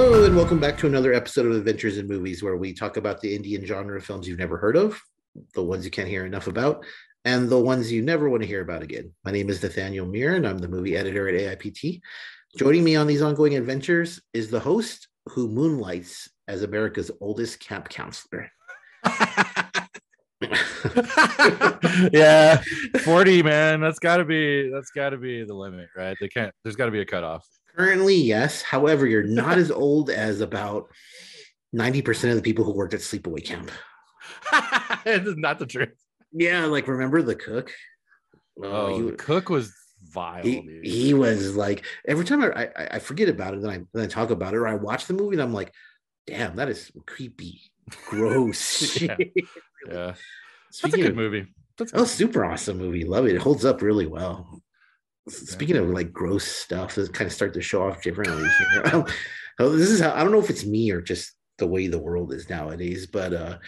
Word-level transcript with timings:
Hello, 0.00 0.22
and 0.24 0.36
welcome 0.36 0.60
back 0.60 0.78
to 0.78 0.86
another 0.86 1.12
episode 1.12 1.46
of 1.46 1.56
Adventures 1.56 1.98
in 1.98 2.06
Movies, 2.06 2.40
where 2.40 2.56
we 2.56 2.72
talk 2.72 2.96
about 2.96 3.20
the 3.20 3.34
Indian 3.34 3.66
genre 3.66 4.00
films 4.00 4.28
you've 4.28 4.38
never 4.38 4.56
heard 4.56 4.76
of, 4.76 4.96
the 5.54 5.62
ones 5.64 5.84
you 5.84 5.90
can't 5.90 6.08
hear 6.08 6.24
enough 6.24 6.46
about, 6.46 6.84
and 7.24 7.48
the 7.48 7.58
ones 7.58 7.90
you 7.90 8.00
never 8.00 8.30
want 8.30 8.40
to 8.44 8.46
hear 8.46 8.60
about 8.62 8.84
again. 8.84 9.12
My 9.24 9.32
name 9.32 9.50
is 9.50 9.60
Nathaniel 9.60 10.06
Muir, 10.06 10.36
and 10.36 10.46
I'm 10.46 10.58
the 10.58 10.68
movie 10.68 10.96
editor 10.96 11.28
at 11.28 11.34
AIPT. 11.34 12.00
Joining 12.56 12.84
me 12.84 12.94
on 12.94 13.08
these 13.08 13.22
ongoing 13.22 13.56
adventures 13.56 14.20
is 14.32 14.52
the 14.52 14.60
host 14.60 15.08
who 15.30 15.48
moonlights 15.48 16.30
as 16.46 16.62
America's 16.62 17.10
oldest 17.20 17.58
camp 17.58 17.88
counselor. 17.88 18.52
yeah, 22.12 22.62
40, 23.02 23.42
man. 23.42 23.80
That's 23.80 23.98
gotta 23.98 24.24
be 24.24 24.70
that's 24.72 24.92
gotta 24.92 25.16
be 25.16 25.42
the 25.42 25.54
limit, 25.54 25.88
right? 25.96 26.16
They 26.20 26.28
can't 26.28 26.54
there's 26.62 26.76
gotta 26.76 26.92
be 26.92 27.00
a 27.00 27.04
cutoff. 27.04 27.44
Currently, 27.78 28.16
yes. 28.16 28.62
However, 28.62 29.06
you're 29.06 29.22
not 29.22 29.56
as 29.58 29.70
old 29.70 30.10
as 30.10 30.40
about 30.40 30.88
90% 31.76 32.30
of 32.30 32.36
the 32.36 32.42
people 32.42 32.64
who 32.64 32.72
worked 32.74 32.94
at 32.94 33.00
sleepaway 33.00 33.44
camp. 33.44 33.70
it's 35.06 35.38
not 35.38 35.58
the 35.58 35.66
truth. 35.66 35.90
Yeah, 36.32 36.66
like 36.66 36.88
remember 36.88 37.22
the 37.22 37.34
cook? 37.36 37.70
Oh, 38.62 38.64
oh 38.64 38.96
he, 38.96 39.10
the 39.10 39.16
cook 39.16 39.48
was 39.48 39.72
vile. 40.02 40.42
he, 40.42 40.60
dude. 40.60 40.84
he 40.84 41.14
was 41.14 41.56
like 41.56 41.86
every 42.06 42.24
time 42.24 42.42
I, 42.42 42.68
I 42.76 42.88
I 42.92 42.98
forget 42.98 43.28
about 43.28 43.54
it, 43.54 43.62
then 43.62 43.70
I 43.70 43.80
then 43.94 44.04
I 44.04 44.08
talk 44.08 44.30
about 44.30 44.52
it, 44.54 44.56
or 44.56 44.66
I 44.66 44.74
watch 44.74 45.06
the 45.06 45.14
movie, 45.14 45.36
and 45.36 45.42
I'm 45.42 45.54
like, 45.54 45.72
damn, 46.26 46.56
that 46.56 46.68
is 46.68 46.90
creepy, 47.06 47.60
gross 48.06 49.00
Yeah. 49.00 49.16
shit. 49.18 49.32
yeah. 49.88 50.14
That's 50.82 50.84
a 50.94 50.96
good 50.96 51.06
of- 51.10 51.16
movie. 51.16 51.46
That's 51.78 51.92
Oh, 51.94 52.04
super 52.04 52.44
awesome 52.44 52.76
movie. 52.78 53.04
Love 53.04 53.26
it. 53.26 53.36
It 53.36 53.40
holds 53.40 53.64
up 53.64 53.80
really 53.82 54.06
well. 54.06 54.60
Speaking 55.28 55.76
of 55.76 55.88
like 55.90 56.12
gross 56.12 56.44
stuff, 56.44 56.96
let's 56.96 57.08
kind 57.08 57.26
of 57.26 57.32
start 57.32 57.54
to 57.54 57.60
show 57.62 57.88
off 57.88 58.02
differently 58.02 58.48
here. 58.58 58.82
oh, 59.60 59.76
this 59.76 59.90
is 59.90 60.00
how 60.00 60.12
I 60.12 60.22
don't 60.22 60.32
know 60.32 60.40
if 60.40 60.50
it's 60.50 60.64
me 60.64 60.90
or 60.90 61.00
just 61.00 61.32
the 61.58 61.66
way 61.66 61.86
the 61.88 61.98
world 61.98 62.32
is 62.32 62.48
nowadays, 62.48 63.06
but 63.06 63.32
uh 63.32 63.58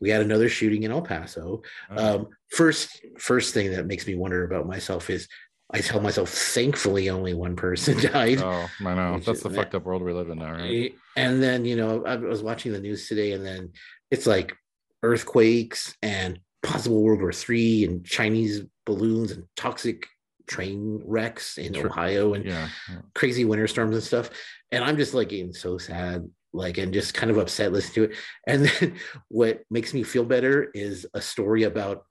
we 0.00 0.08
had 0.08 0.22
another 0.22 0.48
shooting 0.48 0.84
in 0.84 0.92
El 0.92 1.02
Paso. 1.02 1.62
Oh, 1.90 2.14
Um 2.16 2.28
first 2.50 3.04
first 3.18 3.54
thing 3.54 3.70
that 3.72 3.86
makes 3.86 4.06
me 4.06 4.14
wonder 4.14 4.44
about 4.44 4.66
myself 4.66 5.10
is 5.10 5.28
I 5.72 5.80
tell 5.80 6.00
myself 6.00 6.30
thankfully 6.30 7.10
only 7.10 7.32
one 7.32 7.54
person 7.54 7.98
died. 8.12 8.40
oh, 8.42 8.68
I 8.84 8.94
know. 8.94 9.14
Which 9.14 9.26
That's 9.26 9.38
is- 9.38 9.42
the 9.44 9.50
fucked 9.50 9.74
up 9.74 9.84
world 9.84 10.02
we 10.02 10.12
live 10.12 10.28
in 10.28 10.38
now, 10.38 10.52
right? 10.52 10.92
And 11.16 11.42
then, 11.42 11.64
you 11.64 11.76
know, 11.76 12.04
I 12.04 12.16
was 12.16 12.42
watching 12.42 12.72
the 12.72 12.80
news 12.80 13.06
today, 13.08 13.32
and 13.32 13.44
then 13.46 13.72
it's 14.10 14.26
like 14.26 14.56
earthquakes 15.02 15.94
and 16.02 16.40
possible 16.62 17.02
World 17.02 17.20
War 17.20 17.32
Three 17.32 17.84
and 17.84 18.04
Chinese 18.04 18.62
balloons 18.84 19.32
and 19.32 19.44
toxic 19.56 20.06
train 20.50 21.00
wrecks 21.06 21.56
in 21.58 21.72
Sure. 21.72 21.86
Ohio 21.86 22.34
and 22.34 22.44
Yeah. 22.44 22.68
crazy 23.14 23.44
winter 23.44 23.68
storms 23.68 23.94
and 23.94 24.02
stuff. 24.04 24.30
And 24.72 24.84
I'm 24.84 24.96
just 24.96 25.14
like 25.14 25.28
getting 25.30 25.52
so 25.52 25.78
sad, 25.78 26.28
like, 26.52 26.76
and 26.78 26.92
just 26.92 27.14
kind 27.14 27.30
of 27.30 27.38
upset 27.38 27.72
listening 27.72 27.94
to 28.08 28.12
it. 28.12 28.18
And 28.46 28.66
then 28.66 28.94
what 29.28 29.62
makes 29.70 29.94
me 29.94 30.02
feel 30.02 30.24
better 30.24 30.70
is 30.74 31.06
a 31.14 31.20
story 31.22 31.62
about 31.62 32.04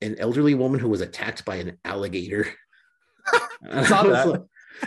an 0.00 0.16
elderly 0.18 0.54
woman 0.54 0.80
who 0.80 0.88
was 0.88 1.00
attacked 1.02 1.44
by 1.44 1.56
an 1.56 1.76
alligator. 1.84 2.48
And 3.62 3.86
Saw 3.86 4.04
was 4.04 4.12
that. 4.12 4.28
like- 4.28 4.42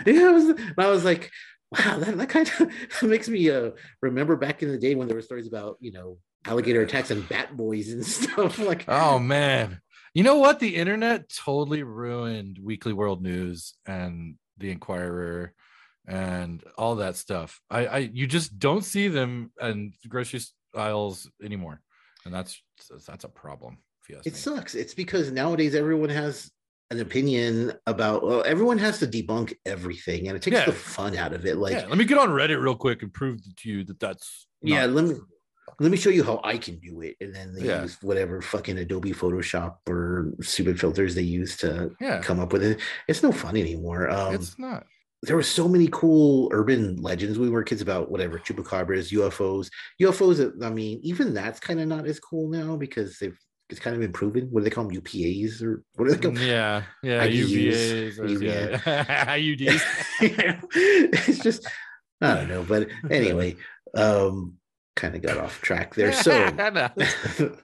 yeah, 0.06 0.28
I 0.28 0.30
was, 0.30 0.60
I 0.78 0.88
was 0.88 1.04
like, 1.04 1.30
wow, 1.70 1.98
that, 1.98 2.16
that 2.16 2.28
kind 2.30 2.50
of 2.58 3.02
makes 3.08 3.28
me 3.28 3.50
uh, 3.50 3.72
remember 4.00 4.34
back 4.36 4.62
in 4.62 4.70
the 4.70 4.78
day 4.78 4.94
when 4.94 5.06
there 5.06 5.14
were 5.16 5.20
stories 5.22 5.46
about, 5.46 5.76
you 5.80 5.92
know, 5.92 6.16
alligator 6.46 6.80
attacks 6.80 7.10
and 7.10 7.28
bat 7.28 7.54
boys 7.56 7.92
and 7.92 8.04
stuff. 8.04 8.58
Like, 8.58 8.86
Oh 8.88 9.18
man. 9.18 9.80
You 10.14 10.22
know 10.22 10.36
what? 10.36 10.58
The 10.60 10.76
internet 10.76 11.28
totally 11.30 11.82
ruined 11.82 12.58
Weekly 12.62 12.92
World 12.92 13.22
News 13.22 13.74
and 13.86 14.36
the 14.58 14.70
Inquirer 14.70 15.54
and 16.06 16.62
all 16.76 16.96
that 16.96 17.16
stuff. 17.16 17.60
I, 17.70 17.86
I 17.86 17.98
you 18.12 18.26
just 18.26 18.58
don't 18.58 18.84
see 18.84 19.08
them 19.08 19.52
in 19.60 19.92
grocery 20.08 20.40
aisles 20.76 21.30
anymore. 21.42 21.80
And 22.24 22.34
that's 22.34 22.60
that's 23.06 23.24
a 23.24 23.28
problem. 23.28 23.78
If 24.02 24.10
you 24.10 24.16
ask 24.16 24.26
It 24.26 24.32
me. 24.34 24.38
sucks. 24.38 24.74
It's 24.74 24.94
because 24.94 25.30
nowadays 25.32 25.74
everyone 25.74 26.10
has 26.10 26.50
an 26.90 27.00
opinion 27.00 27.72
about 27.86 28.22
well, 28.22 28.42
everyone 28.44 28.78
has 28.78 28.98
to 28.98 29.06
debunk 29.06 29.54
everything, 29.64 30.28
and 30.28 30.36
it 30.36 30.42
takes 30.42 30.56
Yeah. 30.58 30.66
the 30.66 30.72
fun 30.72 31.16
out 31.16 31.32
of 31.32 31.46
it. 31.46 31.56
Like, 31.56 31.72
yeah, 31.72 31.86
let 31.86 31.96
me 31.96 32.04
get 32.04 32.18
on 32.18 32.28
Reddit 32.28 32.60
real 32.62 32.76
quick 32.76 33.02
and 33.02 33.12
prove 33.12 33.40
to 33.42 33.68
you 33.68 33.82
that 33.84 33.98
that's 33.98 34.46
yeah, 34.60 34.84
let 34.84 35.04
me 35.06 35.14
let 35.80 35.90
me 35.90 35.96
show 35.96 36.10
you 36.10 36.22
how 36.24 36.40
I 36.44 36.58
can 36.58 36.78
do 36.78 37.00
it, 37.02 37.16
and 37.20 37.34
then 37.34 37.54
they 37.54 37.66
Yeah. 37.66 37.82
use 37.82 37.96
whatever 38.02 38.40
fucking 38.42 38.78
Adobe 38.78 39.12
Photoshop 39.12 39.76
or 39.88 40.32
stupid 40.40 40.78
filters 40.80 41.14
they 41.14 41.22
use 41.22 41.56
to 41.58 41.90
yeah, 42.00 42.20
come 42.20 42.40
up 42.40 42.52
with 42.52 42.62
it. 42.62 42.80
It's 43.08 43.22
no 43.22 43.32
fun 43.32 43.56
anymore. 43.56 44.08
Um, 44.10 44.34
it's 44.34 44.58
not. 44.58 44.86
there 45.22 45.36
were 45.36 45.42
so 45.42 45.68
many 45.68 45.88
cool 45.92 46.48
urban 46.52 46.96
legends 47.00 47.38
we 47.38 47.48
were 47.48 47.62
kids 47.62 47.80
about 47.80 48.10
whatever 48.10 48.38
chupacabras, 48.38 49.12
UFOs, 49.12 49.70
UFOs. 50.00 50.64
I 50.64 50.70
mean, 50.70 50.98
even 51.02 51.32
that's 51.34 51.60
kind 51.60 51.80
of 51.80 51.86
not 51.88 52.06
as 52.06 52.18
cool 52.20 52.48
now 52.48 52.76
because 52.76 53.18
they've 53.18 53.38
it's 53.70 53.80
kind 53.80 53.94
of 53.94 54.02
been 54.02 54.12
proven. 54.12 54.48
What 54.50 54.60
do 54.60 54.64
they 54.64 54.70
call 54.70 54.84
them? 54.84 54.94
UPAs 55.00 55.62
or 55.62 55.82
what 55.94 56.06
do 56.06 56.14
they 56.14 56.20
call? 56.20 56.36
Yeah, 56.38 56.82
yeah, 57.02 57.26
IUDs, 57.26 58.18
UVAs, 58.18 58.18
or- 58.18 58.26
yeah, 58.44 59.24
IUDs. 59.38 59.82
it's 60.70 61.38
just 61.38 61.66
I 62.20 62.34
don't 62.34 62.48
know, 62.48 62.64
but 62.64 62.88
anyway, 63.10 63.56
um, 63.94 64.58
kind 64.96 65.14
of 65.14 65.22
got 65.22 65.38
off 65.38 65.60
track 65.60 65.94
there. 65.96 66.12
So 66.12 66.32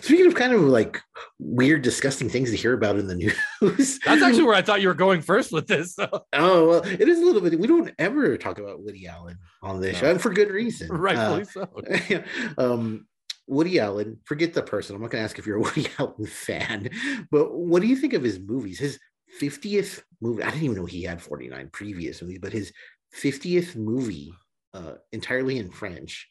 speaking 0.00 0.26
of 0.26 0.34
kind 0.34 0.52
of 0.52 0.62
like 0.62 1.00
weird, 1.38 1.82
disgusting 1.82 2.28
things 2.28 2.50
to 2.50 2.56
hear 2.56 2.72
about 2.72 2.98
in 2.98 3.06
the 3.06 3.14
news, 3.60 3.98
that's 4.04 4.22
actually 4.22 4.44
where 4.44 4.54
I 4.54 4.62
thought 4.62 4.80
you 4.80 4.88
were 4.88 4.94
going 4.94 5.20
first 5.20 5.52
with 5.52 5.66
this. 5.66 5.94
So. 5.94 6.08
Oh 6.32 6.68
well, 6.68 6.82
it 6.84 7.08
is 7.08 7.20
a 7.20 7.24
little 7.24 7.40
bit. 7.40 7.58
We 7.58 7.66
don't 7.66 7.92
ever 7.98 8.36
talk 8.36 8.58
about 8.58 8.82
Woody 8.82 9.06
Allen 9.06 9.38
on 9.62 9.80
this 9.80 9.94
No. 9.94 10.00
show, 10.00 10.10
and 10.10 10.20
for 10.20 10.30
good 10.30 10.50
reason. 10.50 10.88
Rightfully 10.88 11.44
so. 11.44 11.68
Uh, 12.10 12.22
um, 12.58 13.06
Woody 13.46 13.78
Allen. 13.80 14.18
Forget 14.24 14.54
the 14.54 14.62
person. 14.62 14.94
I'm 14.96 15.02
not 15.02 15.10
going 15.10 15.20
to 15.20 15.24
ask 15.24 15.38
if 15.38 15.46
you're 15.46 15.56
a 15.58 15.60
Woody 15.60 15.86
Allen 15.98 16.26
fan, 16.26 16.90
but 17.30 17.54
what 17.56 17.82
do 17.82 17.88
you 17.88 17.96
think 17.96 18.12
of 18.12 18.22
his 18.22 18.38
movies? 18.38 18.78
His 18.78 18.98
50th 19.40 20.02
movie. 20.20 20.42
I 20.42 20.50
didn't 20.50 20.64
even 20.64 20.76
know 20.76 20.86
he 20.86 21.02
had 21.04 21.22
49 21.22 21.70
previous 21.72 22.20
movies, 22.22 22.38
but 22.42 22.52
his 22.52 22.72
50th 23.20 23.76
movie, 23.76 24.32
uh, 24.74 24.94
entirely 25.12 25.58
in 25.58 25.70
French. 25.70 26.28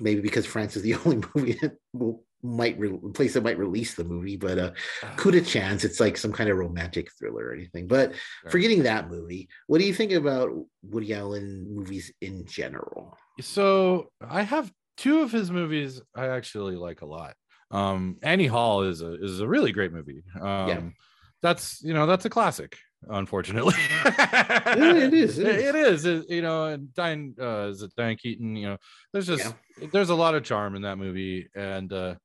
Maybe 0.00 0.20
because 0.20 0.46
France 0.46 0.76
is 0.76 0.82
the 0.82 0.94
only 1.04 1.22
movie 1.34 1.54
that 1.60 1.76
will 1.92 2.24
might 2.42 2.78
re- 2.78 2.96
place 3.14 3.34
that 3.34 3.42
might 3.42 3.58
release 3.58 3.94
the 3.94 4.04
movie, 4.04 4.36
but 4.36 4.58
uh, 4.58 4.70
coup 5.16 5.30
de 5.30 5.40
chance. 5.40 5.84
It's 5.84 6.00
like 6.00 6.16
some 6.16 6.32
kind 6.32 6.48
of 6.48 6.56
romantic 6.56 7.10
thriller 7.18 7.46
or 7.46 7.52
anything. 7.52 7.88
But 7.88 8.12
forgetting 8.48 8.84
that 8.84 9.10
movie, 9.10 9.48
what 9.66 9.78
do 9.78 9.86
you 9.86 9.94
think 9.94 10.12
about 10.12 10.50
Woody 10.82 11.14
Allen 11.14 11.66
movies 11.74 12.12
in 12.20 12.46
general? 12.46 13.16
So 13.40 14.10
I 14.20 14.42
have 14.42 14.70
two 14.96 15.20
of 15.20 15.32
his 15.32 15.50
movies 15.50 16.00
I 16.14 16.28
actually 16.28 16.76
like 16.76 17.02
a 17.02 17.06
lot. 17.06 17.34
Um, 17.70 18.16
Annie 18.22 18.46
Hall 18.46 18.82
is 18.82 19.02
a 19.02 19.22
is 19.22 19.40
a 19.40 19.48
really 19.48 19.72
great 19.72 19.92
movie. 19.92 20.22
Um, 20.40 20.94
that's 21.42 21.82
you 21.82 21.92
know 21.92 22.06
that's 22.06 22.24
a 22.24 22.30
classic. 22.30 22.78
Unfortunately, 23.08 23.74
it 24.04 25.14
is, 25.14 25.38
it 25.38 25.46
is. 25.46 25.64
It 25.64 25.74
is. 25.76 26.04
It- 26.04 26.30
you 26.30 26.42
know, 26.42 26.66
and 26.66 26.92
Diane 26.94 27.34
uh, 27.40 27.68
is 27.68 27.82
it 27.82 27.92
Diane 27.96 28.16
Keaton? 28.16 28.56
You 28.56 28.70
know, 28.70 28.76
there's 29.12 29.26
just 29.26 29.54
there's 29.92 30.10
a 30.10 30.14
lot 30.14 30.34
of 30.34 30.42
charm 30.44 30.74
in 30.74 30.82
that 30.82 30.98
movie, 30.98 31.48
and 31.54 31.92
uh, 31.92 32.16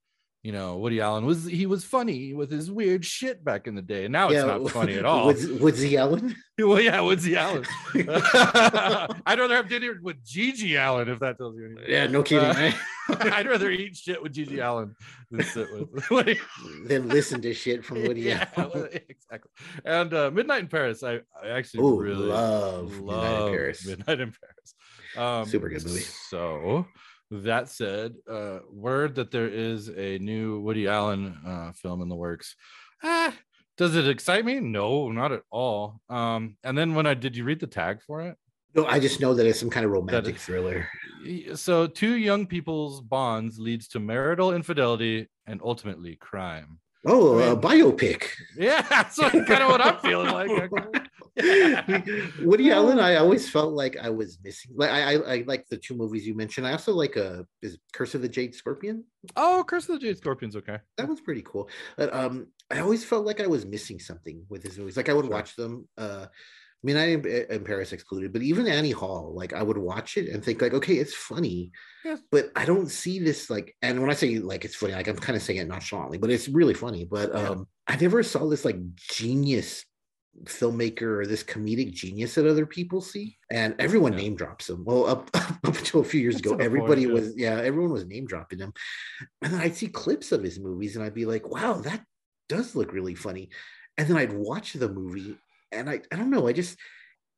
you 0.43 0.51
know, 0.51 0.77
Woody 0.77 0.99
Allen 0.99 1.25
was 1.25 1.45
he 1.45 1.65
was 1.65 1.85
funny 1.85 2.33
with 2.33 2.51
his 2.51 2.69
weird 2.69 3.05
shit 3.05 3.43
back 3.45 3.65
in 3.65 3.75
the 3.75 3.81
day, 3.81 4.03
and 4.05 4.11
now 4.11 4.27
it's 4.29 4.45
not 4.45 4.69
funny 4.69 4.95
at 4.95 5.05
all. 5.11 5.27
Woods, 5.27 5.47
Woodsy 5.47 5.95
Allen. 5.97 6.35
well, 6.59 6.81
yeah, 6.81 6.99
Woodsy 6.99 7.37
Allen. 7.37 7.65
I'd 9.25 9.39
rather 9.39 9.55
have 9.55 9.69
dinner 9.69 9.97
with 10.01 10.23
GG 10.25 10.75
Allin 10.77 11.07
if 11.09 11.19
that 11.19 11.37
tells 11.37 11.55
you 11.55 11.65
anything. 11.67 11.85
yeah, 11.87 12.07
no 12.07 12.23
kidding. 12.23 12.49
Uh, 12.49 12.71
right? 13.09 13.33
I'd 13.33 13.47
rather 13.47 13.69
eat 13.71 13.95
shit 13.95 14.21
with 14.21 14.33
GG 14.33 14.59
Allin 14.61 14.95
than 15.31 15.43
sit 15.45 15.67
with 15.71 16.09
Woody. 16.09 16.39
then 16.85 17.07
listen 17.09 17.41
to 17.41 17.53
shit 17.53 17.83
from 17.85 18.03
Woody 18.03 18.21
yeah, 18.21 18.47
Allen. 18.57 18.89
exactly. 19.09 19.51
And 19.85 20.13
uh, 20.13 20.29
Midnight 20.31 20.61
in 20.63 20.67
Paris, 20.67 21.03
I, 21.03 21.21
I 21.41 21.49
actually 21.49 21.83
Oh, 21.83 21.97
really 21.97 22.25
love 22.25 22.91
Midnight 22.91 23.41
in 23.41 23.49
Paris. 23.49 23.87
Midnight 23.87 24.19
in 24.19 24.33
Paris. 24.33 24.75
Um, 25.15 25.45
Super 25.47 25.69
good 25.69 25.85
movie. 25.85 25.99
So 26.01 26.85
that 27.41 27.69
said, 27.69 28.15
uh, 28.29 28.59
word 28.71 29.15
that 29.15 29.31
there 29.31 29.47
is 29.47 29.89
a 29.89 30.19
new 30.19 30.59
Woody 30.59 30.87
Allen 30.87 31.37
uh, 31.45 31.71
film 31.71 32.01
in 32.01 32.09
the 32.09 32.15
works. 32.15 32.55
Ah, 33.01 33.33
does 33.75 33.95
it 33.95 34.07
excite 34.07 34.45
me? 34.45 34.59
No, 34.59 35.09
not 35.11 35.31
at 35.31 35.41
all. 35.49 35.99
Um, 36.09 36.57
and 36.63 36.77
then 36.77 36.93
when 36.93 37.07
I 37.07 37.15
did 37.15 37.35
you 37.35 37.43
read 37.43 37.59
the 37.59 37.67
tag 37.67 38.01
for 38.01 38.21
it? 38.21 38.37
No, 38.75 38.85
I 38.85 38.99
just 38.99 39.19
know 39.19 39.33
that 39.33 39.45
it's 39.45 39.59
some 39.59 39.69
kind 39.69 39.85
of 39.85 39.91
romantic 39.91 40.37
thriller. 40.37 40.87
So 41.55 41.87
two 41.87 42.17
young 42.17 42.45
people's 42.45 43.01
bonds 43.01 43.59
leads 43.59 43.87
to 43.89 43.99
marital 43.99 44.53
infidelity 44.53 45.27
and 45.45 45.61
ultimately 45.63 46.15
crime. 46.15 46.79
Oh, 47.05 47.39
I 47.39 47.47
a 47.47 47.49
mean- 47.51 47.61
biopic. 47.61 48.25
Yeah, 48.57 48.81
that's 48.89 49.17
what, 49.17 49.31
kind 49.31 49.63
of 49.63 49.69
what 49.69 49.81
I'm 49.81 49.99
feeling 49.99 50.31
like. 50.31 50.71
Woody 52.41 52.71
Allen, 52.71 52.99
I 52.99 53.15
always 53.15 53.49
felt 53.49 53.73
like 53.73 53.97
I 54.01 54.09
was 54.09 54.37
missing. 54.43 54.71
Like 54.75 54.91
I, 54.91 55.13
I, 55.15 55.33
I 55.33 55.43
like 55.47 55.67
the 55.67 55.77
two 55.77 55.95
movies 55.95 56.27
you 56.27 56.35
mentioned. 56.35 56.67
I 56.67 56.71
also 56.71 56.93
like 56.93 57.15
a 57.15 57.45
is 57.61 57.77
Curse 57.91 58.15
of 58.15 58.21
the 58.21 58.29
Jade 58.29 58.53
Scorpion. 58.53 59.03
Oh, 59.35 59.63
Curse 59.67 59.89
of 59.89 59.99
the 59.99 60.05
Jade 60.05 60.17
Scorpion's 60.17 60.55
okay. 60.55 60.77
That 60.97 61.07
one's 61.07 61.21
pretty 61.21 61.41
cool. 61.41 61.69
But 61.97 62.13
um, 62.13 62.47
I 62.71 62.79
always 62.79 63.03
felt 63.03 63.25
like 63.25 63.41
I 63.41 63.47
was 63.47 63.65
missing 63.65 63.99
something 63.99 64.45
with 64.49 64.63
his 64.63 64.77
movies. 64.77 64.95
Like 64.97 65.09
I 65.09 65.13
would 65.13 65.29
watch 65.29 65.55
them, 65.55 65.87
uh, 65.97 66.27
mean, 66.87 66.97
I 66.97 67.11
am 67.13 67.25
in 67.25 67.63
Paris 67.63 67.93
excluded, 67.93 68.33
but 68.33 68.41
even 68.41 68.67
Annie 68.67 68.91
Hall, 68.91 69.33
like 69.35 69.53
I 69.53 69.63
would 69.63 69.77
watch 69.77 70.17
it 70.17 70.29
and 70.29 70.43
think 70.43 70.61
like, 70.61 70.73
okay, 70.73 70.95
it's 70.95 71.13
funny, 71.15 71.71
Yeah. 72.03 72.17
but 72.31 72.51
I 72.55 72.65
don't 72.65 72.89
see 72.89 73.19
this 73.19 73.49
like. 73.49 73.75
And 73.81 74.01
when 74.01 74.09
I 74.09 74.13
say 74.15 74.39
like 74.39 74.65
it's 74.65 74.75
funny, 74.75 74.93
like 74.93 75.07
I'm 75.07 75.17
kind 75.17 75.35
of 75.37 75.41
saying 75.43 75.59
it 75.59 75.67
nonchalantly, 75.67 76.17
but 76.17 76.29
it's 76.29 76.47
really 76.49 76.73
funny. 76.73 77.05
But 77.05 77.31
Yeah. 77.33 77.49
um, 77.49 77.67
I 77.87 77.95
never 77.95 78.21
saw 78.23 78.47
this 78.49 78.65
like 78.65 78.77
genius 78.95 79.85
filmmaker 80.45 81.03
or 81.21 81.25
this 81.27 81.43
comedic 81.43 81.91
genius 81.93 82.33
that 82.35 82.47
other 82.47 82.65
people 82.65 83.01
see, 83.01 83.37
and 83.51 83.75
everyone 83.79 84.13
Yeah. 84.13 84.19
name 84.19 84.35
drops 84.35 84.69
him. 84.69 84.83
Well, 84.83 85.05
up 85.05 85.29
up 85.35 85.63
until 85.63 86.01
a 86.01 86.03
few 86.03 86.21
years 86.21 86.35
To 86.35 86.39
ago, 86.41 86.49
point, 86.51 86.61
everybody 86.61 87.05
was 87.07 87.35
yeah, 87.37 87.59
everyone 87.61 87.91
was 87.91 88.05
name 88.05 88.25
dropping 88.25 88.59
him, 88.59 88.73
and 89.41 89.53
then 89.53 89.61
I'd 89.61 89.75
see 89.75 89.87
clips 89.87 90.31
of 90.31 90.43
his 90.43 90.59
movies, 90.59 90.95
and 90.95 91.05
I'd 91.05 91.13
be 91.13 91.25
like, 91.25 91.47
wow, 91.47 91.73
that 91.81 92.03
does 92.49 92.75
look 92.75 92.91
really 92.93 93.15
funny, 93.15 93.49
and 93.97 94.07
then 94.07 94.17
I'd 94.17 94.33
watch 94.33 94.73
the 94.73 94.89
movie, 94.89 95.37
and 95.73 95.89
I 95.89 96.01
I 96.11 96.15
don't 96.15 96.29
know, 96.29 96.47
I 96.47 96.53
just 96.53 96.77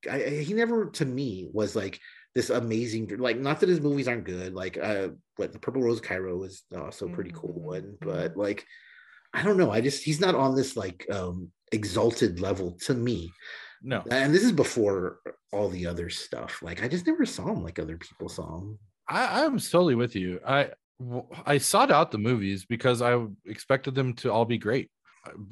I, 0.09 0.23
I- 0.23 0.29
he 0.43 0.53
never 0.53 0.87
to 0.91 1.05
me 1.05 1.49
was 1.53 1.75
like 1.75 1.99
this 2.35 2.49
amazing 2.49 3.07
like 3.17 3.37
not 3.39 3.59
that 3.61 3.69
his 3.69 3.79
movies 3.81 4.07
aren't 4.09 4.25
good 4.25 4.53
like 4.53 4.77
uh 4.77 5.07
like 5.37 5.53
the 5.53 5.59
purple 5.59 5.81
rose 5.81 6.01
cairo 6.01 6.43
is 6.43 6.63
also 6.75 7.07
a 7.07 7.09
pretty 7.09 7.31
cool 7.33 7.53
Mhm, 7.53 7.61
one 7.61 7.97
but 8.01 8.35
like 8.35 8.65
i 9.33 9.41
don't 9.41 9.55
know 9.57 9.71
i 9.71 9.79
just 9.79 10.03
he's 10.03 10.19
not 10.19 10.35
on 10.35 10.53
this 10.53 10.75
like 10.75 11.07
um 11.11 11.49
exalted 11.71 12.41
level 12.41 12.77
to 12.81 12.93
me 12.93 13.31
No. 13.81 14.03
and 14.11 14.33
this 14.33 14.43
is 14.43 14.51
before 14.51 15.19
all 15.53 15.69
the 15.69 15.87
other 15.87 16.09
stuff 16.09 16.61
like 16.61 16.83
i 16.83 16.89
just 16.89 17.07
never 17.07 17.25
saw 17.25 17.47
him 17.53 17.63
like 17.63 17.79
other 17.79 17.97
people 17.97 18.27
saw 18.27 18.57
him 18.59 18.77
I, 19.07 19.45
I'm 19.45 19.57
totally 19.59 19.95
with 19.95 20.13
you. 20.15 20.39
I 20.45 20.71
I 21.45 21.57
sought 21.59 21.91
out 21.91 22.11
the 22.11 22.17
movies 22.17 22.65
because 22.65 23.01
I 23.03 23.23
expected 23.45 23.93
them 23.95 24.13
to 24.15 24.31
all 24.33 24.45
be 24.45 24.57
great. 24.57 24.89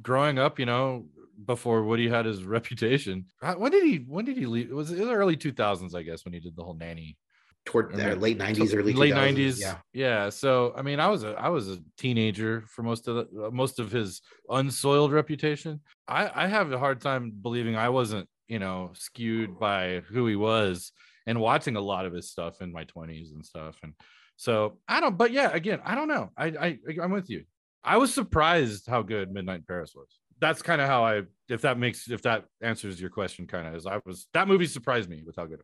Growing 0.02 0.40
up, 0.40 0.58
you 0.60 0.66
know, 0.66 1.06
before 1.46 1.84
Woody 1.84 2.10
had 2.10 2.26
his 2.26 2.44
reputation, 2.58 3.26
uh, 3.42 3.56
when 3.56 3.72
did 3.72 3.84
he 3.84 3.98
when 4.08 4.26
did 4.26 4.38
he 4.38 4.46
leave? 4.46 4.70
It 4.70 4.76
was 4.76 4.92
in 4.92 5.08
the 5.08 5.14
early 5.14 5.38
2000s, 5.38 5.96
I 5.96 6.04
guess, 6.04 6.26
when 6.26 6.34
he 6.34 6.40
did 6.40 6.56
the 6.56 6.64
whole 6.64 6.76
nanny. 6.76 7.18
toward 7.66 8.00
I 8.00 8.12
uh, 8.12 8.16
late 8.16 8.38
90s 8.38 8.76
early 8.76 8.94
late 8.94 9.14
2000s, 9.14 9.36
90s. 9.36 9.60
yeah 9.60 9.78
yeah. 9.94 10.30
So 10.30 10.74
I 10.76 10.82
mean, 10.82 11.00
I 11.00 11.08
was 11.08 11.24
a 11.24 11.34
I 11.34 11.50
was 11.50 11.70
a 11.70 11.80
teenager 11.98 12.66
for 12.68 12.84
most 12.84 13.08
of 13.08 13.16
the, 13.16 13.46
uh, 13.46 13.52
most 13.52 13.80
of 13.80 13.92
his 13.92 14.22
unsoiled 14.50 15.12
reputation. 15.12 15.82
I 16.08 16.30
I 16.44 16.48
have 16.48 16.72
a 16.72 16.80
hard 16.80 17.02
time 17.02 17.32
believing 17.42 17.76
I 17.76 17.90
wasn't 17.90 18.28
you 18.48 18.60
know 18.60 18.92
skewed 18.94 19.60
by 19.60 20.02
who 20.10 20.28
he 20.28 20.36
was 20.36 20.92
and 21.26 21.40
watching 21.40 21.76
a 21.76 21.82
lot 21.82 22.06
of 22.06 22.14
his 22.14 22.30
stuff 22.30 22.62
in 22.62 22.72
my 22.72 22.86
20s 22.86 23.34
and 23.34 23.46
stuff 23.46 23.78
and 23.84 23.94
so 24.36 24.78
i 24.88 25.00
don't 25.00 25.18
but 25.18 25.32
yeah 25.32 25.50
again 25.54 25.80
i 25.86 25.96
don't 25.96 26.08
know 26.08 26.30
i 26.38 26.46
i 26.48 26.80
i'm 27.02 27.12
with 27.12 27.30
you 27.30 27.44
i 27.84 27.98
was 27.98 28.14
surprised 28.14 28.86
how 28.88 29.02
good 29.02 29.32
midnight 29.32 29.66
paris 29.68 29.94
was 29.96 30.20
that's 30.40 30.62
kind 30.62 30.82
of 30.82 30.88
how 30.88 31.04
i 31.06 31.22
if 31.50 31.62
that 31.62 31.78
makes 31.78 32.10
if 32.10 32.22
that 32.24 32.46
answers 32.62 33.00
your 33.00 33.10
question 33.10 33.48
kind 33.48 33.68
of 33.68 33.76
is 33.76 33.86
i 33.86 34.00
was 34.06 34.28
that 34.34 34.48
movie 34.48 34.66
surprised 34.66 35.10
me 35.10 35.24
with 35.26 35.36
how 35.36 35.46
good 35.46 35.62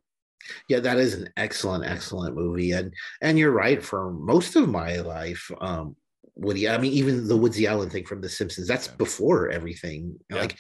yeah 0.70 0.80
that 0.80 0.98
is 0.98 1.14
an 1.14 1.30
excellent 1.38 1.84
excellent 1.86 2.36
movie. 2.36 2.72
And 2.72 2.94
and 3.22 3.38
you're 3.38 3.52
right 3.52 3.84
for 3.84 4.12
most 4.12 4.56
of 4.56 4.70
my 4.70 4.98
life 4.98 5.52
um 5.62 5.96
woody 6.36 6.70
i 6.70 6.78
mean 6.78 6.94
even 6.94 7.28
the 7.28 7.36
woodsy 7.36 7.68
allen 7.68 7.90
thing 7.90 8.06
from 8.06 8.22
the 8.22 8.30
simpsons 8.30 8.68
that's 8.68 8.88
Yeah. 8.88 8.96
before 8.98 9.50
everything. 9.50 10.18
Yeah. 10.30 10.38
like 10.42 10.56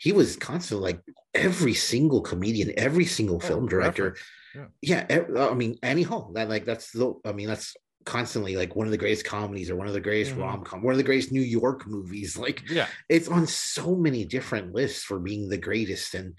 he 0.00 0.12
was 0.12 0.36
constantly 0.36 0.92
like 0.92 1.00
every 1.34 1.74
single 1.74 2.20
comedian 2.22 2.72
every 2.78 3.04
single 3.04 3.40
film 3.40 3.64
Oh, 3.64 3.68
director. 3.68 4.14
reference, 4.54 4.72
yeah. 4.80 5.04
Ev- 5.10 5.36
i 5.36 5.52
mean 5.54 5.76
annie 5.82 6.02
hall 6.02 6.32
that 6.34 6.48
like 6.48 6.64
that's 6.64 6.90
the 6.92 7.12
i 7.26 7.32
mean 7.32 7.48
that's 7.48 7.76
constantly 8.08 8.56
like 8.56 8.74
one 8.74 8.86
of 8.86 8.90
the 8.90 8.98
greatest 9.04 9.24
comedies 9.26 9.70
or 9.70 9.76
one 9.76 9.86
of 9.86 9.92
the 9.92 10.00
greatest 10.00 10.32
Mhm. 10.34 10.40
rom-com 10.42 10.82
one 10.82 10.92
of 10.94 10.98
the 10.98 11.04
greatest 11.10 11.30
new 11.30 11.42
york 11.42 11.86
movies. 11.86 12.36
Like 12.46 12.68
yeah. 12.70 12.88
it's 13.08 13.28
on 13.28 13.46
so 13.46 13.94
many 13.94 14.24
different 14.24 14.74
lists 14.74 15.04
for 15.04 15.18
being 15.20 15.48
the 15.48 15.58
greatest 15.68 16.14
and 16.14 16.34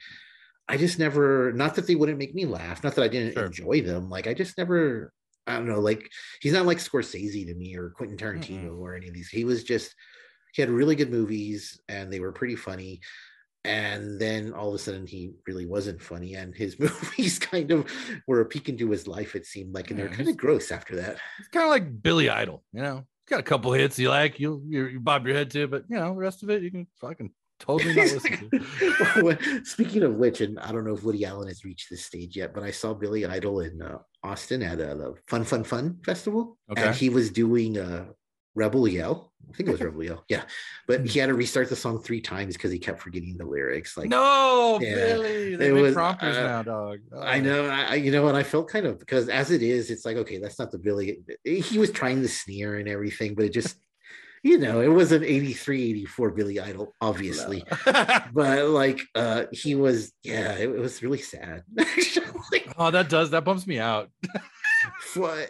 i 0.67 0.75
just 0.77 0.97
never 0.99 1.53
not 1.53 1.75
that 1.75 1.85
they 1.87 1.95
wouldn't 1.95 2.17
make 2.17 2.33
me 2.35 2.45
laugh 2.45 2.83
not 2.83 2.95
that 2.95 3.03
i 3.03 3.07
didn't 3.07 3.33
Sure. 3.33 3.45
enjoy 3.45 3.81
them 3.81 4.09
like 4.09 4.25
i 4.27 4.33
just 4.33 4.57
never 4.57 5.13
i 5.47 5.53
don't 5.55 5.67
know 5.67 5.79
like 5.79 6.09
he's 6.41 6.53
not 6.53 6.65
like 6.65 6.79
scorsese 6.79 7.45
to 7.45 7.55
me 7.55 7.75
or 7.75 7.89
quentin 7.91 8.17
tarantino 8.17 8.77
or 8.77 8.95
any 8.95 9.07
of 9.07 9.13
these. 9.13 9.29
He 9.29 9.45
was 9.45 9.63
just 9.63 9.93
he 10.53 10.61
had 10.63 10.69
really 10.71 10.95
good 10.95 11.11
movies 11.11 11.79
and 11.87 12.11
they 12.11 12.19
were 12.19 12.31
pretty 12.31 12.55
funny 12.55 13.01
and 13.65 14.19
then 14.19 14.53
all 14.53 14.69
of 14.69 14.75
a 14.75 14.77
sudden 14.77 15.05
he 15.05 15.31
really 15.45 15.65
wasn't 15.65 16.01
funny 16.01 16.35
and 16.35 16.55
his 16.55 16.79
movies 16.79 17.39
kind 17.39 17.71
of 17.71 17.85
were 18.27 18.41
a 18.41 18.45
peek 18.45 18.69
into 18.69 18.89
his 18.89 19.07
life 19.07 19.35
it 19.35 19.45
seemed 19.45 19.73
like 19.73 19.91
and 19.91 19.99
they're 19.99 20.07
kind 20.09 20.29
of 20.29 20.37
gross 20.37 20.71
after 20.71 20.95
that 20.95 21.17
it's 21.39 21.49
kind 21.49 21.65
of 21.65 21.69
like 21.69 22.01
billy 22.01 22.29
idol 22.29 22.63
you 22.71 22.81
know 22.81 22.97
he's 22.97 23.29
got 23.29 23.39
a 23.39 23.43
couple 23.43 23.71
hits 23.73 23.99
you 23.99 24.09
like 24.09 24.39
you 24.39 24.61
you, 24.67 24.99
bob 24.99 25.25
your 25.27 25.35
head 25.35 25.51
to 25.51 25.67
but 25.67 25.83
you 25.89 25.97
know 25.97 26.13
the 26.13 26.19
rest 26.19 26.41
of 26.43 26.49
it 26.49 26.61
you 26.63 26.71
can 26.71 26.87
fucking 27.01 27.29
totally 27.59 27.93
not 27.93 28.05
listen 28.13 28.49
to 28.49 29.61
Speaking 29.65 30.03
of 30.03 30.15
which, 30.15 30.39
and 30.39 30.57
I 30.59 30.71
don't 30.71 30.85
know 30.85 30.93
if 30.93 31.03
Woody 31.03 31.25
Allen 31.25 31.49
has 31.49 31.65
reached 31.65 31.89
this 31.89 32.05
stage 32.05 32.37
yet, 32.37 32.53
but 32.53 32.63
I 32.63 32.71
saw 32.71 32.93
Billy 32.93 33.25
Idol 33.25 33.59
in 33.59 33.81
uh, 33.81 33.97
Austin 34.23 34.63
at 34.63 34.79
uh, 34.79 34.95
the 34.95 35.15
Fun 35.27 35.43
Fun 35.43 35.65
Fun 35.65 35.99
Festival, 36.05 36.57
Okay. 36.71 36.83
and 36.83 36.95
he 36.95 37.09
was 37.09 37.29
doing 37.31 37.77
uh, 37.77 38.05
Rebel 38.55 38.87
Yell. 38.87 39.28
I 39.51 39.55
think 39.55 39.69
it 39.69 39.71
was 39.71 39.81
Rebel 39.87 40.03
Yell, 40.03 40.23
yeah. 40.29 40.43
But 40.87 41.05
he 41.07 41.19
had 41.19 41.27
to 41.27 41.33
restart 41.33 41.69
the 41.69 41.75
song 41.75 42.01
three 42.01 42.21
times 42.21 42.55
because 42.55 42.71
he 42.71 42.79
kept 42.79 43.01
forgetting 43.01 43.35
the 43.37 43.45
lyrics. 43.45 43.97
Like, 43.97 44.09
no, 44.09 44.79
Yeah, 44.81 44.95
Billy. 44.95 45.55
They 45.55 45.71
was, 45.71 45.93
prompters 45.93 46.37
uh, 46.37 46.43
now, 46.43 46.63
dog. 46.63 46.99
I 47.19 47.39
Oh. 47.39 47.41
know, 47.41 47.65
I, 47.67 47.81
I- 47.91 47.95
you 47.95 48.11
know, 48.11 48.27
and 48.27 48.37
I 48.37 48.43
felt 48.43 48.69
kind 48.69 48.85
of 48.85 48.99
because 48.99 49.27
as 49.29 49.51
it 49.51 49.61
is, 49.63 49.89
it's 49.89 50.05
like 50.05 50.17
okay, 50.17 50.37
that's 50.37 50.59
not 50.59 50.71
the 50.71 50.77
Billy. 50.79 51.19
He 51.43 51.77
was 51.79 51.91
trying 51.91 52.21
to 52.21 52.27
sneer 52.27 52.77
and 52.77 52.87
everything, 52.87 53.35
but 53.35 53.45
it 53.45 53.53
just, 53.53 53.77
you 54.43 54.57
know, 54.57 54.79
it 54.81 54.87
was 54.87 55.11
an 55.11 55.23
83, 55.23 55.89
84 55.91 56.31
Billy 56.31 56.59
Idol, 56.59 56.93
obviously. 57.01 57.63
but 57.85 58.67
like 58.69 59.01
uh 59.15 59.45
he 59.51 59.75
was 59.75 60.13
yeah 60.23 60.53
it, 60.53 60.69
it 60.69 60.79
was 60.79 61.01
really 61.03 61.17
sad 61.19 61.63
Like, 61.75 62.73
oh, 62.77 62.89
that 62.91 63.09
does 63.09 63.31
that 63.31 63.43
bumps 63.43 63.67
me 63.67 63.79
out. 63.79 64.09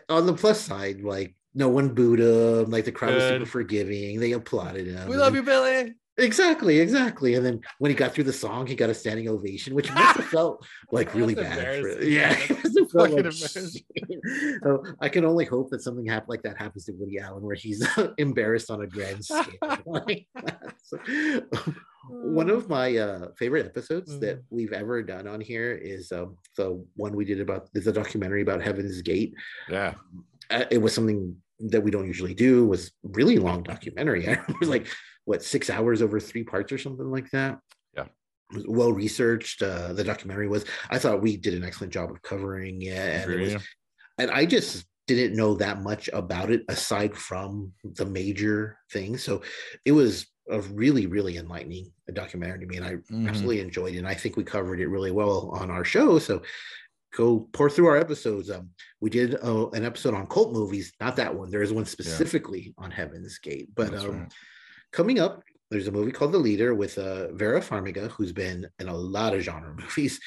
on 0.09 0.25
the 0.25 0.33
plus 0.33 0.59
side 0.61 1.01
like 1.01 1.35
no 1.59 1.69
one 1.69 1.89
booed 1.93 2.19
him 2.19 2.71
like 2.71 2.85
the 2.85 2.91
crowd 2.91 3.13
was 3.13 3.23
super 3.23 3.45
forgiving 3.45 4.19
they 4.19 4.31
applauded 4.31 4.87
him 4.87 5.07
We 5.07 5.17
love 5.17 5.35
you, 5.35 5.43
Billy. 5.43 5.93
exactly 6.17 6.79
exactly 6.79 7.35
and 7.35 7.45
then 7.45 7.61
when 7.77 7.89
he 7.91 7.95
got 7.95 8.13
through 8.13 8.23
the 8.23 8.33
song 8.33 8.65
he 8.65 8.75
got 8.75 8.89
a 8.89 8.93
standing 8.93 9.29
ovation 9.29 9.75
which 9.75 9.91
must 9.93 10.17
have 10.17 10.25
felt 10.25 10.65
like 10.91 11.13
really 11.13 11.35
bad 11.35 11.81
for, 11.81 12.01
yeah 12.03 12.31
it 12.49 12.63
must 12.63 12.79
have 12.79 12.91
felt 12.91 13.09
fucking 13.11 13.25
like 13.25 13.33
so 14.63 14.83
i 15.01 15.07
can 15.07 15.23
only 15.23 15.45
hope 15.45 15.69
that 15.69 15.81
something 15.81 16.07
hap- 16.07 16.27
like 16.27 16.41
that 16.41 16.57
happens 16.57 16.85
to 16.85 16.93
woody 16.93 17.19
allen 17.19 17.43
where 17.43 17.55
he's 17.55 17.85
embarrassed 18.17 18.71
on 18.71 18.81
a 18.81 18.87
grand 18.87 19.23
scale 19.23 19.45
like. 19.85 20.27
So, 20.83 20.97
one 22.09 22.49
of 22.49 22.67
my 22.69 22.97
uh, 22.97 23.27
favorite 23.37 23.67
episodes 23.67 24.19
that 24.21 24.41
we've 24.49 24.73
ever 24.73 25.03
done 25.03 25.27
on 25.27 25.39
here 25.39 25.73
is 25.73 26.11
um, 26.11 26.37
the 26.57 26.83
one 26.95 27.15
we 27.15 27.25
did 27.25 27.39
about 27.39 27.69
is 27.75 27.85
a 27.85 27.91
documentary 27.93 28.41
about 28.41 28.63
Heaven's 28.63 28.99
Gate. 29.03 29.35
Yeah. 29.69 29.93
Uh, 30.49 30.65
it 30.71 30.79
was 30.79 30.95
something 30.95 31.35
that 31.59 31.81
we 31.81 31.91
don't 31.91 32.07
usually 32.07 32.33
do. 32.33 32.65
Was 32.65 32.91
really 33.03 33.37
long 33.37 33.63
documentary. 33.63 34.27
I 34.27 34.31
remember 34.33 34.65
like 34.65 34.87
what 35.25 35.43
six 35.43 35.69
hours 35.69 36.01
over 36.01 36.19
three 36.19 36.43
parts 36.43 36.71
or 36.71 36.77
something 36.77 37.09
like 37.09 37.29
that. 37.31 37.59
Yeah. 37.95 38.05
Was 38.53 38.65
well 38.67 38.93
researched. 38.93 39.61
Uh, 39.61 39.93
the 39.93 40.03
documentary 40.03 40.47
was. 40.47 40.65
I 40.89 40.99
thought 40.99 41.21
we 41.21 41.37
did 41.37 41.53
an 41.53 41.63
excellent 41.63 41.93
job 41.93 42.11
of 42.11 42.21
covering 42.21 42.81
it, 42.81 42.93
and 42.97 43.31
it 43.31 43.39
was 43.39 43.63
and 44.17 44.31
I 44.31 44.45
just 44.45 44.85
didn't 45.07 45.35
know 45.35 45.55
that 45.55 45.81
much 45.81 46.07
about 46.13 46.51
it 46.51 46.63
aside 46.69 47.15
from 47.15 47.73
the 47.83 48.05
major 48.05 48.77
things. 48.91 49.23
So 49.23 49.41
it 49.83 49.91
was 49.91 50.27
a 50.51 50.61
really, 50.61 51.05
really 51.07 51.37
enlightening 51.37 51.91
documentary 52.13 52.59
to 52.59 52.65
me, 52.65 52.77
and 52.77 52.85
I 52.85 52.95
Mhm. 53.11 53.27
absolutely 53.27 53.61
enjoyed 53.61 53.95
it. 53.95 53.99
And 53.99 54.07
I 54.07 54.13
think 54.13 54.35
we 54.35 54.43
covered 54.43 54.79
it 54.79 54.87
really 54.87 55.11
well 55.11 55.49
on 55.53 55.71
our 55.71 55.85
show. 55.85 56.19
So 56.19 56.41
go 57.15 57.47
pour 57.53 57.69
through 57.69 57.87
our 57.87 57.97
episodes. 57.97 58.49
Um, 58.51 58.69
we 59.01 59.09
did 59.09 59.35
uh, 59.43 59.69
an 59.69 59.85
episode 59.85 60.13
on 60.13 60.27
cult 60.27 60.53
movies, 60.53 60.93
not 60.99 61.15
that 61.17 61.33
one. 61.35 61.49
There 61.49 61.61
is 61.63 61.73
one 61.73 61.85
specifically 61.85 62.73
on 62.77 62.91
Heaven's 62.91 63.37
Gate, 63.39 63.69
but 63.75 63.93
um, 63.95 64.19
right. 64.21 64.33
coming 64.91 65.19
up, 65.19 65.43
there's 65.71 65.87
a 65.87 65.91
movie 65.91 66.11
called 66.11 66.31
The 66.31 66.37
Leader 66.39 66.73
with 66.75 66.97
uh, 66.97 67.31
Vera 67.33 67.61
Farmiga, 67.61 68.09
who's 68.11 68.31
been 68.31 68.67
in 68.79 68.87
a 68.87 68.95
lot 68.95 69.33
of 69.33 69.41
genre 69.41 69.73
movies, 69.79 70.19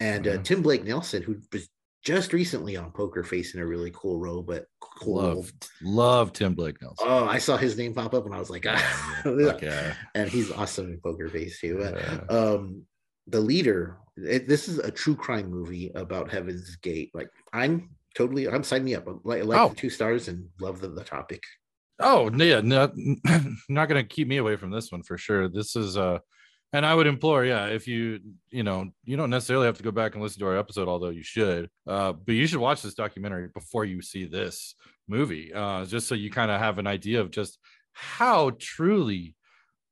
and 0.00 0.26
uh, 0.26 0.32
Mhm. 0.38 0.44
Tim 0.44 0.62
Blake 0.62 0.84
Nelson, 0.84 1.22
who 1.22 1.36
was 1.52 1.68
just 2.04 2.32
recently 2.32 2.76
on 2.76 2.92
Poker 2.92 3.24
Face 3.24 3.54
in 3.54 3.60
a 3.60 3.66
really 3.66 3.90
cool 3.92 4.20
role, 4.20 4.42
but 4.42 4.66
cool. 4.80 5.16
Love, 5.16 5.52
love 5.82 6.32
Tim 6.32 6.54
Blake 6.54 6.80
Nelson. 6.80 7.04
Oh, 7.08 7.24
I 7.24 7.38
saw 7.38 7.56
his 7.56 7.76
name 7.76 7.94
pop 7.94 8.14
up 8.14 8.26
and 8.26 8.34
I 8.34 8.38
was 8.38 8.48
like, 8.50 8.64
ah. 8.68 9.22
Yeah. 9.26 9.94
and 10.14 10.28
he's 10.30 10.52
awesome 10.52 10.86
in 10.92 11.00
Poker 11.00 11.28
Face 11.28 11.58
too. 11.60 11.78
But, 11.78 11.94
Yeah. 12.00 12.20
um, 12.28 12.82
the 13.26 13.40
leader, 13.40 13.96
it, 14.16 14.48
this 14.48 14.68
is 14.68 14.78
a 14.78 14.90
true 14.90 15.14
crime 15.16 15.50
movie 15.50 15.90
about 15.94 16.30
Heaven's 16.30 16.76
Gate. 16.76 17.10
Like, 17.14 17.28
I'm 17.52 17.90
totally, 18.16 18.48
I'm 18.48 18.62
signing 18.62 18.84
me 18.86 18.94
up. 18.94 19.06
I 19.08 19.12
like, 19.24 19.44
like 19.44 19.58
Oh. 19.60 19.68
the 19.70 19.74
two 19.74 19.90
stars 19.90 20.28
and 20.28 20.48
love 20.60 20.80
the, 20.80 20.88
the 20.88 21.04
topic. 21.04 21.42
Oh 21.98 22.30
yeah, 22.30 22.60
no, 22.62 22.92
not 23.70 23.88
gonna 23.88 24.04
keep 24.04 24.28
me 24.28 24.36
away 24.36 24.56
from 24.56 24.70
this 24.70 24.92
one 24.92 25.02
for 25.02 25.16
sure. 25.16 25.48
This 25.48 25.76
is 25.76 25.96
uh 25.96 26.18
and 26.72 26.84
I 26.84 26.94
would 26.94 27.06
implore, 27.06 27.44
yeah, 27.44 27.66
if 27.68 27.88
you 27.88 28.20
you 28.50 28.62
know, 28.64 28.90
you 29.04 29.16
don't 29.16 29.30
necessarily 29.30 29.64
have 29.66 29.78
to 29.78 29.82
go 29.82 29.90
back 29.92 30.12
and 30.14 30.22
listen 30.22 30.40
to 30.40 30.46
our 30.46 30.58
episode, 30.58 30.88
although 30.88 31.08
you 31.10 31.22
should. 31.22 31.70
Uh, 31.86 32.12
but 32.12 32.34
you 32.34 32.46
should 32.46 32.58
watch 32.60 32.82
this 32.82 32.92
documentary 32.94 33.48
before 33.54 33.84
you 33.86 34.02
see 34.02 34.26
this 34.26 34.74
movie, 35.08 35.54
uh, 35.54 35.86
just 35.86 36.06
so 36.08 36.14
you 36.14 36.30
kind 36.30 36.50
of 36.50 36.60
have 36.60 36.78
an 36.78 36.86
idea 36.86 37.20
of 37.20 37.30
just 37.30 37.58
how 37.92 38.50
truly 38.58 39.34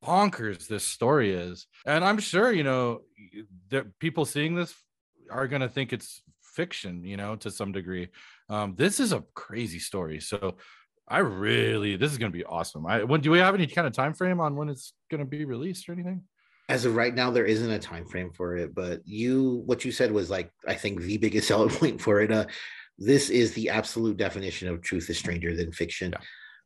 bonkers 0.04 0.66
this 0.66 0.84
story 0.84 1.32
is. 1.32 1.66
And 1.86 2.04
I'm 2.04 2.18
sure, 2.18 2.52
you 2.52 2.64
know, 2.64 3.02
that 3.70 3.98
people 3.98 4.24
seeing 4.24 4.54
this 4.54 4.74
are 5.30 5.48
going 5.48 5.62
to 5.62 5.68
think 5.68 5.92
it's 5.92 6.22
fiction, 6.42 7.04
you 7.04 7.16
know, 7.16 7.36
to 7.36 7.50
some 7.50 7.72
degree. 7.72 8.08
Um, 8.48 8.74
this 8.76 9.00
is 9.00 9.12
a 9.12 9.24
crazy 9.34 9.78
story. 9.78 10.20
So 10.20 10.56
I 11.08 11.18
really, 11.18 11.96
this 11.96 12.12
is 12.12 12.18
going 12.18 12.32
to 12.32 12.36
be 12.36 12.44
awesome. 12.44 12.86
I, 12.86 13.04
when 13.04 13.20
do 13.20 13.30
we 13.30 13.38
have 13.38 13.54
any 13.54 13.66
kind 13.66 13.86
of 13.86 13.92
time 13.92 14.14
frame 14.14 14.40
on 14.40 14.56
when 14.56 14.68
it's 14.68 14.92
going 15.10 15.20
to 15.20 15.26
be 15.26 15.44
released 15.44 15.88
or 15.88 15.92
anything? 15.92 16.22
As 16.68 16.84
of 16.86 16.96
right 16.96 17.14
now, 17.14 17.30
there 17.30 17.44
isn't 17.44 17.70
a 17.70 17.78
time 17.78 18.06
frame 18.06 18.30
for 18.30 18.56
it, 18.56 18.74
but 18.74 19.00
you, 19.04 19.62
what 19.66 19.84
you 19.84 19.92
said 19.92 20.12
was 20.12 20.30
like, 20.30 20.50
I 20.66 20.74
think 20.74 21.00
the 21.00 21.18
biggest 21.18 21.48
selling 21.48 21.70
point 21.70 22.00
for 22.00 22.20
it. 22.20 22.32
Uh, 22.32 22.46
this 22.98 23.28
is 23.28 23.52
the 23.52 23.70
absolute 23.70 24.16
definition 24.16 24.68
of 24.68 24.80
truth 24.80 25.10
is 25.10 25.18
stranger 25.18 25.54
than 25.56 25.72
fiction. 25.72 26.12
Yeah. 26.12 26.24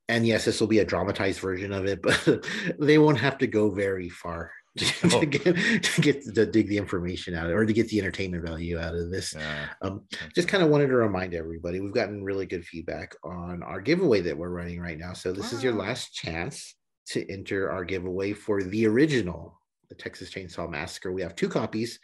And 0.09 0.27
yes, 0.27 0.45
this 0.45 0.61
will 0.61 0.69
be 0.69 0.79
a 0.79 0.85
dramatized 0.85 1.41
version 1.41 1.73
of 1.73 1.87
it, 1.87 2.01
but 2.03 2.47
they 2.79 2.99
won't 2.99 3.19
have 3.19 3.39
to 3.39 3.47
go 3.47 3.71
very 3.71 4.09
far 4.09 4.51
to, 4.79 5.17
oh. 5.17 5.21
get, 5.25 5.83
to 5.83 6.01
get 6.01 6.23
to 6.35 6.47
dig 6.47 6.69
the 6.69 6.79
information 6.79 7.35
out 7.35 7.47
of 7.47 7.51
it 7.51 7.55
or 7.55 7.67
to 7.67 7.73
get 7.73 7.89
the 7.89 7.99
entertainment 7.99 8.47
value 8.47 8.79
out 8.79 8.95
of 8.95 9.11
this. 9.11 9.35
Yeah. 9.35 9.69
Um, 9.83 10.05
just 10.35 10.49
kind 10.49 10.63
of 10.63 10.71
wanted 10.71 10.89
to 10.89 10.97
remind 10.97 11.35
everybody 11.35 11.81
we've 11.81 11.93
gotten 11.93 12.25
really 12.25 12.47
good 12.47 12.65
feedback 12.65 13.15
on 13.25 13.63
our 13.63 13.81
giveaway 13.81 14.21
that 14.23 14.37
we're 14.37 14.51
running 14.51 14.81
right 14.81 14.99
now. 14.99 15.13
So 15.13 15.33
this 15.33 15.53
wow. 15.53 15.59
is 15.59 15.65
your 15.65 15.75
last 15.75 16.15
chance 16.15 16.77
to 17.09 17.31
enter 17.31 17.71
our 17.71 17.85
giveaway 17.85 18.33
for 18.33 18.63
the 18.63 18.87
original, 18.87 19.61
the 19.89 19.95
Texas 19.95 20.31
Chainsaw 20.31 20.71
Massacre. 20.71 21.13
We 21.13 21.23
have 21.23 21.35
two 21.35 21.49
copies. 21.49 21.99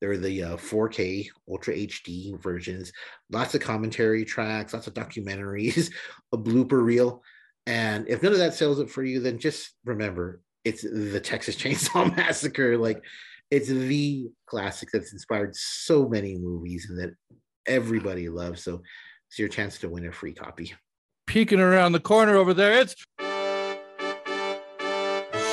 They're 0.00 0.18
the 0.18 0.42
uh, 0.42 0.56
4K 0.56 1.28
Ultra 1.48 1.74
HD 1.74 2.40
versions. 2.42 2.92
Lots 3.30 3.54
of 3.54 3.60
commentary 3.60 4.24
tracks, 4.24 4.74
lots 4.74 4.86
of 4.86 4.94
documentaries, 4.94 5.92
a 6.32 6.38
blooper 6.38 6.82
reel. 6.82 7.22
And 7.66 8.08
if 8.08 8.22
none 8.22 8.32
of 8.32 8.38
that 8.38 8.54
sells 8.54 8.78
it 8.78 8.90
for 8.90 9.02
you, 9.02 9.20
then 9.20 9.38
just 9.38 9.72
remember 9.84 10.40
it's 10.64 10.82
the 10.82 11.20
Texas 11.20 11.56
Chainsaw 11.62 12.14
Massacre. 12.16 12.78
Like 12.78 13.02
it's 13.50 13.68
the 13.68 14.28
classic 14.46 14.88
that's 14.92 15.12
inspired 15.12 15.54
so 15.54 16.08
many 16.08 16.36
movies 16.38 16.86
and 16.88 16.98
that 16.98 17.14
everybody 17.66 18.28
loves. 18.28 18.62
So 18.62 18.82
it's 19.28 19.38
your 19.38 19.48
chance 19.48 19.78
to 19.78 19.88
win 19.88 20.06
a 20.06 20.12
free 20.12 20.32
copy. 20.32 20.74
Peeking 21.26 21.60
around 21.60 21.92
the 21.92 22.00
corner 22.00 22.36
over 22.36 22.54
there, 22.54 22.80
it's 22.80 22.94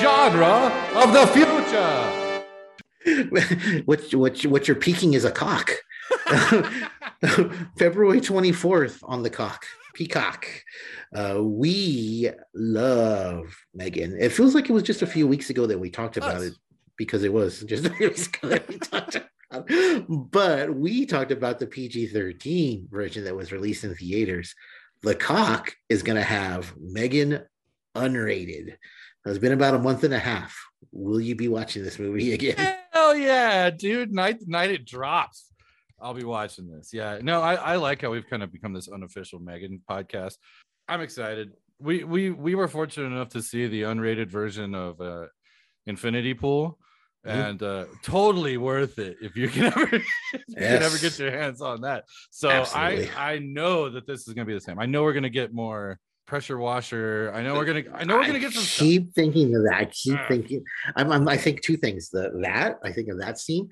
genre 0.00 0.72
of 0.94 1.12
the 1.12 1.26
future. 1.28 2.20
what 3.84 4.14
what 4.14 4.46
what 4.46 4.68
you're 4.68 4.76
peeking 4.76 5.14
is 5.14 5.24
a 5.24 5.30
cock. 5.30 5.72
February 7.78 8.20
24th 8.20 8.98
on 9.02 9.22
the 9.22 9.30
cock. 9.30 9.66
Peacock. 9.94 10.46
Uh, 11.14 11.40
we 11.42 12.30
love 12.54 13.56
Megan. 13.72 14.16
It 14.20 14.32
feels 14.32 14.54
like 14.54 14.68
it 14.68 14.72
was 14.72 14.82
just 14.82 15.02
a 15.02 15.06
few 15.06 15.26
weeks 15.26 15.50
ago 15.50 15.66
that 15.66 15.78
we 15.78 15.90
talked 15.90 16.16
about 16.16 16.42
it 16.42 16.54
because 16.96 17.24
it 17.24 17.32
was 17.32 17.60
just 17.62 17.86
a 17.86 17.90
few 17.90 18.08
weeks 18.08 18.26
ago 18.26 18.48
that 18.48 18.68
we 18.68 18.78
talked 18.78 19.16
about 19.16 19.70
it. 19.70 20.30
But 20.30 20.74
we 20.74 21.06
talked 21.06 21.30
about 21.30 21.58
the 21.58 21.66
PG 21.66 22.08
13 22.08 22.88
version 22.90 23.24
that 23.24 23.36
was 23.36 23.52
released 23.52 23.84
in 23.84 23.94
theaters. 23.94 24.54
The 25.02 25.14
Cock 25.14 25.74
is 25.88 26.02
going 26.02 26.16
to 26.16 26.24
have 26.24 26.74
Megan 26.76 27.42
unrated. 27.94 28.76
It's 29.24 29.38
been 29.38 29.52
about 29.52 29.74
a 29.74 29.78
month 29.78 30.04
and 30.04 30.12
a 30.12 30.18
half. 30.18 30.56
Will 30.92 31.20
you 31.20 31.34
be 31.34 31.48
watching 31.48 31.82
this 31.82 31.98
movie 31.98 32.32
again? 32.34 32.56
Hell 32.92 33.16
yeah, 33.16 33.70
dude! 33.70 34.12
Night 34.12 34.38
night 34.46 34.70
it 34.70 34.84
drops. 34.84 35.50
I'll 36.04 36.14
be 36.14 36.24
watching 36.24 36.68
this. 36.68 36.90
Yeah, 36.92 37.18
no, 37.22 37.40
I, 37.40 37.54
I 37.54 37.76
like 37.76 38.02
how 38.02 38.10
we've 38.10 38.28
kind 38.28 38.42
of 38.42 38.52
become 38.52 38.74
this 38.74 38.88
unofficial 38.88 39.38
Megan 39.38 39.80
podcast. 39.90 40.36
I'm 40.86 41.00
excited. 41.00 41.52
We 41.80 42.04
we 42.04 42.30
we 42.30 42.54
were 42.54 42.68
fortunate 42.68 43.06
enough 43.06 43.30
to 43.30 43.42
see 43.42 43.66
the 43.66 43.82
unrated 43.82 44.28
version 44.28 44.74
of 44.74 45.00
uh, 45.00 45.26
Infinity 45.86 46.34
Pool, 46.34 46.78
and 47.24 47.62
uh, 47.62 47.86
totally 48.02 48.58
worth 48.58 48.98
it 48.98 49.16
if 49.22 49.34
you 49.34 49.48
can 49.48 49.64
ever 49.76 49.88
if 49.94 50.04
you 50.46 50.54
can 50.56 50.82
ever 50.82 50.98
get 50.98 51.18
your 51.18 51.30
hands 51.30 51.62
on 51.62 51.80
that. 51.80 52.04
So 52.30 52.50
Absolutely. 52.50 53.10
I 53.10 53.34
I 53.34 53.38
know 53.38 53.88
that 53.88 54.06
this 54.06 54.28
is 54.28 54.34
gonna 54.34 54.44
be 54.44 54.54
the 54.54 54.60
same. 54.60 54.78
I 54.78 54.86
know 54.86 55.02
we're 55.02 55.14
gonna 55.14 55.30
get 55.30 55.54
more 55.54 55.98
pressure 56.26 56.58
washer. 56.58 57.32
I 57.34 57.42
know 57.42 57.54
we're 57.54 57.64
gonna. 57.64 57.84
I 57.94 58.04
know 58.04 58.16
we're 58.18 58.26
gonna 58.26 58.40
get 58.40 58.52
some. 58.52 58.62
Keep 58.62 59.04
stuff. 59.04 59.14
thinking 59.14 59.54
of 59.54 59.64
that. 59.64 59.74
I 59.74 59.84
keep 59.86 60.18
uh, 60.18 60.28
thinking. 60.28 60.64
I'm, 60.96 61.10
I'm, 61.10 61.28
I 61.28 61.36
think 61.36 61.62
two 61.62 61.76
things. 61.76 62.10
The 62.10 62.30
that 62.42 62.78
I 62.82 62.92
think 62.92 63.08
of 63.08 63.18
that 63.20 63.38
scene, 63.38 63.68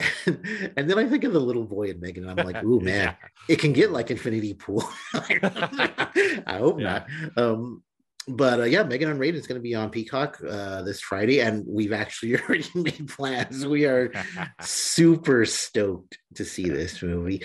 and 0.26 0.90
then 0.90 0.98
I 0.98 1.06
think 1.08 1.24
of 1.24 1.32
the 1.32 1.40
little 1.40 1.64
boy 1.64 1.90
and 1.90 2.00
Megan. 2.00 2.28
And 2.28 2.40
I'm 2.40 2.46
like, 2.46 2.62
ooh 2.64 2.80
man, 2.82 3.16
yeah. 3.20 3.28
it 3.48 3.56
can 3.56 3.72
get 3.72 3.92
like 3.92 4.10
Infinity 4.10 4.54
Pool. 4.54 4.84
I 5.14 6.56
hope 6.58 6.80
yeah. 6.80 7.04
not. 7.36 7.38
Um, 7.38 7.82
but 8.28 8.60
uh, 8.60 8.64
yeah, 8.64 8.84
Megan 8.84 9.16
Unrated 9.16 9.34
is 9.34 9.48
going 9.48 9.58
to 9.58 9.62
be 9.62 9.74
on 9.74 9.90
Peacock 9.90 10.38
uh, 10.48 10.82
this 10.82 11.00
Friday, 11.00 11.40
and 11.40 11.64
we've 11.66 11.92
actually 11.92 12.36
already 12.40 12.68
made 12.74 13.08
plans. 13.08 13.66
We 13.66 13.86
are 13.86 14.12
super 14.60 15.44
stoked 15.44 16.18
to 16.34 16.44
see 16.44 16.68
this 16.68 17.02
movie. 17.02 17.42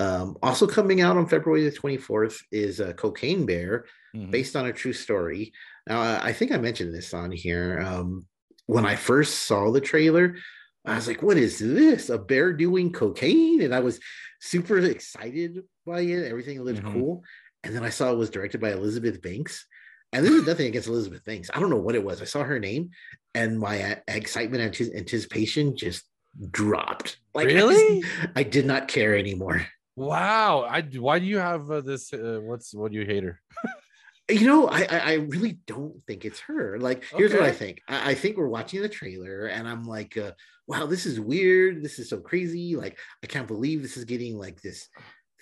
Um, 0.00 0.36
also 0.42 0.66
coming 0.66 1.00
out 1.00 1.16
on 1.16 1.26
February 1.26 1.64
the 1.64 1.76
24th 1.76 2.40
is 2.52 2.78
a 2.78 2.94
Cocaine 2.94 3.46
Bear, 3.46 3.86
mm-hmm. 4.14 4.30
based 4.30 4.54
on 4.54 4.66
a 4.66 4.72
true 4.72 4.92
story. 4.92 5.52
Now, 5.88 6.20
I 6.22 6.32
think 6.32 6.52
I 6.52 6.58
mentioned 6.58 6.94
this 6.94 7.14
on 7.14 7.32
here. 7.32 7.80
Um, 7.80 8.26
when 8.66 8.84
I 8.84 8.96
first 8.96 9.46
saw 9.46 9.70
the 9.70 9.80
trailer, 9.80 10.36
I 10.84 10.94
was 10.94 11.06
like, 11.06 11.22
what 11.22 11.36
is 11.36 11.58
this? 11.58 12.08
A 12.08 12.18
bear 12.18 12.52
doing 12.52 12.92
cocaine? 12.92 13.62
And 13.62 13.74
I 13.74 13.80
was 13.80 14.00
super 14.40 14.78
excited 14.78 15.62
by 15.86 16.00
it. 16.00 16.30
Everything 16.30 16.62
looked 16.62 16.80
mm-hmm. 16.80 16.92
cool. 16.92 17.24
And 17.64 17.74
then 17.74 17.84
I 17.84 17.90
saw 17.90 18.10
it 18.12 18.16
was 18.16 18.30
directed 18.30 18.60
by 18.60 18.72
Elizabeth 18.72 19.20
Banks. 19.20 19.66
And 20.12 20.24
this 20.24 20.32
is 20.32 20.46
nothing 20.46 20.66
against 20.66 20.88
Elizabeth 20.88 21.24
Banks. 21.24 21.50
I 21.52 21.60
don't 21.60 21.70
know 21.70 21.76
what 21.76 21.94
it 21.94 22.04
was. 22.04 22.22
I 22.22 22.24
saw 22.24 22.42
her 22.42 22.58
name 22.58 22.90
and 23.34 23.58
my 23.58 23.98
excitement 24.08 24.62
and 24.62 24.94
anticipation 24.94 25.76
just 25.76 26.04
dropped. 26.50 27.18
Like, 27.34 27.48
really? 27.48 28.02
I, 28.34 28.40
I 28.40 28.42
did 28.42 28.64
not 28.64 28.88
care 28.88 29.16
anymore. 29.16 29.66
Wow. 29.96 30.62
I 30.62 30.82
why 30.82 31.18
do 31.18 31.26
you 31.26 31.38
have 31.38 31.70
uh, 31.70 31.80
this? 31.80 32.12
Uh, 32.12 32.40
what's 32.42 32.72
what 32.72 32.92
do 32.92 32.98
you 32.98 33.04
hate 33.04 33.24
her? 33.24 33.40
you 34.28 34.46
know, 34.46 34.68
I 34.68 34.84
I 34.84 35.12
really 35.14 35.58
don't 35.66 36.02
think 36.06 36.24
it's 36.24 36.40
her. 36.40 36.78
Like, 36.78 37.04
here's 37.16 37.32
okay. 37.32 37.40
what 37.40 37.48
I 37.48 37.52
think. 37.52 37.80
I, 37.88 38.10
I, 38.10 38.14
think 38.14 38.36
we're 38.36 38.48
watching 38.48 38.82
the 38.82 38.88
trailer, 38.88 39.46
and 39.46 39.66
I'm 39.66 39.84
like, 39.84 40.16
uh, 40.16 40.32
wow, 40.66 40.86
this 40.86 41.06
is 41.06 41.18
weird. 41.18 41.82
This 41.82 41.98
is 41.98 42.10
so 42.10 42.20
crazy. 42.20 42.76
Like, 42.76 42.98
I 43.24 43.26
can't 43.26 43.48
believe 43.48 43.80
this 43.80 43.96
is 43.96 44.04
getting 44.04 44.36
like 44.36 44.60
this 44.60 44.88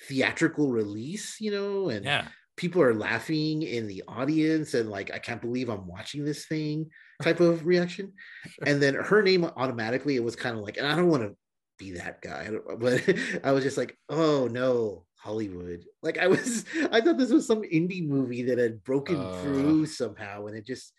theatrical 0.09 0.71
release. 0.71 1.41
You 1.41 1.51
know, 1.51 1.89
and 1.89 2.05
yeah. 2.05 2.29
people 2.57 2.81
are 2.81 2.95
laughing 2.95 3.63
in 3.63 3.89
the 3.89 4.05
audience, 4.07 4.75
and 4.75 4.89
like, 4.89 5.13
I 5.13 5.19
can't 5.19 5.43
believe 5.43 5.69
I'm 5.69 5.89
watching 5.89 6.25
this 6.25 6.47
thing 6.47 6.91
type 7.23 7.41
of 7.41 7.67
reaction. 7.67 8.13
And 8.67 8.81
then 8.81 8.95
her 8.95 9.23
name 9.23 9.45
automatically, 9.45 10.17
it 10.17 10.25
was 10.25 10.37
kind 10.37 10.57
of 10.57 10.63
like, 10.63 10.77
and 10.77 10.87
I 10.87 10.95
don't 10.95 11.09
want 11.09 11.25
to 11.25 11.37
be 11.79 11.93
that 11.93 12.23
guy. 12.23 12.51
But 12.79 13.03
I 13.43 13.53
was 13.53 13.65
just 13.65 13.77
like, 13.77 13.99
oh 14.09 14.47
no, 14.47 15.06
Hollywood. 15.27 15.85
Like 16.03 16.19
I 16.19 16.29
was, 16.29 16.65
I 16.93 17.01
thought 17.01 17.19
this 17.19 17.33
was 17.33 17.47
some 17.47 17.63
indie 17.63 18.07
movie 18.07 18.43
that 18.45 18.59
had 18.59 18.85
broken 18.85 19.17
uh, 19.17 19.33
through 19.43 19.87
somehow, 19.87 20.47
and 20.47 20.57
it 20.57 20.65
just, 20.65 20.93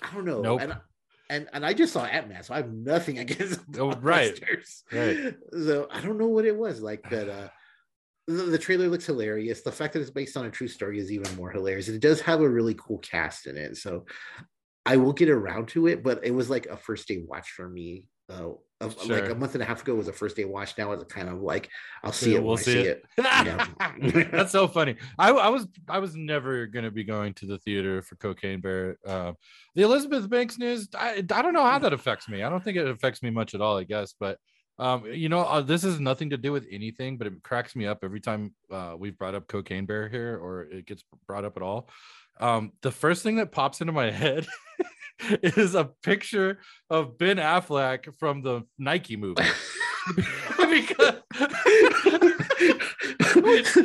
I 0.00 0.12
don't 0.14 0.24
know. 0.24 0.40
Nope. 0.40 0.62
And, 0.62 0.76
and 1.28 1.48
and 1.52 1.66
I 1.66 1.74
just 1.74 1.92
saw 1.92 2.04
Ant 2.04 2.28
Man, 2.28 2.42
so 2.42 2.54
I 2.54 2.58
have 2.58 2.72
nothing 2.72 3.18
against 3.24 3.60
oh, 3.78 3.92
right. 3.96 4.38
right. 4.92 5.34
So 5.52 5.88
I 5.90 6.00
don't 6.00 6.18
know 6.18 6.28
what 6.28 6.46
it 6.46 6.56
was 6.56 6.80
like, 6.80 7.02
but 7.10 7.28
uh, 7.28 7.48
the, 8.26 8.44
the, 8.44 8.58
trailer 8.58 8.88
looks 8.88 9.06
hilarious. 9.06 9.62
The 9.62 9.72
fact 9.72 9.92
that 9.92 10.00
it's 10.00 10.10
based 10.10 10.36
on 10.36 10.46
a 10.46 10.50
true 10.50 10.68
story 10.68 10.98
is 10.98 11.12
even 11.12 11.36
more 11.36 11.50
hilarious. 11.50 11.88
It 11.88 12.00
does 12.00 12.20
have 12.22 12.40
a 12.40 12.48
really 12.48 12.74
cool 12.74 12.98
cast 12.98 13.46
in 13.46 13.56
it, 13.56 13.76
so 13.76 14.06
I 14.86 14.96
will 14.96 15.12
get 15.12 15.28
around 15.28 15.68
to 15.68 15.86
it. 15.88 16.02
But 16.02 16.24
it 16.24 16.32
was 16.32 16.48
like 16.48 16.66
a 16.66 16.76
first 16.76 17.06
day 17.08 17.22
watch 17.26 17.50
for 17.50 17.68
me 17.68 18.08
uh, 18.28 18.90
sure. 19.04 19.20
like 19.20 19.30
a 19.30 19.34
month 19.34 19.54
and 19.54 19.62
a 19.62 19.66
half 19.66 19.82
ago 19.82 19.94
was 19.94 20.08
a 20.08 20.12
first 20.12 20.36
day 20.36 20.44
watch. 20.44 20.76
Now 20.76 20.92
it's 20.92 21.04
kind 21.12 21.28
of 21.28 21.40
like 21.40 21.70
I'll 22.02 22.12
see 22.12 22.32
yeah, 22.32 22.38
it. 22.38 22.44
We'll 22.44 22.56
see, 22.56 22.72
see, 22.72 22.80
it. 22.80 23.04
it. 23.18 24.30
That's 24.32 24.52
so 24.52 24.68
funny. 24.68 24.96
I, 25.18 25.30
I, 25.30 25.48
was 25.48 25.66
I 25.88 25.98
was 25.98 26.14
never 26.14 26.66
gonna 26.66 26.90
be 26.90 27.04
going 27.04 27.34
to 27.34 27.46
the 27.46 27.58
theater 27.58 28.02
for 28.02 28.16
Cocaine 28.16 28.60
Bear. 28.60 28.98
Uh, 29.06 29.32
the 29.74 29.82
Elizabeth 29.82 30.28
Banks 30.28 30.58
news. 30.58 30.88
I, 30.94 31.16
I 31.16 31.42
don't 31.42 31.54
know 31.54 31.64
how 31.64 31.78
that 31.78 31.92
affects 31.92 32.28
me. 32.28 32.42
I 32.42 32.50
don't 32.50 32.62
think 32.62 32.76
it 32.76 32.86
affects 32.86 33.22
me 33.22 33.30
much 33.30 33.54
at 33.54 33.60
all. 33.60 33.78
I 33.78 33.84
guess, 33.84 34.14
but 34.18 34.38
um, 34.78 35.06
you 35.06 35.28
know, 35.28 35.40
uh, 35.40 35.62
this 35.62 35.82
has 35.82 36.00
nothing 36.00 36.30
to 36.30 36.36
do 36.36 36.52
with 36.52 36.66
anything, 36.70 37.16
but 37.16 37.26
it 37.26 37.42
cracks 37.42 37.74
me 37.74 37.86
up 37.86 38.00
every 38.02 38.20
time 38.20 38.54
uh, 38.70 38.94
we've 38.98 39.16
brought 39.16 39.34
up 39.34 39.48
Cocaine 39.48 39.86
Bear 39.86 40.08
here, 40.08 40.38
or 40.42 40.64
it 40.64 40.86
gets 40.86 41.02
brought 41.26 41.44
up 41.44 41.56
at 41.56 41.62
all. 41.62 41.88
Um, 42.38 42.72
the 42.82 42.90
first 42.90 43.22
thing 43.22 43.36
that 43.36 43.52
pops 43.52 43.80
into 43.80 43.94
my 43.94 44.10
head 44.10 44.46
is 45.42 45.74
a 45.74 45.90
picture 46.02 46.58
of 46.90 47.18
Ben 47.18 47.36
Affleck 47.36 48.14
from 48.18 48.42
the 48.42 48.62
Nike 48.78 49.16
movie. 49.16 49.42
because 50.56 51.22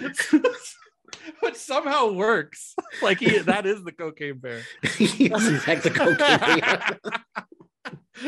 which, 1.41 1.55
somehow 1.55 2.11
works. 2.11 2.75
Like 3.01 3.19
he 3.19 3.39
that 3.39 3.65
is 3.65 3.83
the 3.83 3.91
cocaine 3.91 4.38
bear. 4.38 4.61
yes, 5.00 5.47
in 5.47 5.57
fact, 5.57 5.83
the 5.83 5.89
cocaine 5.89 6.59
bear. 6.59 7.00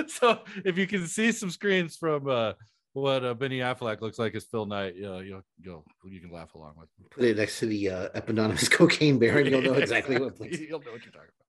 so 0.07 0.39
if 0.65 0.77
you 0.77 0.87
can 0.87 1.05
see 1.07 1.31
some 1.31 1.49
screens 1.49 1.97
from 1.97 2.27
uh 2.27 2.53
what 2.93 3.25
uh, 3.25 3.33
Benny 3.33 3.59
Affleck 3.59 4.01
looks 4.01 4.19
like 4.19 4.35
as 4.35 4.45
Phil 4.45 4.67
Knight, 4.67 4.95
you 4.95 5.01
know, 5.01 5.19
you'll, 5.19 5.43
you'll 5.59 5.83
you 6.05 6.19
can 6.21 6.31
laugh 6.31 6.53
along 6.53 6.75
with. 6.77 6.89
Put 7.09 7.23
it 7.23 7.37
next 7.37 7.59
to 7.59 7.65
the 7.65 7.89
uh, 7.89 8.09
eponymous 8.13 8.69
cocaine 8.69 9.17
bear, 9.17 9.39
and 9.39 9.49
you'll 9.49 9.63
know 9.63 9.73
exactly 9.73 10.19
what. 10.19 10.39
you'll 10.39 10.79
know 10.79 10.91
what 10.91 11.03
you're 11.03 11.11
talking 11.11 11.29
about. 11.35 11.42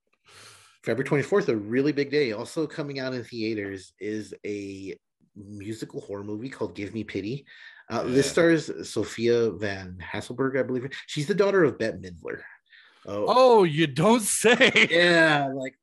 February 0.85 1.23
24th, 1.23 1.49
a 1.49 1.57
really 1.57 1.93
big 1.93 2.11
day. 2.11 2.33
Also 2.33 2.67
coming 2.67 3.01
out 3.01 3.15
in 3.15 3.25
theaters 3.25 3.95
is 3.99 4.35
a 4.45 4.95
musical 5.35 6.03
horror 6.03 6.23
movie 6.23 6.51
called 6.51 6.75
Give 6.75 6.93
Me 6.93 7.03
Pity. 7.03 7.47
Uh, 7.91 8.05
yeah. 8.07 8.15
This 8.15 8.31
stars 8.31 8.71
Sophia 8.89 9.51
von 9.51 9.99
Haselberg, 10.03 10.59
I 10.59 10.63
believe. 10.63 10.91
She's 11.07 11.27
the 11.27 11.35
daughter 11.35 11.65
of 11.65 11.79
Bette 11.79 11.99
Midler. 11.99 12.41
Oh, 13.07 13.25
oh 13.29 13.65
you 13.65 13.87
don't 13.87 14.23
say. 14.23 14.89
Yeah, 14.91 15.51
like 15.55 15.75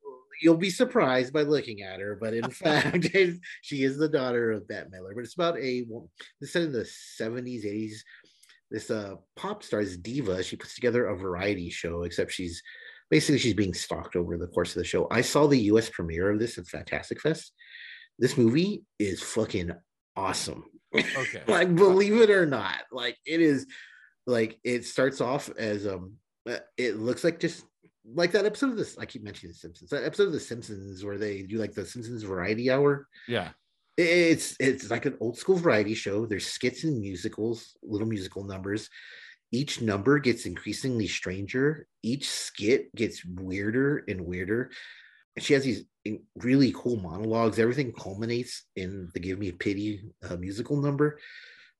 you'll 0.41 0.57
be 0.57 0.69
surprised 0.69 1.33
by 1.33 1.41
looking 1.41 1.81
at 1.81 1.99
her, 1.99 2.15
but 2.19 2.35
in 2.35 2.49
fact, 2.51 3.09
she 3.61 3.83
is 3.83 3.97
the 3.97 4.09
daughter 4.09 4.51
of 4.51 4.67
Bette 4.67 4.89
Midler. 4.89 5.15
But 5.15 5.23
it's 5.23 5.35
about 5.35 5.57
a 5.57 5.83
this 6.39 6.53
set 6.53 6.63
in 6.63 6.71
the 6.71 6.87
70s, 7.19 7.65
80s. 7.65 7.95
This 8.69 8.89
uh, 8.89 9.15
pop 9.35 9.63
star's 9.63 9.97
diva. 9.97 10.43
She 10.43 10.55
puts 10.55 10.75
together 10.75 11.07
a 11.07 11.17
variety 11.17 11.69
show, 11.69 12.03
except 12.03 12.31
she's 12.31 12.61
basically 13.11 13.37
she's 13.37 13.53
being 13.53 13.73
stalked 13.73 14.15
over 14.15 14.37
the 14.37 14.47
course 14.47 14.69
of 14.69 14.79
the 14.79 14.87
show. 14.87 15.07
I 15.11 15.21
saw 15.21 15.45
the 15.45 15.59
U.S. 15.59 15.89
premiere 15.89 16.31
of 16.31 16.39
this 16.39 16.57
at 16.57 16.65
Fantastic 16.65 17.21
Fest. 17.21 17.51
This 18.17 18.37
movie 18.37 18.85
is 18.97 19.21
fucking 19.21 19.71
awesome. 20.15 20.63
Okay, 20.95 21.43
like 21.47 21.75
believe 21.75 22.15
it 22.15 22.29
or 22.29 22.45
not, 22.45 22.79
like 22.91 23.17
it 23.25 23.41
is. 23.41 23.67
Like 24.27 24.59
it 24.63 24.85
starts 24.85 25.19
off 25.19 25.49
as 25.57 25.87
um, 25.87 26.13
it 26.77 26.97
looks 26.97 27.23
like 27.23 27.39
just 27.39 27.65
like 28.05 28.31
that 28.31 28.45
episode 28.45 28.69
of 28.69 28.77
this. 28.77 28.97
I 28.97 29.05
keep 29.05 29.23
mentioning 29.23 29.51
the 29.51 29.57
Simpsons. 29.57 29.89
That 29.89 30.03
episode 30.03 30.27
of 30.27 30.33
the 30.33 30.39
Simpsons 30.39 31.03
where 31.03 31.17
they 31.17 31.41
do 31.41 31.57
like 31.57 31.73
the 31.73 31.85
Simpsons 31.85 32.23
Variety 32.23 32.69
Hour. 32.69 33.07
Yeah, 33.27 33.49
it's 33.97 34.55
it's 34.59 34.91
like 34.91 35.05
an 35.05 35.17
old 35.19 35.37
school 35.37 35.57
variety 35.57 35.95
show. 35.95 36.25
There's 36.25 36.45
skits 36.45 36.83
and 36.83 36.99
musicals, 36.99 37.75
little 37.83 38.07
musical 38.07 38.43
numbers. 38.43 38.89
Each 39.51 39.81
number 39.81 40.19
gets 40.19 40.45
increasingly 40.45 41.07
stranger. 41.07 41.87
Each 42.01 42.29
skit 42.29 42.93
gets 42.95 43.25
weirder 43.25 44.03
and 44.07 44.21
weirder. 44.21 44.71
And 45.35 45.43
she 45.43 45.53
has 45.53 45.63
these 45.63 45.83
really 46.35 46.73
cool 46.75 46.97
monologues. 46.97 47.59
Everything 47.59 47.91
culminates 47.93 48.63
in 48.75 49.09
the 49.13 49.19
"Give 49.19 49.39
Me 49.39 49.49
a 49.49 49.53
Pity" 49.53 50.03
uh, 50.29 50.35
musical 50.37 50.77
number. 50.77 51.19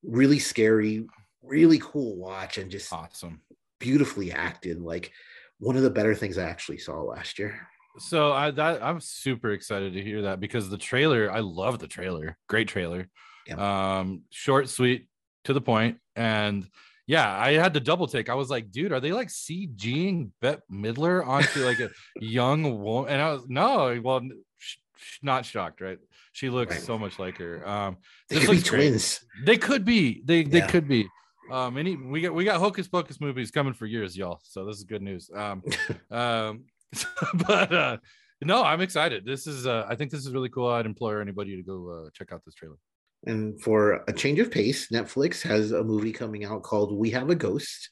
Really 0.03 0.39
scary, 0.39 1.05
really 1.43 1.79
cool 1.79 2.17
watch, 2.17 2.57
and 2.57 2.71
just 2.71 2.91
awesome, 2.91 3.41
beautifully 3.79 4.31
acted. 4.31 4.79
Like 4.81 5.11
one 5.59 5.77
of 5.77 5.83
the 5.83 5.89
better 5.89 6.15
things 6.15 6.37
I 6.37 6.43
actually 6.43 6.79
saw 6.79 7.01
last 7.01 7.39
year. 7.39 7.67
So 7.99 8.31
I 8.31 8.51
that 8.51 8.83
I'm 8.83 8.99
super 8.99 9.51
excited 9.51 9.93
to 9.93 10.01
hear 10.01 10.23
that 10.23 10.39
because 10.39 10.69
the 10.69 10.77
trailer, 10.77 11.31
I 11.31 11.39
love 11.39 11.79
the 11.79 11.87
trailer. 11.87 12.37
Great 12.47 12.67
trailer. 12.67 13.07
Yeah. 13.47 13.99
Um, 13.99 14.23
short, 14.29 14.69
sweet, 14.69 15.07
to 15.45 15.53
the 15.53 15.61
point, 15.61 15.97
and 16.15 16.67
yeah, 17.07 17.37
I 17.37 17.53
had 17.53 17.73
to 17.73 17.79
double 17.79 18.07
take. 18.07 18.29
I 18.29 18.35
was 18.35 18.49
like, 18.49 18.71
dude, 18.71 18.91
are 18.91 18.99
they 18.99 19.11
like 19.11 19.27
CGing 19.27 20.29
Bette 20.41 20.61
Midler 20.71 21.25
onto 21.25 21.65
like 21.65 21.79
a 21.79 21.89
young 22.19 22.81
woman? 22.81 23.11
And 23.11 23.21
I 23.21 23.33
was 23.33 23.47
no, 23.47 23.99
well, 24.03 24.21
sh- 24.57 24.77
not 25.21 25.45
shocked, 25.45 25.81
right? 25.81 25.97
She 26.33 26.49
looks 26.49 26.75
right. 26.75 26.83
so 26.83 26.97
much 26.97 27.19
like 27.19 27.37
her. 27.37 27.67
Um, 27.67 27.97
they 28.29 28.39
could 28.39 28.51
be 28.51 28.61
twins. 28.61 29.19
They 29.45 29.57
could 29.57 29.83
be. 29.83 30.21
They 30.23 30.43
they 30.43 30.59
yeah. 30.59 30.67
could 30.67 30.87
be. 30.87 31.07
Um, 31.51 31.77
any 31.77 31.97
we 31.97 32.21
got 32.21 32.33
we 32.33 32.45
got 32.45 32.59
Hocus 32.59 32.87
Pocus 32.87 33.19
movies 33.19 33.51
coming 33.51 33.73
for 33.73 33.85
years, 33.85 34.15
y'all. 34.15 34.39
So 34.43 34.65
this 34.65 34.77
is 34.77 34.83
good 34.83 35.01
news. 35.01 35.29
Um, 35.35 35.63
um, 36.11 36.63
but 37.47 37.73
uh, 37.73 37.97
no, 38.41 38.63
I'm 38.63 38.81
excited. 38.81 39.25
This 39.25 39.47
is 39.47 39.67
uh, 39.67 39.85
I 39.89 39.95
think 39.95 40.11
this 40.11 40.25
is 40.25 40.31
really 40.31 40.49
cool. 40.49 40.69
I'd 40.69 40.85
implore 40.85 41.21
anybody 41.21 41.57
to 41.57 41.63
go 41.63 42.05
uh, 42.05 42.09
check 42.13 42.31
out 42.31 42.43
this 42.45 42.55
trailer. 42.55 42.77
And 43.25 43.61
for 43.61 44.03
a 44.07 44.13
change 44.13 44.39
of 44.39 44.49
pace, 44.49 44.89
Netflix 44.89 45.41
has 45.43 45.71
a 45.71 45.83
movie 45.83 46.11
coming 46.11 46.43
out 46.43 46.63
called 46.63 46.97
We 46.97 47.11
Have 47.11 47.29
a 47.29 47.35
Ghost. 47.35 47.89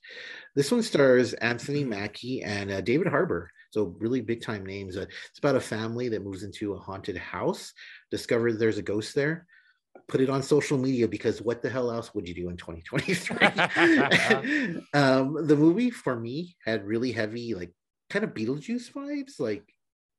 This 0.55 0.71
one 0.71 0.81
stars 0.81 1.33
Anthony 1.33 1.83
Mackie 1.83 2.41
and 2.41 2.71
uh, 2.71 2.81
David 2.81 3.07
Harbour. 3.07 3.51
So 3.71 3.95
really 3.99 4.21
big 4.21 4.41
time 4.41 4.65
names. 4.65 4.97
Uh, 4.97 5.05
it's 5.29 5.37
about 5.37 5.55
a 5.55 5.61
family 5.61 6.09
that 6.09 6.23
moves 6.23 6.41
into 6.43 6.73
a 6.73 6.79
haunted 6.79 7.17
house, 7.17 7.71
discovers 8.09 8.57
there's 8.57 8.79
a 8.79 8.83
ghost 8.83 9.13
there, 9.13 9.45
put 10.07 10.21
it 10.21 10.29
on 10.29 10.41
social 10.41 10.77
media 10.77 11.07
because 11.07 11.41
what 11.41 11.61
the 11.61 11.69
hell 11.69 11.91
else 11.91 12.15
would 12.15 12.27
you 12.27 12.33
do 12.33 12.49
in 12.49 12.57
2023? 12.57 13.37
um, 14.99 15.47
the 15.47 15.55
movie 15.55 15.91
for 15.91 16.19
me 16.19 16.55
had 16.65 16.85
really 16.85 17.11
heavy 17.11 17.53
like 17.53 17.71
kind 18.09 18.25
of 18.25 18.33
Beetlejuice 18.33 18.91
vibes, 18.91 19.39
like 19.39 19.63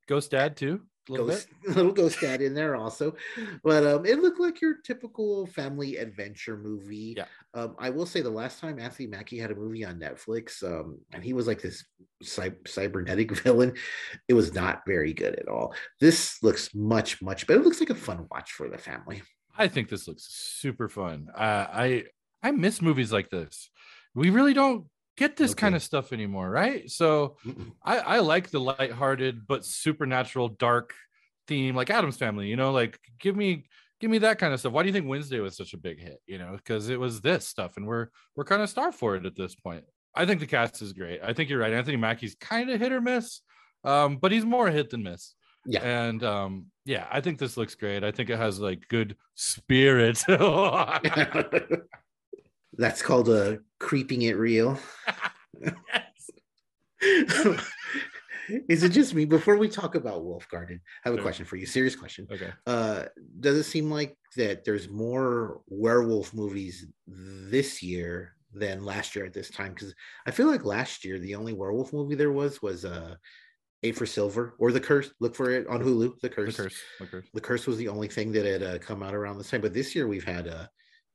Ghost 0.07 0.31
Dad 0.31 0.57
too. 0.57 0.83
Little 1.09 1.27
ghost, 1.27 1.49
little 1.67 1.93
ghost 1.93 2.21
dad 2.21 2.41
in 2.41 2.55
there 2.55 2.77
also, 2.77 3.17
but 3.65 3.87
um, 3.87 4.07
it 4.07 4.21
looked 4.21 4.39
like 4.39 4.61
your 4.61 4.77
typical 4.85 5.47
family 5.47 5.97
adventure 5.97 6.57
movie. 6.57 7.15
Yeah. 7.17 7.25
Um, 7.55 7.75
I 7.79 7.91
will 7.91 8.07
say 8.07 8.21
the 8.21 8.31
last 8.31 8.61
time 8.61 8.79
Anthony 8.79 9.09
Mackie 9.09 9.39
had 9.39 9.51
a 9.51 9.57
movie 9.57 9.85
on 9.85 9.99
Netflix, 9.99 10.63
um, 10.63 10.99
and 11.13 11.25
he 11.25 11.33
was 11.33 11.47
like 11.47 11.61
this 11.61 11.85
cy- 12.23 12.53
cybernetic 12.67 13.33
villain, 13.43 13.75
it 14.29 14.35
was 14.35 14.55
not 14.55 14.83
very 14.87 15.13
good 15.13 15.35
at 15.37 15.49
all. 15.49 15.75
This 16.01 16.43
looks 16.43 16.75
much 16.75 17.21
much 17.23 17.47
better. 17.47 17.61
It 17.61 17.65
looks 17.65 17.81
like 17.81 17.91
a 17.91 17.95
fun 17.95 18.27
watch 18.31 18.53
for 18.53 18.69
the 18.69 18.79
family. 18.79 19.23
I 19.57 19.69
think 19.69 19.89
this 19.89 20.07
looks 20.07 20.27
super 20.29 20.89
fun. 20.89 21.29
Uh, 21.35 21.67
I 21.73 22.05
I 22.43 22.51
miss 22.53 22.81
movies 22.81 23.13
like 23.13 23.31
this. 23.31 23.71
We 24.15 24.31
really 24.31 24.55
don't 24.55 24.87
get 25.21 25.37
this 25.37 25.51
okay. 25.51 25.61
kind 25.61 25.75
of 25.75 25.83
stuff 25.83 26.15
anymore, 26.15 26.49
right? 26.49 26.91
So 26.91 27.37
I, 27.85 27.99
I 27.99 28.19
like 28.21 28.49
the 28.51 28.59
lighthearted 28.59 29.47
but 29.47 29.67
supernatural 29.67 30.49
dark 30.49 30.95
theme, 31.47 31.77
like 31.77 31.91
Addams 31.91 32.17
Family. 32.17 32.49
You 32.49 32.57
know, 32.57 32.73
like 32.73 32.99
give 33.19 33.37
me 33.37 33.67
give 34.01 34.11
me 34.11 34.17
that 34.19 34.39
kind 34.39 34.55
of 34.55 34.61
stuff. 34.61 34.73
Why 34.73 34.83
do 34.83 34.89
you 34.89 34.95
think 34.95 35.07
Wednesday 35.07 35.39
was 35.41 35.59
such 35.59 35.75
a 35.75 35.77
big 35.77 36.01
hit? 36.01 36.23
You 36.27 36.39
know, 36.39 36.53
because 36.57 36.89
it 36.89 36.99
was 36.99 37.21
this 37.21 37.47
stuff, 37.47 37.77
and 37.77 37.87
we're 37.87 38.09
we're 38.35 38.45
kind 38.45 38.63
of 38.63 38.71
starved 38.71 38.97
for 38.97 39.15
it 39.15 39.27
at 39.27 39.37
this 39.37 39.55
point. 39.55 39.85
I 40.15 40.25
think 40.25 40.41
the 40.41 40.47
cast 40.47 40.81
is 40.81 40.95
great. 40.95 41.21
I 41.23 41.35
think 41.35 41.51
you're 41.51 41.61
right. 41.61 41.73
Anthony 41.73 41.99
Mackie's 41.99 42.35
kind 42.41 42.71
of 42.71 42.81
hit 42.81 42.91
or 42.91 43.03
miss, 43.03 43.43
um, 43.85 44.17
but 44.17 44.33
he's 44.33 44.47
more 44.47 44.71
hit 44.71 44.89
than 44.89 45.03
miss. 45.03 45.35
Yeah. 45.67 45.83
And 45.83 46.25
um, 46.25 46.67
yeah, 46.87 47.07
I 47.13 47.21
think 47.21 47.39
this 47.39 47.59
looks 47.59 47.75
great. 47.75 48.03
I 48.05 48.11
think 48.11 48.31
it 48.31 48.39
has 48.39 48.59
like 48.59 48.89
good 48.89 49.17
spirit. 49.35 50.25
That's 52.81 53.03
called 53.03 53.29
a 53.29 53.59
creeping 53.79 54.23
it 54.23 54.39
real. 54.39 54.79
Is 58.69 58.83
it 58.83 58.89
just 58.89 59.13
me? 59.13 59.27
Before 59.27 59.59
we 59.59 59.69
talk 59.69 59.97
about 59.97 60.25
Wolf 60.25 60.49
Garden, 60.49 60.81
I 61.05 61.11
have 61.11 61.19
a 61.19 61.21
question 61.21 61.45
for 61.45 61.57
you. 61.57 61.67
Serious 61.67 61.95
question. 61.95 62.27
Okay. 62.33 62.51
Uh, 62.67 63.05
does 63.39 63.59
it 63.59 63.65
seem 63.65 63.91
like 63.91 64.17
that 64.39 64.65
there's 64.65 64.89
more 64.89 65.61
werewolf 65.69 66.33
movies 66.33 66.87
this 67.07 67.83
year 67.83 68.35
than 68.55 68.83
last 68.83 69.15
year 69.15 69.27
at 69.27 69.35
this 69.35 69.51
time? 69.51 69.75
Because 69.75 69.95
I 70.27 70.31
feel 70.31 70.47
like 70.47 70.65
last 70.65 71.05
year 71.05 71.19
the 71.19 71.35
only 71.35 71.53
werewolf 71.53 71.93
movie 71.93 72.15
there 72.15 72.33
was 72.33 72.63
was 72.63 72.87
uh 72.87 73.15
Eight 73.83 73.97
for 73.97 74.07
Silver 74.07 74.55
or 74.59 74.73
The 74.73 74.81
Curse. 74.81 75.11
Look 75.21 75.35
for 75.35 75.51
it 75.51 75.67
on 75.67 75.83
Hulu. 75.83 76.19
The 76.21 76.31
Curse. 76.31 76.57
The 76.57 76.63
Curse. 76.63 76.81
The 76.99 77.07
Curse, 77.07 77.27
the 77.35 77.41
Curse 77.43 77.67
was 77.67 77.77
the 77.77 77.89
only 77.89 78.09
thing 78.09 78.33
that 78.33 78.47
had 78.47 78.63
uh, 78.63 78.79
come 78.79 79.03
out 79.03 79.15
around 79.15 79.37
this 79.37 79.51
time. 79.51 79.61
But 79.61 79.75
this 79.75 79.95
year 79.95 80.09
we've 80.09 80.25
had 80.25 80.49
uh, 80.49 80.67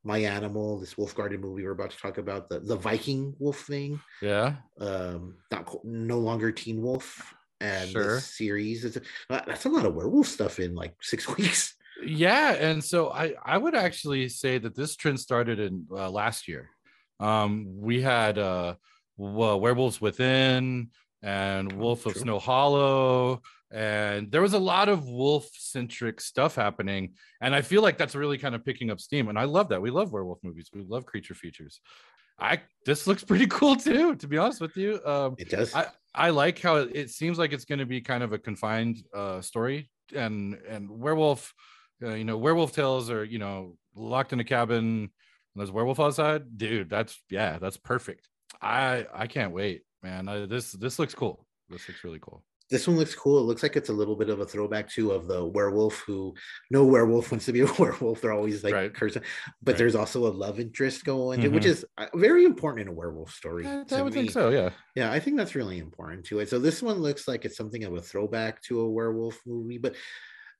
My 0.05 0.19
Animal, 0.19 0.79
this 0.79 0.97
Wolf 0.97 1.15
Garden 1.15 1.41
movie 1.41 1.63
we're 1.63 1.71
about 1.71 1.91
to 1.91 1.97
talk 1.97 2.17
about, 2.19 2.47
the, 2.47 2.59
the 2.59 2.75
Viking 2.75 3.35
wolf 3.39 3.61
thing. 3.61 3.99
Yeah. 4.21 4.55
Um, 4.79 5.37
not 5.51 5.67
no 5.83 6.19
longer 6.19 6.51
Teen 6.51 6.81
Wolf. 6.81 7.33
And 7.59 7.89
sure. 7.89 8.15
this 8.15 8.37
series, 8.37 8.85
it's, 8.85 8.97
uh, 8.97 9.41
that's 9.47 9.65
a 9.65 9.69
lot 9.69 9.85
of 9.85 9.95
werewolf 9.95 10.27
stuff 10.27 10.59
in 10.59 10.75
like 10.75 10.93
six 11.01 11.27
weeks. 11.37 11.75
Yeah, 12.05 12.53
and 12.53 12.83
so 12.83 13.09
I 13.09 13.35
I 13.43 13.57
would 13.57 13.73
actually 13.73 14.27
say 14.27 14.57
that 14.57 14.75
this 14.75 14.97
trend 14.97 15.17
started 15.17 15.59
in 15.59 15.87
uh, 15.89 16.09
last 16.09 16.47
year. 16.47 16.69
Um, 17.21 17.67
we 17.79 18.01
had 18.01 18.37
uh, 18.37 18.75
well, 19.15 19.59
Werewolves 19.59 20.01
Within, 20.01 20.89
and 21.21 21.71
Wolf 21.73 22.05
of 22.05 22.15
Snow 22.17 22.37
Hollow. 22.39 23.41
And 23.71 24.31
there 24.31 24.41
was 24.41 24.53
a 24.53 24.59
lot 24.59 24.89
of 24.89 25.07
wolf 25.07 25.49
centric 25.53 26.21
stuff 26.21 26.55
happening. 26.55 27.13
And 27.41 27.55
I 27.55 27.61
feel 27.61 27.81
like 27.81 27.97
that's 27.97 28.15
really 28.15 28.37
kind 28.37 28.55
of 28.55 28.63
picking 28.63 28.91
up 28.91 28.99
steam. 28.99 29.27
And 29.27 29.39
I 29.39 29.45
love 29.45 29.69
that. 29.69 29.81
We 29.81 29.91
love 29.91 30.11
werewolf 30.11 30.39
movies, 30.43 30.69
we 30.73 30.81
love 30.81 31.05
creature 31.05 31.33
features. 31.33 31.79
I 32.37 32.61
this 32.85 33.07
looks 33.07 33.23
pretty 33.23 33.47
cool 33.49 33.75
too, 33.75 34.15
to 34.15 34.27
be 34.27 34.37
honest 34.37 34.61
with 34.61 34.75
you. 34.75 34.99
Um, 35.05 35.35
it 35.37 35.49
does. 35.49 35.73
I, 35.73 35.87
I 36.13 36.29
like 36.29 36.59
how 36.59 36.77
it, 36.77 36.91
it 36.93 37.09
seems 37.09 37.37
like 37.37 37.53
it's 37.53 37.65
going 37.65 37.79
to 37.79 37.85
be 37.85 38.01
kind 38.01 38.23
of 38.23 38.33
a 38.33 38.37
confined 38.37 39.03
uh, 39.13 39.41
story, 39.41 39.89
and 40.13 40.55
and 40.67 40.89
werewolf, 40.89 41.53
uh, 42.03 42.13
you 42.13 42.25
know, 42.25 42.37
werewolf 42.37 42.73
tales 42.73 43.09
are 43.09 43.23
you 43.23 43.39
know 43.39 43.77
locked 43.95 44.33
in 44.33 44.41
a 44.41 44.43
cabin 44.43 44.77
and 44.77 45.09
there's 45.55 45.71
werewolf 45.71 45.99
outside. 45.99 46.57
Dude, 46.57 46.89
that's 46.89 47.17
yeah, 47.29 47.57
that's 47.57 47.77
perfect. 47.77 48.27
I 48.61 49.05
I 49.13 49.27
can't 49.27 49.53
wait 49.53 49.83
man. 50.05 50.29
I, 50.29 50.45
this 50.45 50.71
this 50.71 50.99
looks 50.99 51.13
cool. 51.13 51.45
This 51.69 51.87
looks 51.87 52.03
really 52.03 52.19
cool. 52.21 52.43
This 52.69 52.87
one 52.87 52.97
looks 52.97 53.13
cool. 53.13 53.39
It 53.39 53.43
looks 53.43 53.61
like 53.61 53.75
it's 53.75 53.89
a 53.89 53.93
little 53.93 54.15
bit 54.15 54.29
of 54.29 54.39
a 54.39 54.45
throwback 54.45 54.89
too 54.89 55.11
of 55.11 55.27
the 55.27 55.45
werewolf 55.45 55.99
who 56.07 56.33
no 56.71 56.83
werewolf 56.83 57.31
wants 57.31 57.45
to 57.45 57.53
be 57.53 57.61
a 57.61 57.71
werewolf. 57.77 58.21
They're 58.21 58.33
always 58.33 58.63
like 58.63 58.73
right. 58.73 58.93
cursing, 58.93 59.23
but 59.61 59.73
right. 59.73 59.77
there's 59.77 59.95
also 59.95 60.27
a 60.27 60.29
love 60.29 60.59
interest 60.59 61.05
going, 61.05 61.41
mm-hmm. 61.41 61.53
which 61.53 61.65
is 61.65 61.85
uh, 61.97 62.07
very 62.15 62.45
important 62.45 62.87
in 62.87 62.93
a 62.93 62.97
werewolf 62.97 63.31
story. 63.31 63.67
I, 63.67 63.83
I 63.91 64.01
would 64.01 64.13
me. 64.13 64.21
think 64.21 64.31
so. 64.31 64.49
Yeah, 64.49 64.69
yeah, 64.95 65.11
I 65.11 65.19
think 65.19 65.37
that's 65.37 65.55
really 65.55 65.79
important 65.79 66.25
to 66.25 66.39
it. 66.39 66.49
So 66.49 66.59
this 66.59 66.81
one 66.81 66.97
looks 66.97 67.27
like 67.27 67.45
it's 67.45 67.57
something 67.57 67.83
of 67.83 67.93
a 67.93 68.01
throwback 68.01 68.61
to 68.63 68.81
a 68.81 68.89
werewolf 68.89 69.39
movie, 69.45 69.77
but 69.77 69.95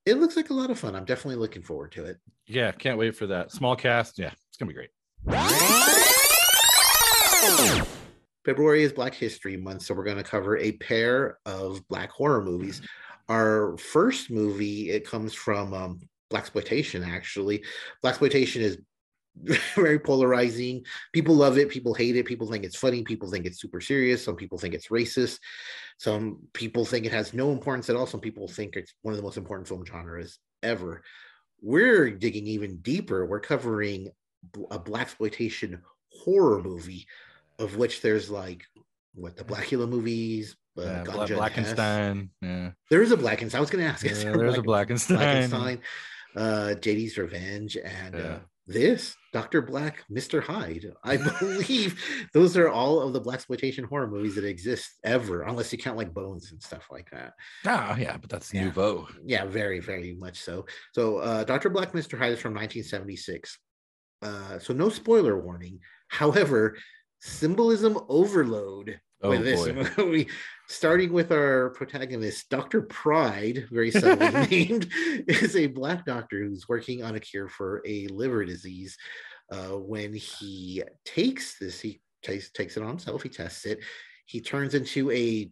it 0.06 0.20
looks 0.20 0.36
like 0.36 0.52
a 0.52 0.54
lot 0.54 0.70
of 0.70 0.78
fun. 0.78 0.96
I'm 0.96 1.06
definitely 1.06 1.38
looking 1.38 1.64
forward 1.64 1.92
to 1.94 2.06
it. 2.06 2.18
Yeah, 2.48 2.72
can't 2.72 2.98
wait 2.98 3.16
for 3.16 3.28
that 3.28 3.52
small 3.52 3.76
cast. 3.76 4.20
Yeah, 4.20 4.32
it's 4.50 4.58
gonna 4.58 4.70
be 4.70 4.76
great. 4.76 4.92
February 8.46 8.84
is 8.84 8.94
Black 8.94 9.16
History 9.16 9.58
Month, 9.58 9.82
so 9.82 9.96
we're 9.96 10.04
going 10.04 10.18
to 10.18 10.24
cover 10.24 10.58
a 10.58 10.74
pair 10.74 11.40
of 11.48 11.86
Black 11.88 12.12
horror 12.12 12.44
movies. 12.44 12.82
our 13.28 13.76
first 13.78 14.30
movie 14.30 14.92
it 14.92 15.04
comes 15.04 15.34
from 15.34 15.74
um, 15.74 16.00
black 16.30 16.44
exploitation. 16.44 17.04
Actually, 17.04 17.64
black 18.04 18.12
exploitation 18.12 18.62
is 18.62 18.78
very 19.76 19.98
polarizing. 19.98 20.86
People 21.12 21.34
love 21.34 21.58
it, 21.58 21.70
people 21.70 21.96
hate 21.96 22.16
it, 22.16 22.28
people 22.28 22.50
think 22.50 22.64
it's 22.64 22.76
funny, 22.76 23.04
people 23.04 23.30
think 23.32 23.48
it's 23.48 23.60
super 23.60 23.82
serious, 23.82 24.24
some 24.24 24.36
people 24.36 24.60
think 24.60 24.76
it's 24.76 24.90
racist, 24.90 25.40
some 25.98 26.38
people 26.54 26.86
think 26.86 27.08
it 27.08 27.12
has 27.12 27.34
no 27.34 27.52
importance 27.52 27.90
at 27.90 27.96
all, 27.96 28.06
some 28.06 28.22
people 28.22 28.48
think 28.48 28.76
it's 28.76 28.94
one 29.02 29.14
of 29.14 29.18
the 29.18 29.24
most 29.24 29.38
important 29.38 29.68
film 29.68 29.84
genres 29.84 30.38
ever. 30.62 31.02
We're 31.62 32.12
digging 32.12 32.46
even 32.46 32.78
deeper. 32.78 33.26
We're 33.26 33.40
covering 33.40 34.10
a 34.70 34.78
black 34.78 35.04
exploitation 35.04 35.82
horror 36.12 36.62
movie, 36.62 37.08
of 37.60 37.76
which 37.78 38.02
there's 38.02 38.30
like 38.30 38.64
what 39.14 39.38
the 39.38 39.44
Blackula 39.44 39.88
movies, 39.88 40.56
uh, 40.78 40.84
yeah, 40.84 41.04
Blackenstein. 41.04 42.30
Yeah, 42.42 42.72
there 42.90 43.02
is 43.02 43.12
a 43.12 43.18
Blackenstein. 43.18 43.56
I 43.56 43.60
was 43.60 43.70
going 43.70 43.84
to 43.84 43.90
ask. 43.90 44.04
Yeah, 44.04 44.32
there's 44.32 44.58
a 44.58 44.62
Blackenstein. 44.62 45.50
Blackenstein 45.50 45.80
uh, 46.36 46.76
JD's 46.80 47.18
Revenge, 47.18 47.78
and 47.78 48.16
uh, 48.16 48.18
yeah. 48.18 48.24
uh, 48.26 48.40
this 48.68 49.16
Doctor 49.32 49.62
Black, 49.62 50.04
Mister 50.10 50.42
Hyde. 50.42 50.92
I 51.04 51.18
believe 51.40 52.02
those 52.34 52.58
are 52.58 52.70
all 52.70 53.02
of 53.02 53.14
the 53.14 53.22
black 53.22 53.36
exploitation 53.36 53.86
horror 53.86 54.08
movies 54.08 54.36
that 54.36 54.46
exist 54.46 54.90
ever, 55.04 55.44
unless 55.44 55.72
you 55.72 55.78
count 55.78 55.98
like 55.98 56.14
Bones 56.14 56.52
and 56.52 56.62
stuff 56.62 56.88
like 56.92 57.10
that. 57.12 57.34
Oh 57.66 57.96
yeah, 57.98 58.18
but 58.18 58.30
that's 58.30 58.54
yeah. 58.54 58.66
nouveau. 58.66 59.08
Yeah, 59.26 59.46
very 59.46 59.80
very 59.80 60.16
much 60.16 60.40
so. 60.40 60.66
So 60.94 61.18
uh, 61.18 61.44
Doctor 61.44 61.70
Black, 61.70 61.94
Mister 61.94 62.18
Hyde 62.18 62.34
is 62.34 62.40
from 62.40 62.54
1976. 62.54 63.60
Uh, 64.22 64.60
so 64.60 64.74
no 64.74 64.90
spoiler 64.90 65.40
warning. 65.40 65.80
However, 66.08 66.78
symbolism 67.26 67.98
overload 68.08 69.00
oh, 69.24 69.30
with 69.30 69.44
this 69.44 69.66
boy. 69.66 69.88
movie 69.98 70.28
starting 70.68 71.12
with 71.12 71.32
our 71.32 71.72
protagonist, 71.72 72.50
Dr. 72.50 72.84
Pride, 72.84 73.68
very 73.72 73.92
subtly 73.92 74.30
named, 74.50 74.92
is 75.28 75.56
a 75.56 75.68
black 75.68 76.06
doctor 76.06 76.44
who's 76.44 76.68
working 76.68 77.04
on 77.04 77.16
a 77.16 77.20
cure 77.20 77.50
for 77.50 77.82
a 77.86 78.08
liver 78.08 78.46
disease. 78.46 78.98
Uh, 79.52 79.78
when 79.78 80.14
he 80.14 80.84
takes 81.04 81.60
this, 81.60 81.80
he 81.80 82.02
takes, 82.24 82.52
takes 82.52 82.78
it 82.78 82.84
on 82.84 82.90
himself, 82.90 83.24
he 83.24 83.30
tests 83.30 83.66
it, 83.66 83.80
he 84.26 84.42
turns 84.42 84.74
into 84.74 85.12
a 85.12 85.50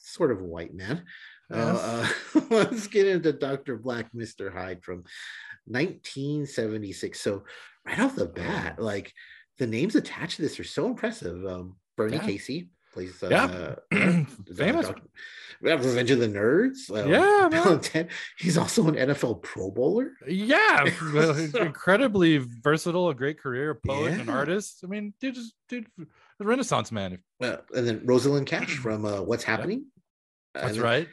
sort 0.00 0.30
of 0.30 0.40
white 0.40 0.74
man. 0.74 1.04
Uh. 1.52 2.06
Uh, 2.34 2.40
let's 2.50 2.86
get 2.86 3.06
into 3.06 3.32
Dr. 3.32 3.76
Black, 3.76 4.12
Mr. 4.12 4.52
Hyde 4.52 4.82
from 4.82 5.04
1976. 5.66 7.20
So, 7.20 7.44
right 7.86 8.00
off 8.00 8.16
the 8.16 8.26
bat, 8.26 8.80
like 8.80 9.12
the 9.58 9.66
names 9.66 9.94
attached 9.94 10.36
to 10.36 10.42
this 10.42 10.58
are 10.58 10.64
so 10.64 10.86
impressive. 10.86 11.44
Um, 11.46 11.76
Bernie 11.96 12.16
yeah. 12.16 12.26
Casey, 12.26 12.70
plays 12.92 13.22
uh, 13.22 13.76
yeah 13.92 14.24
famous 14.54 14.90
Revenge 15.60 16.10
of 16.12 16.20
the 16.20 16.28
Nerds. 16.28 16.90
Uh, 16.90 17.08
yeah, 17.08 18.04
he's 18.38 18.56
also 18.56 18.86
an 18.86 18.94
NFL 18.94 19.42
Pro 19.42 19.70
Bowler. 19.70 20.12
Yeah, 20.26 20.84
incredibly 21.60 22.38
versatile, 22.38 23.08
a 23.08 23.14
great 23.14 23.40
career, 23.40 23.70
a 23.70 23.74
poet, 23.74 24.12
yeah. 24.12 24.20
an 24.20 24.28
artist. 24.28 24.80
I 24.84 24.86
mean, 24.86 25.14
dude, 25.20 25.34
just 25.34 25.54
dude, 25.68 25.86
a 25.98 26.44
Renaissance 26.44 26.92
man. 26.92 27.18
Uh, 27.42 27.56
and 27.74 27.86
then 27.86 28.02
Rosalind 28.04 28.46
Cash 28.46 28.76
from 28.82 29.04
uh, 29.04 29.20
What's 29.22 29.44
Happening. 29.44 29.86
Yeah. 30.54 30.66
That's 30.66 30.78
right. 30.78 31.08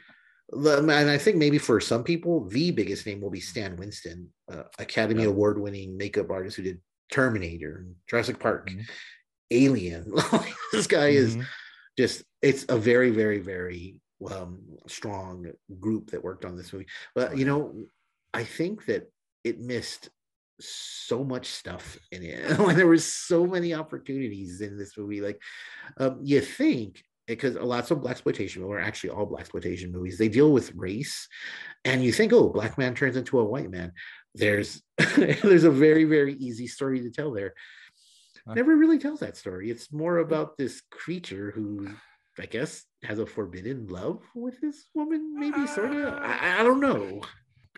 And 0.52 0.90
I 0.92 1.18
think 1.18 1.36
maybe 1.38 1.58
for 1.58 1.80
some 1.80 2.04
people, 2.04 2.48
the 2.48 2.70
biggest 2.70 3.04
name 3.04 3.20
will 3.20 3.30
be 3.30 3.40
Stan 3.40 3.76
Winston, 3.76 4.28
uh, 4.50 4.62
Academy. 4.78 5.24
Award 5.24 5.60
winning 5.60 5.96
makeup 5.96 6.30
artist 6.30 6.56
who 6.56 6.62
did 6.62 6.80
Terminator, 7.10 7.86
Jurassic 8.08 8.38
Park, 8.38 8.68
mm-hmm. 8.68 8.80
Alien. 9.50 10.12
this 10.72 10.86
guy 10.86 11.12
mm-hmm. 11.12 11.40
is 11.40 11.46
just 11.96 12.24
it's 12.42 12.64
a 12.68 12.76
very 12.76 13.10
very 13.10 13.38
very 13.38 14.00
um, 14.30 14.60
strong 14.86 15.46
group 15.80 16.10
that 16.10 16.24
worked 16.24 16.44
on 16.44 16.56
this 16.56 16.72
movie 16.72 16.86
but 17.14 17.36
you 17.36 17.44
know 17.44 17.74
i 18.32 18.42
think 18.42 18.86
that 18.86 19.10
it 19.44 19.60
missed 19.60 20.08
so 20.58 21.22
much 21.22 21.46
stuff 21.46 21.98
in 22.12 22.22
it 22.22 22.48
there 22.76 22.86
was 22.86 23.04
so 23.04 23.46
many 23.46 23.74
opportunities 23.74 24.60
in 24.62 24.78
this 24.78 24.96
movie 24.96 25.20
like 25.20 25.40
um, 25.98 26.18
you 26.22 26.40
think 26.40 27.02
because 27.26 27.56
lots 27.56 27.90
of 27.90 28.00
black 28.00 28.12
exploitation 28.12 28.62
or 28.62 28.80
actually 28.80 29.10
all 29.10 29.26
black 29.26 29.40
exploitation 29.40 29.92
movies 29.92 30.16
they 30.16 30.28
deal 30.28 30.52
with 30.52 30.74
race 30.74 31.28
and 31.84 32.02
you 32.02 32.12
think 32.12 32.32
oh 32.32 32.48
black 32.48 32.78
man 32.78 32.94
turns 32.94 33.16
into 33.16 33.38
a 33.38 33.44
white 33.44 33.70
man 33.70 33.92
there's 34.36 34.82
there's 35.16 35.64
a 35.64 35.70
very 35.70 36.04
very 36.04 36.34
easy 36.34 36.66
story 36.66 37.00
to 37.00 37.10
tell 37.10 37.32
there 37.32 37.54
never 38.54 38.76
really 38.76 38.98
tells 38.98 39.20
that 39.20 39.36
story. 39.36 39.70
It's 39.70 39.92
more 39.92 40.18
about 40.18 40.56
this 40.56 40.82
creature 40.90 41.50
who, 41.50 41.88
I 42.38 42.46
guess, 42.46 42.84
has 43.02 43.18
a 43.18 43.26
forbidden 43.26 43.88
love 43.88 44.22
with 44.34 44.60
this 44.60 44.86
woman, 44.94 45.34
maybe 45.38 45.66
sort 45.66 45.92
of. 45.92 46.14
I, 46.14 46.60
I 46.60 46.62
don't 46.62 46.80
know. 46.80 47.22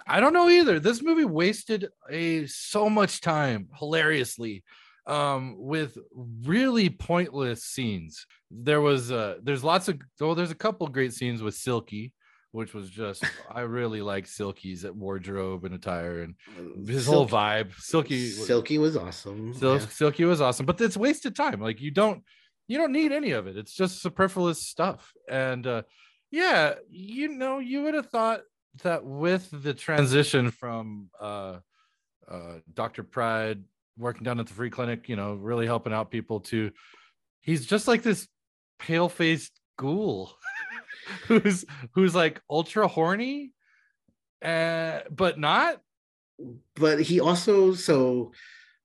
I 0.07 0.21
don't 0.21 0.33
know 0.33 0.49
either. 0.49 0.79
This 0.79 1.03
movie 1.03 1.25
wasted 1.25 1.89
a 2.11 2.47
so 2.47 2.89
much 2.89 3.21
time 3.21 3.69
hilariously 3.79 4.65
um 5.07 5.57
with 5.59 5.97
really 6.45 6.91
pointless 6.91 7.65
scenes. 7.65 8.27
There 8.51 8.83
was 8.83 9.11
uh 9.11 9.37
there's 9.43 9.65
lots 9.65 9.89
of 9.89 9.99
oh 10.21 10.35
there's 10.35 10.51
a 10.51 10.57
couple 10.57 10.87
great 10.87 11.15
scenes 11.15 11.43
with 11.43 11.55
Silky 11.55 12.13
which 12.53 12.75
was 12.75 12.89
just 12.91 13.25
I 13.51 13.61
really 13.61 14.01
like 14.03 14.27
Silky's 14.27 14.85
at 14.85 14.95
wardrobe 14.95 15.65
and 15.65 15.75
attire 15.75 16.23
and 16.23 16.35
uh, 16.59 16.91
his 16.91 17.07
whole 17.07 17.29
vibe. 17.29 17.75
Silky 17.79 18.29
Silky 18.31 18.79
was 18.79 18.97
awesome. 18.97 19.55
Sil- 19.55 19.79
yeah. 19.79 19.87
Silky 19.87 20.25
was 20.25 20.41
awesome, 20.41 20.67
but 20.67 20.81
it's 20.81 20.97
wasted 20.97 21.37
time. 21.37 21.61
Like 21.61 21.81
you 21.81 21.91
don't 21.91 22.23
you 22.67 22.79
don't 22.79 22.93
need 22.93 23.13
any 23.13 23.33
of 23.33 23.47
it. 23.47 23.57
It's 23.57 23.75
just 23.75 24.01
superfluous 24.03 24.67
stuff. 24.67 25.13
And 25.29 25.67
uh 25.67 25.83
yeah, 26.31 26.75
you 26.91 27.29
know, 27.29 27.59
you 27.59 27.83
would 27.85 27.95
have 27.95 28.11
thought 28.11 28.43
that 28.83 29.05
with 29.05 29.49
the 29.51 29.75
transition 29.75 30.51
from 30.51 31.11
uh 31.21 31.59
uh 32.31 32.55
Dr. 32.73 33.03
Pride 33.03 33.63
working 33.99 34.23
down 34.23 34.39
at 34.41 34.47
the 34.47 34.55
free 34.55 34.71
clinic, 34.71 35.09
you 35.09 35.17
know, 35.17 35.35
really 35.35 35.67
helping 35.67 35.93
out 35.93 36.11
people 36.11 36.41
to 36.41 36.71
he's 37.41 37.67
just 37.67 37.89
like 37.89 38.03
this 38.03 38.27
pale-faced 38.79 39.53
ghoul 39.77 40.33
who's 41.27 41.65
who's 41.93 42.15
like 42.15 42.41
ultra 42.51 42.89
horny, 42.89 43.53
uh, 44.43 45.01
but 45.11 45.39
not. 45.39 45.81
But 46.77 47.01
he 47.01 47.21
also 47.21 47.75
so 47.75 48.33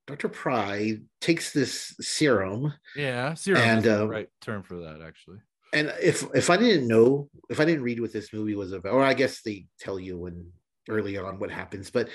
Dr. 0.07 0.29
Pride 0.29 1.03
takes 1.21 1.53
this 1.53 1.95
serum. 2.01 2.73
Yeah, 2.95 3.33
serum 3.35 3.61
and 3.61 3.87
uh, 3.87 4.07
right 4.07 4.29
term 4.41 4.63
for 4.63 4.75
that 4.77 5.01
actually. 5.05 5.39
And 5.73 5.93
if 6.01 6.23
if 6.35 6.49
I 6.49 6.57
didn't 6.57 6.87
know, 6.87 7.29
if 7.49 7.59
I 7.59 7.65
didn't 7.65 7.83
read 7.83 7.99
what 7.99 8.13
this 8.13 8.33
movie 8.33 8.55
was 8.55 8.71
about, 8.71 8.93
or 8.93 9.03
I 9.03 9.13
guess 9.13 9.41
they 9.41 9.65
tell 9.79 9.99
you 9.99 10.17
when 10.17 10.51
early 10.89 11.17
on 11.17 11.39
what 11.39 11.51
happens, 11.51 11.89
but 11.89 12.09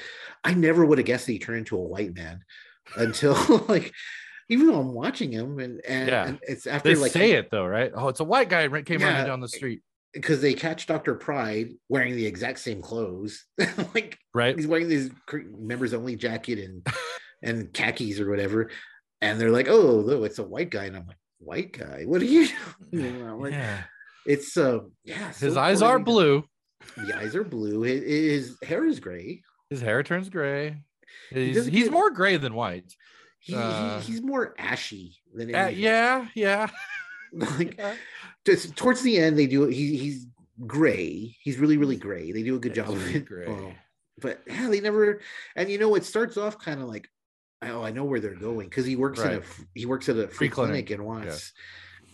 I 0.44 0.54
never 0.54 0.84
would 0.84 0.98
have 0.98 1.06
guessed 1.06 1.26
that 1.26 1.32
he 1.32 1.38
turned 1.38 1.58
into 1.58 1.76
a 1.76 1.82
white 1.82 2.14
man 2.14 2.44
until 2.96 3.34
like 3.68 3.92
even 4.48 4.66
though 4.66 4.80
I'm 4.80 4.92
watching 4.92 5.30
him 5.30 5.58
and 5.58 5.80
and, 5.86 6.08
yeah. 6.08 6.26
and 6.26 6.38
it's 6.42 6.66
after 6.66 6.88
they 6.88 7.00
like 7.00 7.12
say 7.12 7.32
it 7.32 7.50
though, 7.50 7.66
right? 7.66 7.92
Oh, 7.94 8.08
it's 8.08 8.20
a 8.20 8.24
white 8.24 8.48
guy 8.48 8.68
came 8.82 9.00
yeah, 9.00 9.08
running 9.08 9.26
down 9.26 9.40
the 9.40 9.48
street 9.48 9.82
because 10.12 10.40
they 10.40 10.54
catch 10.54 10.86
Dr. 10.86 11.14
Pride 11.14 11.70
wearing 11.88 12.16
the 12.16 12.26
exact 12.26 12.58
same 12.58 12.82
clothes. 12.82 13.44
like 13.94 14.18
right. 14.34 14.56
He's 14.56 14.66
wearing 14.66 14.88
this 14.88 15.10
members 15.32 15.94
only 15.94 16.16
jacket 16.16 16.58
and 16.58 16.86
and 17.42 17.72
khakis 17.72 18.20
or 18.20 18.30
whatever. 18.30 18.70
And 19.20 19.40
they're 19.40 19.50
like, 19.50 19.68
oh, 19.68 19.80
look, 19.80 20.24
it's 20.24 20.38
a 20.38 20.44
white 20.44 20.70
guy. 20.70 20.84
And 20.84 20.96
I'm 20.96 21.06
like, 21.06 21.18
white 21.38 21.72
guy? 21.72 22.04
What 22.04 22.22
are 22.22 22.26
you 22.26 22.48
doing? 22.92 23.40
Like, 23.40 23.52
yeah. 23.52 23.82
It's 24.26 24.56
uh 24.56 24.80
yeah. 25.04 25.28
His 25.28 25.54
so 25.54 25.60
eyes 25.60 25.82
are 25.82 25.98
blue. 25.98 26.44
The 26.96 27.16
eyes 27.16 27.34
are 27.34 27.44
blue. 27.44 27.82
His, 27.82 28.02
his, 28.04 28.58
hair 28.68 28.84
is 28.84 29.00
gray. 29.00 29.42
His 29.70 29.80
hair 29.80 30.02
turns 30.02 30.28
gray. 30.28 30.82
He's, 31.30 31.66
he 31.66 31.70
he's 31.70 31.90
more 31.90 32.10
gray 32.10 32.36
than 32.36 32.54
white. 32.54 32.94
He, 33.40 33.54
uh, 33.54 34.00
he, 34.00 34.12
he's 34.12 34.22
more 34.22 34.54
ashy 34.58 35.16
than 35.34 35.54
uh, 35.54 35.68
yeah, 35.68 36.26
yeah. 36.34 36.68
like 37.32 37.76
yeah 37.78 37.94
towards 38.76 39.02
the 39.02 39.18
end 39.18 39.38
they 39.38 39.46
do 39.46 39.66
he, 39.66 39.96
he's 39.96 40.26
gray 40.66 41.36
he's 41.42 41.58
really 41.58 41.76
really 41.76 41.96
gray 41.96 42.32
they 42.32 42.42
do 42.42 42.56
a 42.56 42.58
good 42.58 42.74
job 42.74 42.90
of 42.90 43.14
it 43.14 43.24
gray. 43.26 43.46
Oh, 43.46 43.72
but 44.20 44.40
yeah 44.46 44.68
they 44.68 44.80
never 44.80 45.20
and 45.56 45.70
you 45.70 45.78
know 45.78 45.94
it 45.94 46.04
starts 46.04 46.36
off 46.36 46.58
kind 46.58 46.80
of 46.80 46.88
like 46.88 47.08
oh 47.62 47.82
i 47.82 47.90
know 47.90 48.04
where 48.04 48.20
they're 48.20 48.34
going 48.34 48.68
because 48.68 48.86
he 48.86 48.96
works 48.96 49.20
right. 49.20 49.34
at 49.34 49.42
a 49.42 49.44
he 49.74 49.86
works 49.86 50.08
at 50.08 50.16
a 50.16 50.26
free, 50.26 50.48
free 50.48 50.48
clinic, 50.48 50.86
clinic 50.86 50.90
in 50.90 51.04
Watts. 51.04 51.52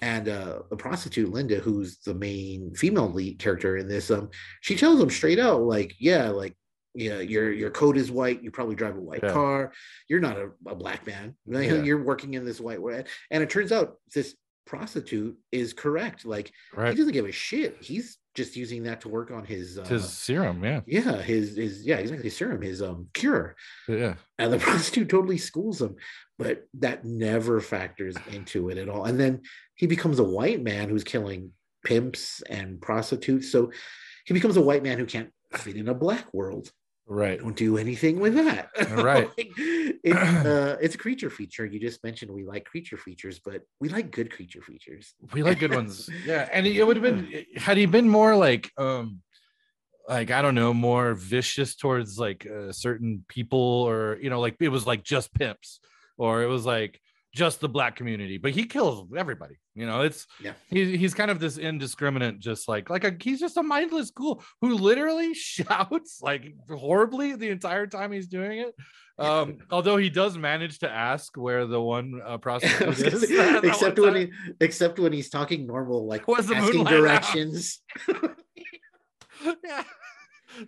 Yeah. 0.03 0.09
and 0.15 0.29
uh 0.29 0.59
a 0.71 0.77
prostitute 0.77 1.33
linda 1.33 1.57
who's 1.57 1.99
the 1.99 2.15
main 2.15 2.75
female 2.75 3.11
lead 3.11 3.39
character 3.39 3.77
in 3.77 3.89
this 3.89 4.11
um 4.11 4.31
she 4.61 4.77
tells 4.77 5.01
him 5.01 5.11
straight 5.11 5.39
out 5.39 5.63
like 5.63 5.95
yeah 5.99 6.29
like 6.29 6.55
yeah, 6.95 7.21
your 7.21 7.53
your 7.53 7.71
coat 7.71 7.97
is 7.97 8.11
white. 8.11 8.43
You 8.43 8.51
probably 8.51 8.77
drive 8.77 8.97
a 8.97 9.01
white 9.01 9.21
yeah. 9.23 9.33
car. 9.33 9.73
You're 10.09 10.21
not 10.21 10.37
a, 10.37 10.51
a 10.67 10.75
black 10.75 11.07
man. 11.07 11.35
Yeah. 11.47 11.83
You're 11.83 12.03
working 12.03 12.35
in 12.35 12.45
this 12.45 12.61
white 12.61 12.81
world 12.81 13.07
And 13.31 13.43
it 13.43 13.51
turns 13.51 13.73
out 13.73 13.97
this 14.15 14.35
prostitute 14.67 15.37
is 15.53 15.73
correct. 15.73 16.25
Like 16.25 16.53
right. 16.75 16.91
he 16.91 16.97
doesn't 16.97 17.13
give 17.13 17.27
a 17.27 17.33
shit. 17.33 17.77
He's 17.81 18.19
just 18.35 18.57
using 18.57 18.83
that 18.85 19.01
to 19.03 19.09
work 19.09 19.31
on 19.31 19.45
his 19.45 19.79
uh, 19.79 19.85
his 19.85 20.09
serum. 20.09 20.65
Yeah, 20.65 20.81
yeah, 20.87 21.21
his 21.21 21.57
his 21.57 21.87
yeah 21.87 21.97
exactly 21.97 22.25
his 22.25 22.37
serum, 22.37 22.63
his 22.63 22.83
um 22.83 23.09
cure. 23.13 23.57
Yeah, 23.89 24.15
and 24.39 24.53
the 24.53 24.59
prostitute 24.61 25.09
totally 25.09 25.39
schools 25.39 25.81
him, 25.81 25.97
but 26.39 26.67
that 26.75 27.05
never 27.05 27.61
factors 27.61 28.17
into 28.33 28.71
it 28.71 28.79
at 28.79 28.89
all. 28.89 29.05
And 29.05 29.19
then 29.19 29.43
he 29.75 29.87
becomes 29.87 30.19
a 30.19 30.25
white 30.25 30.63
man 30.63 30.89
who's 30.89 31.05
killing 31.05 31.51
pimps 31.85 32.43
and 32.49 32.81
prostitutes. 32.81 33.51
So 33.51 33.71
he 34.25 34.35
becomes 34.35 34.57
a 34.57 34.63
white 34.63 34.83
man 34.83 34.99
who 34.99 35.07
can't 35.07 35.31
fit 35.53 35.77
in 35.77 35.89
a 35.89 35.95
black 35.95 36.33
world. 36.33 36.71
Right. 37.07 37.39
Don't 37.39 37.57
do 37.57 37.77
anything 37.77 38.19
with 38.19 38.35
that. 38.35 38.71
Right. 38.91 39.29
like, 39.37 39.53
it's, 39.57 40.17
uh, 40.47 40.77
it's 40.81 40.95
a 40.95 40.99
creature 40.99 41.31
feature. 41.31 41.67
You 41.67 41.79
just 41.79 42.03
mentioned 42.03 42.31
we 42.31 42.45
like 42.45 42.65
creature 42.65 42.97
features, 42.97 43.41
but 43.45 43.63
we 43.81 43.89
like 43.89 44.11
good 44.11 44.33
creature 44.33 44.63
features. 44.63 45.15
We 45.33 45.43
like 45.43 45.59
good 45.59 45.75
ones. 45.75 46.09
Yeah. 46.25 46.49
And 46.51 46.67
it 46.67 46.83
would 46.85 46.97
have 46.97 47.03
been 47.03 47.45
had 47.57 47.77
he 47.77 47.87
been 47.87 48.09
more 48.09 48.35
like 48.37 48.71
um 48.79 49.21
like 50.09 50.31
I 50.31 50.43
don't 50.43 50.55
know, 50.55 50.73
more 50.73 51.15
vicious 51.15 51.75
towards 51.75 52.19
like 52.19 52.47
uh, 52.47 52.73
certain 52.73 53.25
people 53.29 53.59
or 53.59 54.19
you 54.21 54.31
know, 54.31 54.41
like 54.41 54.57
it 54.61 54.69
was 54.69 54.87
like 54.87 55.03
just 55.03 55.35
pimps 55.35 55.81
or 56.17 56.43
it 56.43 56.47
was 56.47 56.65
like 56.65 57.01
just 57.35 57.61
the 57.61 57.69
black 57.69 57.97
community, 57.97 58.39
but 58.39 58.53
he 58.53 58.65
kills 58.65 59.07
everybody. 59.17 59.57
You 59.75 59.87
know, 59.87 60.03
it's 60.03 60.27
Yeah. 60.41 60.53
he, 60.71 60.97
he's 60.97 61.15
kind 61.15 61.31
of 61.31 61.41
this 61.41 61.59
indiscriminate, 61.59 62.39
just 62.39 62.69
like 62.69 62.91
like 62.91 63.05
a 63.05 63.15
he's 63.21 63.41
just 63.41 63.57
a 63.57 63.63
mindless 63.63 64.11
ghoul 64.11 64.43
who 64.61 64.75
literally 64.75 65.35
shouts 65.53 66.21
like 66.23 66.55
horribly 66.69 67.35
the 67.35 67.51
entire 67.51 67.87
time 67.87 68.13
he's 68.13 68.29
doing 68.29 68.61
it. 68.61 68.75
Um, 69.17 69.59
although 69.71 69.97
he 69.97 70.11
does 70.11 70.37
manage 70.37 70.81
to 70.81 70.91
ask 70.91 71.37
where 71.37 71.67
the 71.67 71.81
one 71.81 72.21
uh, 72.25 72.39
prostitute 72.47 72.99
is, 72.99 73.23
except 73.65 73.99
when 73.99 74.15
he 74.17 74.33
except 74.61 74.99
when 74.99 75.13
he's 75.13 75.31
talking 75.31 75.67
normal, 75.67 76.07
like 76.07 76.27
the 76.27 76.55
asking 76.57 76.85
directions 76.85 77.81
yeah, 79.65 79.83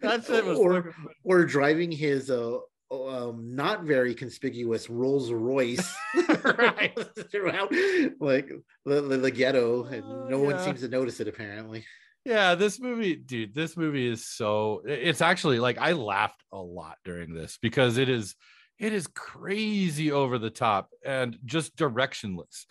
that 0.03 0.25
shit 0.25 0.45
was 0.45 0.59
Or- 0.59 0.95
or 1.25 1.45
driving 1.45 1.91
his 1.93 2.31
uh 2.31 2.59
um 2.91 3.55
not 3.55 3.83
very 3.85 4.15
conspicuous 4.15 4.89
Rolls 4.89 5.33
Royce 5.33 5.95
Right. 6.45 6.97
throughout 7.33 7.73
like 8.21 8.51
the, 8.85 9.01
the, 9.03 9.17
the 9.17 9.31
ghetto, 9.31 9.85
and 9.85 10.05
Oh, 10.05 10.27
no 10.29 10.39
one 10.41 10.57
yeah. 10.57 10.65
seems 10.65 10.81
to 10.81 10.89
notice 10.89 11.19
it 11.21 11.29
apparently. 11.29 11.85
yeah. 12.25 12.55
This 12.55 12.79
movie, 12.81 13.17
dude, 13.17 13.55
this 13.55 13.77
movie 13.77 14.07
is 14.07 14.27
so. 14.27 14.83
It's 14.87 15.21
actually 15.21 15.59
like 15.59 15.79
I 15.79 15.93
laughed 15.93 16.43
a 16.53 16.59
lot 16.61 16.97
during 17.05 17.35
this 17.35 17.59
because 17.61 17.99
it 17.99 18.09
is, 18.09 18.35
it 18.79 18.93
is 18.93 19.07
crazy 19.09 20.13
over 20.13 20.39
the 20.39 20.51
top 20.51 20.91
and 21.05 21.37
just 21.45 21.77
directionless. 21.77 22.67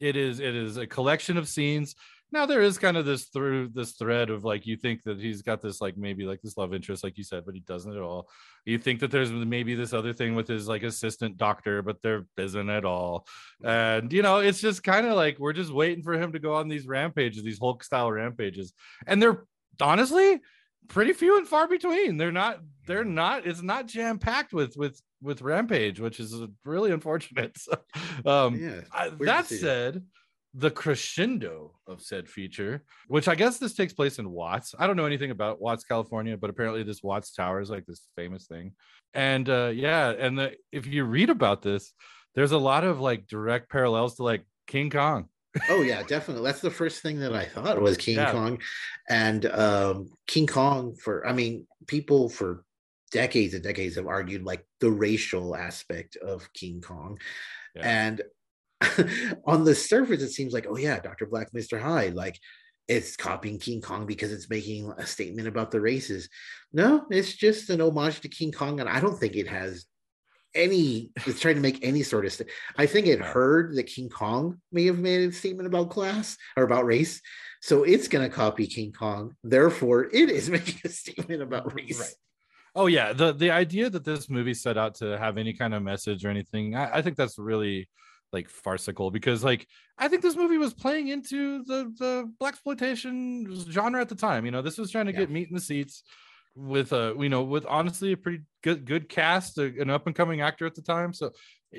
It 0.00 0.16
is, 0.16 0.40
it 0.40 0.54
is 0.56 0.78
a 0.78 0.86
collection 0.86 1.36
of 1.36 1.46
scenes. 1.48 1.94
Now 2.32 2.46
there 2.46 2.62
is 2.62 2.78
kind 2.78 2.96
of 2.96 3.04
this 3.06 3.24
through 3.26 3.70
this 3.74 3.92
thread 3.92 4.30
of 4.30 4.44
like 4.44 4.66
you 4.66 4.76
think 4.76 5.02
that 5.04 5.18
he's 5.20 5.42
got 5.42 5.60
this 5.60 5.80
like 5.80 5.96
maybe 5.96 6.24
like 6.24 6.40
this 6.42 6.56
love 6.56 6.72
interest 6.72 7.02
like 7.02 7.18
you 7.18 7.24
said, 7.24 7.44
but 7.44 7.54
he 7.54 7.60
doesn't 7.60 7.94
at 7.96 8.02
all. 8.02 8.28
You 8.64 8.78
think 8.78 9.00
that 9.00 9.10
there's 9.10 9.32
maybe 9.32 9.74
this 9.74 9.92
other 9.92 10.12
thing 10.12 10.34
with 10.34 10.46
his 10.48 10.68
like 10.68 10.82
assistant 10.82 11.36
doctor, 11.36 11.82
but 11.82 12.00
there 12.02 12.26
isn't 12.36 12.70
at 12.70 12.84
all. 12.84 13.26
And 13.64 14.12
you 14.12 14.22
know, 14.22 14.38
it's 14.38 14.60
just 14.60 14.82
kind 14.84 15.06
of 15.06 15.14
like 15.14 15.38
we're 15.38 15.52
just 15.52 15.72
waiting 15.72 16.02
for 16.04 16.12
him 16.14 16.32
to 16.32 16.38
go 16.38 16.54
on 16.54 16.68
these 16.68 16.86
rampages, 16.86 17.42
these 17.42 17.58
Hulk 17.58 17.82
style 17.82 18.10
rampages, 18.12 18.72
and 19.06 19.20
they're 19.22 19.44
honestly 19.80 20.40
pretty 20.88 21.12
few 21.12 21.38
and 21.38 21.46
far 21.48 21.68
between. 21.68 22.16
They're 22.16 22.32
not. 22.32 22.60
They're 22.86 23.04
not. 23.04 23.46
It's 23.46 23.62
not 23.62 23.86
jam 23.86 24.18
packed 24.18 24.52
with 24.52 24.76
with 24.76 25.00
with 25.22 25.42
rampage, 25.42 26.00
which 26.00 26.18
is 26.20 26.34
really 26.64 26.92
unfortunate. 26.92 27.56
So, 27.66 27.76
um, 28.24 28.56
Yeah. 28.56 28.80
I- 28.92 29.10
that 29.20 29.46
said, 29.46 30.04
the 30.54 30.70
crescendo 30.70 31.72
of 31.86 32.02
said 32.02 32.28
feature, 32.28 32.82
which 33.06 33.28
I 33.28 33.34
guess 33.36 33.58
this 33.58 33.74
takes 33.74 33.92
place 33.92 34.18
in 34.18 34.30
Watts. 34.30 34.74
I 34.78 34.86
don't 34.86 34.96
know 34.96 35.06
anything 35.06 35.30
about 35.30 35.60
Watts, 35.60 35.84
California, 35.84 36.36
but 36.36 36.50
apparently 36.50 36.82
this 36.82 37.02
Watts 37.02 37.32
Tower 37.32 37.60
is 37.60 37.70
like 37.70 37.86
this 37.86 38.08
famous 38.16 38.46
thing. 38.46 38.72
And 39.14 39.48
uh, 39.48 39.70
yeah, 39.74 40.10
and 40.10 40.38
the, 40.38 40.56
if 40.72 40.86
you 40.86 41.04
read 41.04 41.30
about 41.30 41.62
this, 41.62 41.92
there's 42.34 42.52
a 42.52 42.58
lot 42.58 42.84
of 42.84 43.00
like 43.00 43.26
direct 43.28 43.70
parallels 43.70 44.16
to 44.16 44.24
like 44.24 44.44
King 44.66 44.90
Kong. 44.90 45.28
Oh 45.68 45.82
yeah, 45.82 46.02
definitely. 46.02 46.44
That's 46.44 46.60
the 46.60 46.70
first 46.70 47.02
thing 47.02 47.18
that 47.20 47.34
I 47.34 47.44
thought 47.44 47.80
was 47.80 47.96
King 47.96 48.16
Yeah. 48.16 48.32
Kong, 48.32 48.60
and 49.08 49.46
um, 49.46 50.10
King 50.26 50.46
Kong. 50.46 50.94
For 50.94 51.26
I 51.26 51.32
mean, 51.32 51.66
people 51.88 52.28
for 52.28 52.64
decades 53.10 53.54
and 53.54 53.62
decades 53.62 53.96
have 53.96 54.06
argued 54.06 54.44
like 54.44 54.64
the 54.78 54.90
racial 54.90 55.56
aspect 55.56 56.16
of 56.16 56.52
King 56.52 56.80
Kong, 56.80 57.18
Yeah. 57.74 57.82
and 57.82 58.22
on 59.46 59.64
the 59.64 59.74
surface 59.74 60.22
it 60.22 60.30
seems 60.30 60.52
like 60.52 60.66
oh 60.68 60.76
yeah, 60.76 61.00
Doctor 61.00 61.26
Black, 61.26 61.52
Mister 61.52 61.78
Hyde, 61.78 62.14
like 62.14 62.38
it's 62.88 63.16
copying 63.16 63.58
King 63.58 63.80
Kong 63.80 64.06
because 64.06 64.32
it's 64.32 64.50
making 64.50 64.92
a 64.98 65.06
statement 65.06 65.46
about 65.46 65.70
the 65.70 65.80
races. 65.80 66.28
No, 66.72 67.06
it's 67.10 67.34
just 67.34 67.70
an 67.70 67.80
homage 67.80 68.20
to 68.20 68.28
King 68.28 68.52
Kong, 68.52 68.80
and 68.80 68.88
I 68.88 69.00
don't 69.00 69.18
think 69.18 69.36
it 69.36 69.48
has 69.48 69.86
any 70.54 71.10
it's 71.26 71.40
trying 71.40 71.54
to 71.54 71.60
make 71.60 71.84
any 71.84 72.02
sort 72.02 72.26
of 72.26 72.32
st- 72.32 72.50
i 72.76 72.84
think 72.84 73.06
it 73.06 73.20
heard 73.20 73.72
that 73.76 73.84
king 73.84 74.08
kong 74.08 74.60
may 74.72 74.84
have 74.84 74.98
made 74.98 75.28
a 75.28 75.32
statement 75.32 75.64
about 75.64 75.90
class 75.90 76.36
or 76.56 76.64
about 76.64 76.84
race 76.84 77.20
so 77.62 77.84
it's 77.84 78.08
going 78.08 78.28
to 78.28 78.34
copy 78.34 78.66
king 78.66 78.92
kong 78.92 79.32
therefore 79.44 80.08
it 80.12 80.28
is 80.28 80.50
making 80.58 80.80
a 80.84 80.88
statement 80.88 81.40
about 81.40 81.72
race 81.74 82.00
Right. 82.00 82.14
Oh 82.74 82.86
yeah, 82.86 83.12
the 83.12 83.32
the 83.32 83.50
idea 83.50 83.90
that 83.90 84.04
this 84.04 84.30
movie 84.30 84.54
set 84.54 84.78
out 84.78 84.94
to 84.96 85.18
have 85.18 85.38
any 85.38 85.52
kind 85.52 85.74
of 85.74 85.82
message 85.82 86.24
or 86.24 86.28
anything, 86.28 86.76
I, 86.76 86.98
I 86.98 87.02
think 87.02 87.16
that's 87.16 87.36
really 87.36 87.88
like 88.32 88.48
farcical 88.48 89.10
because 89.10 89.42
like 89.42 89.66
I 89.98 90.08
think 90.08 90.22
this 90.22 90.36
movie 90.36 90.58
was 90.58 90.72
playing 90.74 91.08
into 91.08 91.62
the 91.64 91.92
the 91.98 92.32
black 92.38 92.54
exploitation 92.54 93.46
genre 93.70 94.00
at 94.00 94.08
the 94.08 94.14
time. 94.14 94.44
You 94.44 94.50
know, 94.50 94.62
this 94.62 94.78
was 94.78 94.90
trying 94.90 95.06
to 95.06 95.12
Yeah. 95.12 95.20
get 95.20 95.30
meat 95.30 95.48
in 95.48 95.54
the 95.54 95.60
seats 95.60 96.02
with 96.54 96.92
a 96.92 97.14
you 97.18 97.28
know 97.28 97.42
with 97.42 97.64
honestly 97.66 98.12
a 98.12 98.16
pretty 98.16 98.42
good 98.62 98.84
good 98.84 99.08
cast, 99.08 99.58
a- 99.58 99.80
an 99.80 99.90
up 99.90 100.06
and 100.06 100.14
coming 100.16 100.40
actor 100.40 100.66
at 100.66 100.74
the 100.74 100.82
time. 100.82 101.12
So 101.12 101.32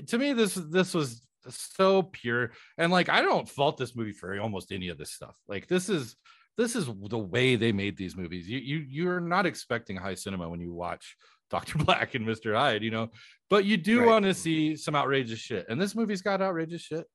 to 0.07 0.17
me, 0.17 0.33
this 0.33 0.55
this 0.55 0.93
was 0.93 1.21
so 1.49 2.03
pure 2.03 2.51
and 2.77 2.91
like 2.91 3.09
I 3.09 3.21
don't 3.21 3.49
fault 3.49 3.77
this 3.77 3.95
movie 3.95 4.11
for 4.11 4.39
almost 4.39 4.71
any 4.71 4.89
of 4.89 4.97
this 4.97 5.11
stuff. 5.11 5.35
Like 5.47 5.67
this 5.67 5.89
is 5.89 6.15
this 6.57 6.75
is 6.75 6.85
the 7.09 7.17
way 7.17 7.55
they 7.55 7.71
made 7.71 7.97
these 7.97 8.15
movies. 8.15 8.47
You 8.47 8.59
you 8.59 8.85
you're 8.87 9.19
not 9.21 9.45
expecting 9.45 9.95
high 9.95 10.15
cinema 10.15 10.47
when 10.49 10.59
you 10.59 10.73
watch 10.73 11.15
Dr. 11.51 11.77
Black 11.85 12.15
and 12.15 12.25
Mr. 12.25 12.55
Hyde, 12.55 12.81
you 12.83 12.89
know, 12.91 13.11
but 13.49 13.65
you 13.65 13.77
do 13.77 13.99
Right. 13.99 14.07
want 14.07 14.25
to 14.25 14.33
see 14.33 14.75
some 14.75 14.95
outrageous 14.95 15.39
shit. 15.39 15.65
And 15.69 15.79
this 15.79 15.93
movie's 15.95 16.21
got 16.21 16.41
outrageous 16.41 16.81
shit. 16.81 17.05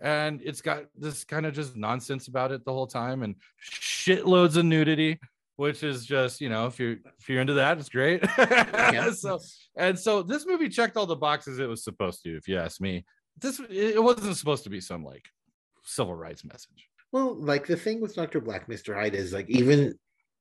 And 0.00 0.42
it's 0.44 0.60
got 0.60 0.84
this 0.94 1.24
kind 1.24 1.46
of 1.46 1.54
just 1.54 1.74
nonsense 1.74 2.28
about 2.28 2.52
it 2.52 2.64
the 2.66 2.72
whole 2.72 2.86
time 2.86 3.22
and 3.22 3.34
shitloads 3.80 4.56
of 4.56 4.64
nudity, 4.66 5.18
which 5.56 5.82
is 5.82 6.04
just, 6.04 6.40
you 6.42 6.48
know, 6.50 6.66
if 6.66 6.78
you're 6.78 6.96
if 7.18 7.28
you're 7.28 7.40
into 7.40 7.54
that, 7.54 7.78
it's 7.78 7.88
great. 7.88 8.22
Yeah. 8.38 9.10
so 9.12 9.40
and 9.76 9.98
so 9.98 10.22
this 10.22 10.46
movie 10.46 10.68
checked 10.68 10.96
all 10.98 11.06
the 11.06 11.16
boxes 11.16 11.58
it 11.58 11.68
was 11.68 11.82
supposed 11.82 12.22
to, 12.24 12.36
if 12.36 12.46
you 12.46 12.58
ask 12.58 12.80
me. 12.80 13.04
This 13.40 13.60
it 13.70 14.02
wasn't 14.02 14.36
supposed 14.36 14.64
to 14.64 14.70
be 14.70 14.80
some 14.80 15.02
like 15.04 15.24
civil 15.82 16.14
rights 16.14 16.44
message. 16.44 16.88
well 17.12 17.34
like 17.34 17.66
the 17.66 17.76
thing 17.76 18.00
with 18.00 18.14
dr 18.14 18.40
black 18.40 18.66
mr 18.66 18.92
hyde 18.94 19.14
is 19.14 19.32
like 19.32 19.48
even 19.48 19.94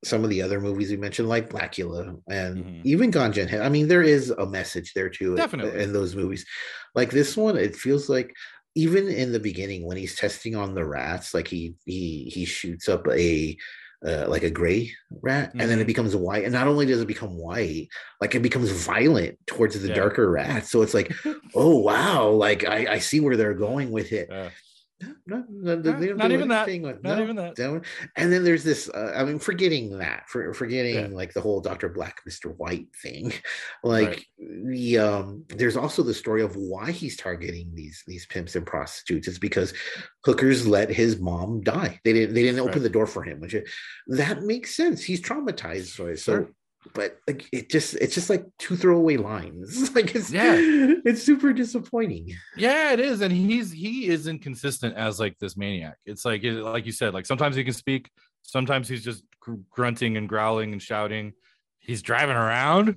some 0.03 0.23
of 0.23 0.29
the 0.29 0.41
other 0.41 0.59
movies 0.59 0.91
we 0.91 0.97
mentioned 0.97 1.27
like 1.29 1.49
blackula 1.49 2.21
and 2.29 2.57
Mhm. 2.65 2.81
even 2.85 3.11
Head, 3.13 3.61
i 3.61 3.69
mean 3.69 3.87
there 3.87 4.03
is 4.03 4.29
a 4.29 4.45
message 4.45 4.93
there 4.93 5.09
too 5.09 5.35
Definitely. 5.35 5.81
in 5.81 5.93
those 5.93 6.15
movies 6.15 6.45
like 6.93 7.11
this 7.11 7.35
one 7.37 7.57
it 7.57 7.75
feels 7.75 8.09
like 8.09 8.33
even 8.75 9.07
in 9.07 9.31
the 9.31 9.39
beginning 9.39 9.85
when 9.85 9.97
he's 9.97 10.15
testing 10.15 10.55
on 10.55 10.75
the 10.75 10.85
rats 10.85 11.33
like 11.33 11.47
he 11.47 11.75
he 11.85 12.25
he 12.33 12.45
shoots 12.45 12.89
up 12.89 13.07
a 13.07 13.57
uh, 14.05 14.25
like 14.27 14.43
a 14.43 14.51
gray 14.51 14.91
rat 15.21 15.51
and 15.53 15.61
then 15.69 15.79
it 15.79 15.85
Mhm. 15.85 15.87
becomes 15.87 16.15
white 16.15 16.43
and 16.43 16.53
not 16.53 16.67
only 16.67 16.85
does 16.85 17.01
it 17.01 17.07
become 17.07 17.37
white 17.37 17.87
like 18.21 18.35
it 18.35 18.41
becomes 18.41 18.69
violent 18.69 19.39
towards 19.47 19.79
the 19.79 19.87
Yeah. 19.87 19.95
darker 19.95 20.29
rats 20.29 20.69
so 20.69 20.83
it's 20.83 20.93
like 20.93 21.11
oh 21.55 21.79
wow 21.79 22.29
like 22.29 22.67
i 22.67 22.93
i 22.95 22.99
see 22.99 23.19
where 23.19 23.37
they're 23.37 23.55
going 23.55 23.89
with 23.91 24.11
it 24.11 24.29
no, 25.01 25.13
no, 25.49 25.75
No, 25.75 25.81
they 25.81 26.07
don't 26.07 26.17
not 26.17 26.27
do 26.29 26.33
even 26.35 26.47
that. 26.49 26.67
with- 26.67 27.03
not 27.03 27.17
no, 27.17 27.23
even 27.23 27.35
that. 27.35 27.55
don't. 27.55 27.83
And 28.15 28.31
then 28.31 28.43
there's 28.43 28.63
this. 28.63 28.89
Uh, 28.89 29.13
I 29.15 29.23
mean, 29.25 29.39
forgetting 29.39 29.97
that, 29.97 30.27
for 30.29 30.53
forgetting 30.53 30.95
Yeah. 30.95 31.07
like 31.07 31.33
the 31.33 31.41
whole 31.41 31.59
Doctor 31.61 31.89
Black, 31.89 32.21
Mister 32.25 32.49
White 32.49 32.87
thing. 33.01 33.33
Like 33.83 34.25
the 34.39 34.97
um, 34.97 35.43
there's 35.49 35.77
also 35.77 36.01
the 36.01 36.13
story 36.13 36.41
of 36.41 36.55
why 36.55 36.91
he's 36.91 37.15
targeting 37.17 37.71
these 37.75 38.03
these 38.07 38.25
pimps 38.25 38.55
and 38.55 38.65
prostitutes. 38.65 39.27
It's 39.27 39.37
because 39.39 39.73
hookers 40.23 40.65
let 40.65 40.89
his 40.89 41.19
mom 41.19 41.61
die. 41.61 41.99
They 42.03 42.13
didn't. 42.13 42.33
They 42.33 42.43
didn't 42.43 42.59
open 42.61 42.73
Right. 42.73 42.83
the 42.83 42.89
door 42.89 43.05
for 43.07 43.21
him, 43.23 43.39
which 43.41 43.55
that 44.07 44.41
makes 44.43 44.75
sense. 44.75 45.03
He's 45.03 45.21
traumatized. 45.21 45.95
So, 45.95 46.15
so. 46.15 46.47
But 46.93 47.17
like 47.27 47.47
it 47.51 47.69
just 47.69 47.95
it's 47.95 48.13
just 48.13 48.29
like 48.29 48.45
two 48.59 48.75
throwaway 48.75 49.17
lines. 49.17 49.93
like 49.95 50.13
it's 50.15 50.31
Yeah. 50.31 50.55
it's 51.05 51.23
super 51.23 51.51
disappointing. 51.53 52.33
Yeah, 52.57 52.93
it 52.93 52.99
is, 52.99 53.21
and 53.21 53.31
he's 53.33 53.71
he 53.71 54.07
is 54.07 54.27
inconsistent 54.27 54.95
as 54.95 55.19
like 55.19 55.37
this 55.39 55.57
maniac. 55.57 55.97
It's 56.05 56.25
like 56.25 56.43
it, 56.43 56.53
like 56.61 56.85
you 56.85 56.91
said, 56.91 57.13
like 57.13 57.25
sometimes 57.25 57.55
he 57.55 57.63
can 57.63 57.73
speak, 57.73 58.09
sometimes 58.43 58.87
he's 58.87 59.03
just 59.03 59.23
gr- 59.39 59.55
grunting 59.71 60.17
and 60.17 60.29
growling 60.29 60.73
and 60.73 60.81
shouting. 60.81 61.33
He's 61.79 62.01
driving 62.01 62.35
around. 62.35 62.95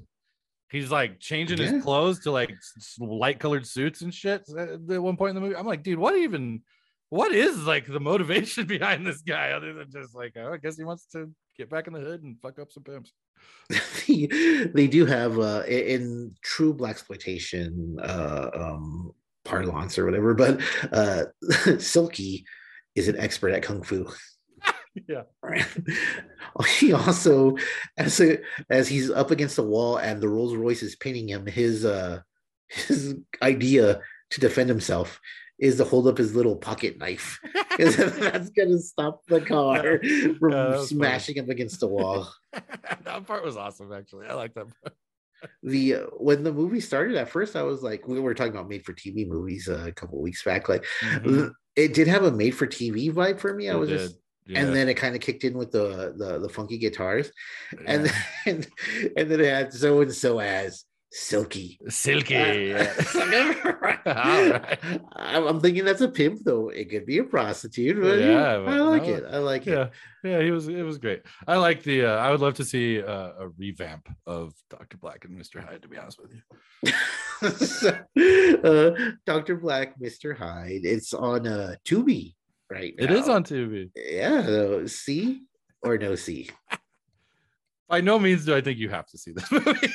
He's 0.70 0.90
like 0.90 1.18
changing 1.18 1.58
Yeah. 1.58 1.70
his 1.72 1.82
clothes 1.82 2.20
to 2.20 2.30
like 2.30 2.54
light 2.98 3.38
colored 3.40 3.66
suits 3.66 4.02
and 4.02 4.12
shit. 4.14 4.42
At 4.56 4.68
at 4.90 5.02
one 5.02 5.16
point 5.16 5.30
in 5.30 5.34
the 5.36 5.40
movie, 5.40 5.56
I'm 5.56 5.66
like, 5.66 5.82
dude, 5.82 5.98
what 5.98 6.14
even? 6.16 6.62
What 7.10 7.32
is 7.32 7.64
like 7.64 7.86
the 7.86 8.00
motivation 8.00 8.66
behind 8.76 9.06
this 9.06 9.22
guy 9.22 9.52
other 9.52 9.72
than 9.72 9.90
just 9.90 10.14
like, 10.14 10.34
oh, 10.36 10.52
I 10.52 10.58
guess 10.58 10.76
he 10.76 10.84
wants 10.84 11.06
to 11.12 11.30
get 11.56 11.70
back 11.70 11.86
in 11.86 11.94
the 11.94 12.00
hood 12.00 12.22
and 12.22 12.36
fuck 12.42 12.58
up 12.58 12.70
some 12.70 12.82
pimps. 12.82 13.12
they 14.06 14.88
do 14.90 15.04
have 15.04 15.38
uh 15.38 15.62
in 15.66 16.34
true 16.42 16.74
blaxploitation 16.74 17.96
uh 18.02 18.50
um 18.54 19.12
parlance 19.44 19.98
or 19.98 20.04
whatever 20.04 20.34
but 20.34 20.60
uh 20.92 21.24
silky 21.78 22.44
is 22.94 23.08
an 23.08 23.18
expert 23.18 23.50
at 23.50 23.62
kung 23.62 23.82
fu 23.82 24.06
Yeah. 25.08 25.22
he 26.80 26.92
also, 26.92 27.56
as 27.96 28.20
a, 28.20 28.38
as 28.68 28.88
he's 28.88 29.10
up 29.10 29.30
against 29.30 29.54
the 29.54 29.62
wall 29.62 29.96
and 29.98 30.20
the 30.20 30.28
Rolls 30.28 30.56
Royce 30.56 30.82
is 30.82 30.96
pinning 30.96 31.28
him, 31.28 31.46
his 31.46 31.84
uh 31.84 32.20
his 32.68 33.14
idea 33.40 34.00
to 34.30 34.40
defend 34.40 34.68
himself 34.68 35.20
is 35.58 35.76
to 35.76 35.84
hold 35.84 36.06
up 36.06 36.18
his 36.18 36.34
little 36.34 36.56
pocket 36.56 36.98
knife. 36.98 37.40
that's 37.78 38.50
gonna 38.50 38.78
stop 38.78 39.22
the 39.28 39.40
car 39.40 40.00
from 40.38 40.52
Yeah, 40.52 40.82
smashing 40.84 41.38
up 41.38 41.48
against 41.48 41.80
the 41.80 41.86
wall. 41.86 42.28
that 42.52 43.26
part 43.26 43.44
was 43.44 43.56
awesome, 43.56 43.92
actually. 43.92 44.26
I 44.26 44.34
like 44.34 44.54
that. 44.54 44.66
Part. 44.82 44.94
the 45.62 45.94
uh, 45.94 46.00
when 46.18 46.42
the 46.42 46.52
movie 46.52 46.80
started 46.80 47.16
at 47.16 47.28
first 47.28 47.54
i 47.54 47.62
was 47.62 47.80
like 47.80 48.08
we 48.08 48.18
were 48.18 48.34
talking 48.34 48.50
about 48.52 48.68
made 48.68 48.84
for 48.84 48.92
tv 48.92 49.24
movies 49.28 49.68
uh, 49.68 49.84
a 49.86 49.92
couple 49.92 50.20
weeks 50.20 50.42
back 50.42 50.68
like 50.68 50.84
Mhm. 51.00 51.52
it 51.76 51.94
did 51.94 52.08
have 52.08 52.24
a 52.24 52.32
made 52.32 52.56
for 52.56 52.66
tv 52.66 53.12
vibe 53.12 53.38
for 53.38 53.54
me 53.54 53.70
i 53.70 53.76
was 53.76 53.88
did, 53.88 53.98
just 53.98 54.16
yeah, 54.46 54.62
and 54.62 54.74
then 54.74 54.88
it 54.88 54.94
kind 54.94 55.14
of 55.14 55.20
kicked 55.20 55.44
in 55.44 55.56
with 55.56 55.70
the 55.70 56.12
the, 56.16 56.40
the 56.40 56.48
funky 56.48 56.76
guitars 56.76 57.30
and 57.86 58.06
then 58.44 58.66
and 59.16 59.30
then 59.30 59.38
it 59.40 59.46
had 59.46 59.72
so 59.72 60.00
and 60.00 60.12
so 60.12 60.40
as 60.40 60.84
silky 61.10 61.78
silky. 61.88 62.36
Uh, 62.36 62.78
yeah. 62.82 62.94
it's 62.98 63.16
all 63.16 63.72
right. 63.80 64.06
All 64.06 64.50
right. 64.50 64.78
I'm, 65.16 65.60
thinking 65.60 65.84
that's 65.84 66.02
a 66.02 66.08
pimp 66.08 66.40
though 66.44 66.68
it 66.68 66.90
could 66.90 67.06
be 67.06 67.18
a 67.18 67.24
prostitute 67.24 68.00
but 68.00 68.18
yeah, 68.18 68.26
Yeah, 68.30 68.58
but 68.58 68.74
i 68.74 68.80
like 68.80 69.06
no, 69.06 69.14
it 69.14 69.24
i 69.30 69.38
like 69.38 69.66
it 69.66 69.70
yeah 69.70 69.88
yeah 70.22 70.42
he 70.42 70.50
was 70.50 70.68
it 70.68 70.82
was 70.82 70.98
great 70.98 71.22
i 71.46 71.56
like 71.56 71.82
the 71.82 72.04
uh, 72.04 72.16
i 72.16 72.30
would 72.30 72.40
love 72.40 72.54
to 72.54 72.64
see 72.64 73.02
uh, 73.02 73.32
a 73.38 73.48
revamp 73.56 74.08
of 74.26 74.52
dr 74.68 74.96
black 74.98 75.24
and 75.24 75.38
mr 75.38 75.64
hyde 75.64 75.82
to 75.82 75.88
be 75.88 75.96
honest 75.96 76.20
with 76.20 76.32
you 76.32 76.40
uh, 77.42 78.90
Dr. 79.26 79.56
Black, 79.56 79.98
Mr. 79.98 80.36
Hyde. 80.36 80.80
It's 80.84 81.14
on 81.14 81.46
uh 81.46 81.74
Tubi 81.84 82.34
right 82.70 82.94
now. 82.98 83.04
it 83.04 83.10
is 83.10 83.28
on 83.28 83.44
tv 83.44 83.90
Yeah, 83.96 84.44
so 84.44 84.86
C 84.86 85.42
or 85.82 85.98
no 85.98 86.14
C. 86.14 86.50
by 87.88 88.00
no 88.00 88.18
means 88.18 88.44
do 88.44 88.54
i 88.54 88.60
think 88.60 88.78
you 88.78 88.88
have 88.88 89.06
to 89.06 89.18
see 89.18 89.32
this 89.32 89.50
movie. 89.52 89.88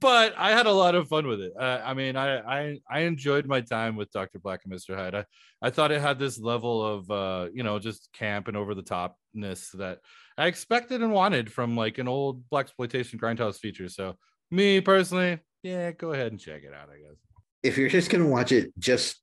But 0.00 0.34
i 0.38 0.50
had 0.50 0.66
a 0.66 0.72
lot 0.72 0.94
of 0.94 1.08
fun 1.08 1.26
with 1.26 1.40
it. 1.40 1.52
Uh, 1.58 1.80
i 1.84 1.94
mean 1.94 2.16
I, 2.16 2.38
I 2.38 2.78
i 2.90 3.00
enjoyed 3.00 3.46
my 3.46 3.60
time 3.60 3.96
with 3.96 4.10
dr 4.10 4.38
black 4.40 4.60
and 4.64 4.72
mr 4.72 4.96
hyde. 4.96 5.14
I, 5.14 5.24
I 5.62 5.70
thought 5.70 5.92
it 5.92 6.00
had 6.00 6.18
this 6.18 6.38
level 6.38 6.84
of 6.84 7.10
uh 7.10 7.48
you 7.52 7.62
know 7.62 7.78
just 7.78 8.08
camp 8.12 8.48
and 8.48 8.56
over 8.56 8.74
the 8.74 8.82
topness 8.82 9.70
that 9.74 9.98
i 10.38 10.46
expected 10.46 11.02
and 11.02 11.12
wanted 11.12 11.52
from 11.52 11.76
like 11.76 11.98
an 11.98 12.08
old 12.08 12.42
blaxploitation 12.50 13.16
grindhouse 13.16 13.58
feature. 13.58 13.88
So 13.88 14.16
me 14.50 14.80
personally 14.80 15.38
yeah 15.62 15.92
go 15.92 16.12
ahead 16.12 16.32
and 16.32 16.40
check 16.40 16.62
it 16.62 16.72
out 16.74 16.88
i 16.88 16.98
guess. 16.98 17.18
If 17.62 17.76
you're 17.76 17.90
just 17.90 18.10
gonna 18.10 18.26
watch 18.26 18.52
it 18.52 18.72
just 18.78 19.20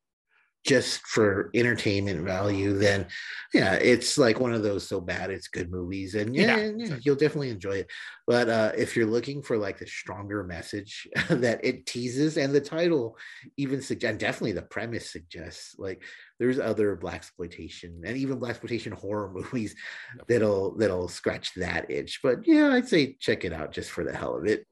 just 0.68 1.00
for 1.08 1.50
entertainment 1.56 2.24
value, 2.26 2.78
then 2.78 3.08
yeah, 3.54 3.76
it's 3.76 4.18
like 4.18 4.40
one 4.40 4.54
of 4.54 4.62
those 4.62 4.86
so 4.88 5.00
bad 5.00 5.32
it's 5.32 5.48
good 5.48 5.72
movies, 5.72 6.14
and 6.14 6.36
yeah, 6.36 6.58
Yeah. 6.58 6.72
yeah, 6.76 6.96
you'll 7.02 7.16
definitely 7.16 7.50
enjoy 7.50 7.78
it. 7.78 7.88
But 8.28 8.50
uh, 8.50 8.72
if 8.78 8.96
you're 8.96 9.06
looking 9.08 9.42
for 9.42 9.58
like 9.58 9.80
the 9.80 9.88
stronger 9.88 10.44
message 10.44 11.08
that 11.30 11.64
it 11.64 11.86
teases, 11.86 12.36
and 12.38 12.54
the 12.54 12.60
title 12.62 13.18
even 13.56 13.82
suggests, 13.82 14.12
and 14.12 14.20
definitely 14.20 14.52
the 14.52 14.62
premise 14.64 15.10
suggests, 15.10 15.76
like 15.80 16.04
there's 16.38 16.60
other 16.60 16.98
blaxploitation 16.98 18.02
and 18.04 18.18
even 18.18 18.40
blaxploitation 18.40 18.92
horror 18.94 19.32
movies 19.34 19.74
that'll 20.28 20.76
that'll 20.78 21.08
scratch 21.08 21.54
that 21.56 21.90
itch. 21.90 22.20
But 22.22 22.46
yeah, 22.46 22.74
I'd 22.74 22.88
say 22.90 23.14
check 23.20 23.46
it 23.46 23.54
out 23.54 23.72
just 23.72 23.90
for 23.90 24.04
the 24.04 24.14
hell 24.16 24.36
of 24.36 24.46
it. 24.46 24.66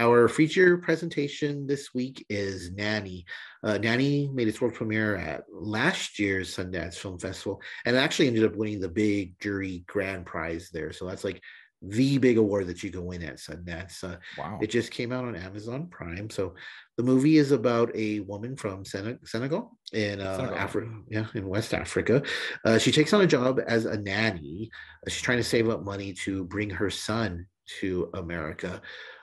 Our 0.00 0.28
feature 0.28 0.78
presentation 0.78 1.66
this 1.66 1.92
week 1.92 2.24
is 2.30 2.72
Nanny. 2.72 3.26
Uh, 3.62 3.76
Nanny 3.76 4.30
made 4.32 4.48
its 4.48 4.58
world 4.58 4.72
premiere 4.72 5.16
at 5.16 5.44
last 5.52 6.18
year's 6.18 6.56
Sundance 6.56 6.94
Film 6.94 7.18
Festival 7.18 7.60
and 7.84 7.94
actually 7.94 8.28
ended 8.28 8.44
up 8.44 8.56
winning 8.56 8.80
the 8.80 8.88
big 8.88 9.38
jury 9.40 9.84
grand 9.86 10.24
prize 10.24 10.70
there. 10.72 10.90
So 10.94 11.06
that's 11.06 11.22
like 11.22 11.42
the 11.82 12.16
big 12.16 12.38
award 12.38 12.66
that 12.68 12.82
you 12.82 12.88
can 12.88 13.04
win 13.04 13.22
at 13.22 13.36
Sundance. 13.36 14.02
Uh, 14.02 14.16
wow 14.38 14.58
it 14.62 14.70
just 14.70 14.90
came 14.90 15.12
out 15.12 15.26
on 15.26 15.36
Amazon 15.36 15.88
Prime. 15.90 16.30
So 16.30 16.54
the 16.96 17.02
movie 17.02 17.36
is 17.36 17.52
about 17.52 17.94
a 17.94 18.20
woman 18.20 18.56
from 18.56 18.86
Sene- 18.86 19.18
Senegal 19.26 19.76
in 19.92 20.22
uh, 20.22 20.36
Senegal. 20.36 20.56
Africa, 20.56 20.90
yeah, 21.10 21.26
in 21.34 21.46
West 21.46 21.74
Africa. 21.74 22.22
Uh, 22.64 22.78
she 22.78 22.90
takes 22.90 23.12
on 23.12 23.20
a 23.20 23.26
job 23.26 23.60
as 23.66 23.84
a 23.84 23.98
nanny. 23.98 24.70
Uh, 25.06 25.10
She's 25.10 25.20
trying 25.20 25.38
to 25.38 25.44
save 25.44 25.68
up 25.68 25.84
money 25.84 26.14
to 26.24 26.44
bring 26.44 26.70
her 26.70 26.88
son 26.88 27.44
to 27.80 28.08
America. 28.14 28.80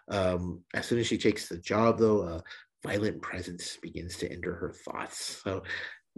Um, 0.10 0.63
as 0.74 0.86
soon 0.86 1.00
as 1.00 1.08
she 1.08 1.17
takes 1.17 1.48
the 1.48 1.58
job, 1.58 2.00
though, 2.00 2.22
a 2.22 2.43
violent 2.84 3.22
presence 3.22 3.78
begins 3.82 4.17
to 4.17 4.32
enter 4.32 4.54
her 4.56 4.74
thoughts. 4.74 5.41
So. 5.43 5.63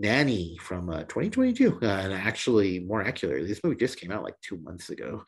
Nanny 0.01 0.57
from 0.61 0.89
uh, 0.89 0.99
2022, 0.99 1.79
uh, 1.81 1.85
and 1.85 2.13
actually, 2.13 2.79
more 2.79 3.03
accurately, 3.03 3.45
this 3.45 3.61
movie 3.65 3.75
just 3.75 3.99
came 3.99 4.13
out 4.13 4.23
like 4.23 4.35
two 4.39 4.55
months 4.59 4.89
ago 4.89 5.25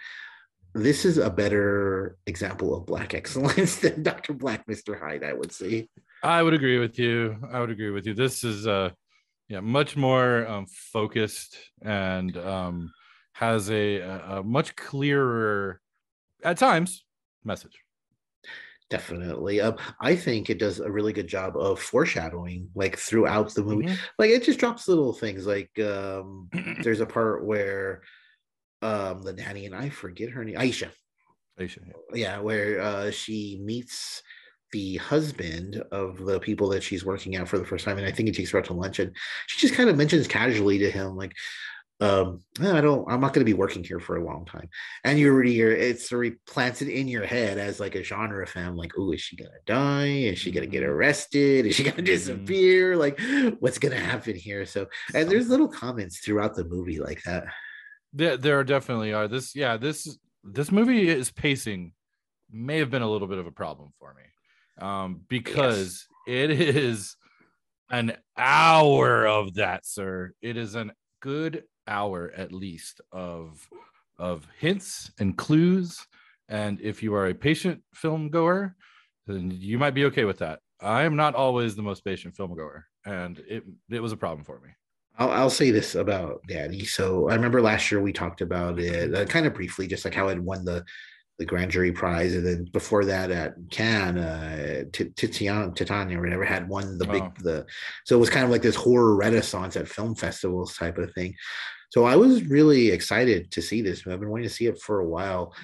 this 0.73 1.05
is 1.05 1.17
a 1.17 1.29
better 1.29 2.17
example 2.25 2.75
of 2.75 2.85
black 2.85 3.13
excellence 3.21 3.77
than 3.77 4.03
Dr. 4.03 4.33
Black, 4.33 4.65
Mr. 4.67 4.99
Hyde, 4.99 5.23
I 5.23 5.33
would 5.33 5.51
say. 5.51 5.87
I 6.23 6.43
would 6.43 6.53
agree 6.53 6.79
with 6.79 6.99
you. 6.99 7.37
I 7.51 7.59
would 7.59 7.71
agree 7.71 7.89
with 7.89 8.05
you. 8.05 8.13
This 8.13 8.43
is 8.43 8.67
uh 8.67 8.91
yeah, 9.47 9.59
much 9.59 9.97
more 9.97 10.47
um, 10.47 10.65
focused 10.67 11.57
and 11.81 12.37
um 12.37 12.93
has 13.33 13.69
a, 13.69 13.97
a 13.97 14.37
a 14.37 14.43
much 14.43 14.75
clearer 14.75 15.81
at 16.43 16.57
times 16.57 17.03
message. 17.43 17.79
Definitely. 18.91 19.61
Um, 19.61 19.77
I 20.01 20.17
think 20.17 20.49
it 20.49 20.59
does 20.59 20.81
a 20.81 20.91
really 20.91 21.13
good 21.13 21.27
job 21.27 21.55
of 21.55 21.79
foreshadowing, 21.79 22.69
like 22.75 22.97
throughout 22.97 23.53
the 23.53 23.63
movie. 23.63 23.85
Mhm. 23.85 23.97
Like 24.19 24.29
it 24.31 24.43
just 24.43 24.59
drops 24.59 24.89
little 24.89 25.13
things. 25.13 25.47
Like 25.47 25.71
um, 25.79 26.49
there's 26.83 26.99
a 26.99 27.05
part 27.05 27.45
where 27.45 28.01
um, 28.81 29.21
the 29.21 29.31
nanny 29.31 29.65
and 29.65 29.73
I 29.73 29.89
forget 29.89 30.29
her 30.31 30.43
name, 30.43 30.57
Aisha. 30.57 30.89
Aisha, 31.57 31.79
yeah. 31.87 31.93
yeah 32.13 32.39
where 32.39 32.81
uh, 32.81 33.11
she 33.11 33.61
meets 33.63 34.21
the 34.73 34.97
husband 34.97 35.81
of 35.91 36.17
the 36.25 36.39
people 36.39 36.67
that 36.69 36.83
she's 36.83 37.05
working 37.05 37.35
out 37.35 37.47
for 37.47 37.57
the 37.57 37.65
first 37.65 37.83
time 37.83 37.97
and 37.97 38.07
i 38.07 38.11
think 38.11 38.27
he 38.27 38.33
takes 38.33 38.51
her 38.51 38.57
out 38.57 38.63
to 38.63 38.73
lunch 38.73 38.99
and 38.99 39.13
she 39.47 39.59
just 39.59 39.73
kind 39.73 39.89
of 39.89 39.97
mentions 39.97 40.27
casually 40.27 40.77
to 40.77 40.89
him 40.89 41.17
like 41.17 41.33
um 42.01 42.41
i 42.61 42.81
don't 42.81 43.09
i'm 43.11 43.21
not 43.21 43.31
going 43.33 43.45
to 43.45 43.49
be 43.49 43.53
working 43.53 43.83
here 43.83 43.99
for 43.99 44.17
a 44.17 44.25
long 44.25 44.43
time 44.45 44.67
and 45.03 45.19
you're 45.19 45.33
already 45.33 45.61
it's 45.61 46.11
already 46.11 46.35
planted 46.47 46.87
in 46.87 47.07
your 47.07 47.25
head 47.25 47.57
as 47.59 47.79
like 47.79 47.95
a 47.95 48.03
genre 48.03 48.45
fan 48.45 48.75
like 48.75 48.91
oh 48.97 49.11
is 49.11 49.21
she 49.21 49.35
gonna 49.35 49.49
die 49.65 50.07
is 50.07 50.39
she 50.39 50.51
gonna 50.51 50.65
get 50.65 50.83
Mhm. 50.83 50.87
arrested 50.89 51.65
is 51.67 51.75
she 51.75 51.83
gonna 51.83 51.97
Mhm. 52.01 52.05
disappear 52.05 52.97
like 52.97 53.19
what's 53.59 53.77
gonna 53.77 53.99
happen 53.99 54.35
here 54.35 54.65
so 54.65 54.87
and 55.13 55.29
there's 55.29 55.47
little 55.49 55.67
comments 55.67 56.19
throughout 56.19 56.55
the 56.55 56.65
movie 56.65 56.99
like 56.99 57.21
that 57.23 57.45
There, 58.13 58.35
there 58.35 58.63
definitely 58.65 59.13
are. 59.13 59.27
This, 59.29 59.55
yeah, 59.55 59.77
this 59.77 60.17
this 60.43 60.69
movie 60.71 61.07
is 61.07 61.31
pacing 61.31 61.93
may 62.51 62.79
have 62.79 62.89
been 62.89 63.03
a 63.03 63.09
little 63.09 63.27
bit 63.27 63.37
of 63.37 63.47
a 63.47 63.51
problem 63.51 63.93
for 63.99 64.13
me, 64.13 64.23
um, 64.85 65.21
because 65.29 66.07
it 66.27 66.51
is 66.51 67.15
an 67.89 68.17
hour 68.37 69.25
of 69.25 69.53
that, 69.53 69.85
sir. 69.85 70.33
It 70.41 70.57
is 70.57 70.75
an 70.75 70.91
good 71.21 71.63
hour 71.91 72.31
at 72.35 72.51
least 72.51 73.01
of 73.11 73.67
of 74.17 74.47
hints 74.59 75.11
and 75.19 75.37
clues. 75.37 76.07
And 76.47 76.79
if 76.81 77.01
you 77.03 77.13
are 77.15 77.27
a 77.27 77.33
patient 77.33 77.81
film 77.93 78.29
goer, 78.29 78.75
then 79.27 79.51
you 79.51 79.77
might 79.79 79.95
be 79.99 80.05
okay 80.05 80.25
with 80.25 80.39
that. 80.39 80.59
I 80.81 81.03
am 81.03 81.15
not 81.15 81.35
always 81.35 81.75
the 81.75 81.81
most 81.81 82.03
patient 82.03 82.35
film 82.35 82.55
goer, 82.55 82.85
and 83.05 83.37
it 83.47 83.63
it 83.89 84.01
was 84.01 84.11
a 84.11 84.17
problem 84.17 84.43
for 84.43 84.59
me. 84.59 84.69
I'll, 85.19 85.31
I'll 85.31 85.49
say 85.61 85.71
this 85.71 85.95
about 85.95 86.41
Daddy. 86.47 86.85
So 86.85 87.29
I 87.29 87.35
remember 87.35 87.61
last 87.61 87.91
year 87.91 88.01
we 88.01 88.13
talked 88.13 88.41
about 88.41 88.79
it 88.79 89.13
uh, 89.13 89.25
kind 89.25 89.45
of 89.45 89.53
briefly, 89.53 89.87
just 89.87 90.05
like 90.05 90.15
how 90.15 90.29
it 90.29 90.39
won 90.41 90.65
the 90.65 90.83
the 91.39 91.45
grand 91.45 91.71
jury 91.71 91.91
prize, 91.91 92.35
and 92.35 92.45
then 92.45 92.65
before 92.71 93.03
that 93.05 93.31
at 93.31 93.55
Cannes, 93.71 94.17
uh, 94.17 94.83
Ti- 94.93 95.09
Titania 95.15 96.17
or 96.17 96.21
whatever 96.21 96.45
had 96.45 96.67
won 96.69 96.97
the 96.99 97.07
big 97.07 97.23
Oh. 97.23 97.33
the. 97.39 97.65
So 98.05 98.15
it 98.15 98.19
was 98.19 98.29
kind 98.29 98.45
of 98.45 98.51
like 98.51 98.61
this 98.61 98.75
horror 98.75 99.15
renaissance 99.15 99.75
at 99.75 99.87
film 99.87 100.13
festivals 100.15 100.75
type 100.77 100.97
of 100.99 101.11
thing. 101.13 101.33
So 101.91 102.05
I 102.05 102.17
was 102.17 102.43
really 102.45 102.89
excited 102.91 103.51
to 103.53 103.61
see 103.63 103.81
this. 103.81 104.07
I've 104.07 104.19
been 104.21 104.31
wanting 104.31 104.49
to 104.49 104.53
see 104.55 104.67
it 104.67 104.81
for 104.81 104.99
a 104.99 105.07
while. 105.07 105.55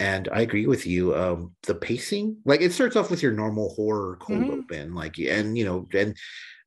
And 0.00 0.28
I 0.32 0.42
agree 0.42 0.66
with 0.66 0.86
you. 0.86 1.14
Um, 1.16 1.54
the 1.64 1.74
pacing, 1.74 2.38
like 2.44 2.60
it 2.60 2.72
starts 2.72 2.96
off 2.96 3.10
with 3.10 3.22
your 3.22 3.32
normal 3.32 3.74
horror 3.74 4.18
cold 4.20 4.48
Mhm. 4.48 4.50
open, 4.50 4.94
like 4.94 5.18
and 5.18 5.56
you 5.58 5.64
know, 5.64 5.88
and 5.94 6.16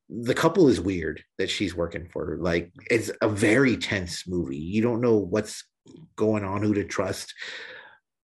the 0.09 0.35
couple 0.35 0.67
is 0.69 0.81
weird 0.81 1.23
that 1.39 1.49
she's 1.49 1.75
working 1.75 2.07
for. 2.09 2.37
Like 2.41 2.71
it's 2.91 3.11
a 3.21 3.29
very 3.29 3.77
tense 3.77 4.27
movie. 4.27 4.57
You 4.57 4.81
don't 4.81 5.01
know 5.01 5.17
what's 5.17 5.63
going 6.17 6.43
on, 6.45 6.63
who 6.63 6.73
to 6.75 6.85
trust. 6.85 7.33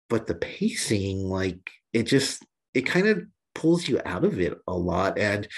But 0.09 0.26
the 0.26 0.35
pacing, 0.35 1.24
like 1.28 1.70
it 1.93 2.05
just 2.05 2.45
it 2.74 2.82
kind 2.82 3.07
of 3.09 3.22
pulls 3.55 3.89
you 3.89 4.01
out 4.05 4.24
of 4.24 4.39
it 4.41 4.59
a 4.66 4.76
lot. 4.76 5.18
And 5.18 5.49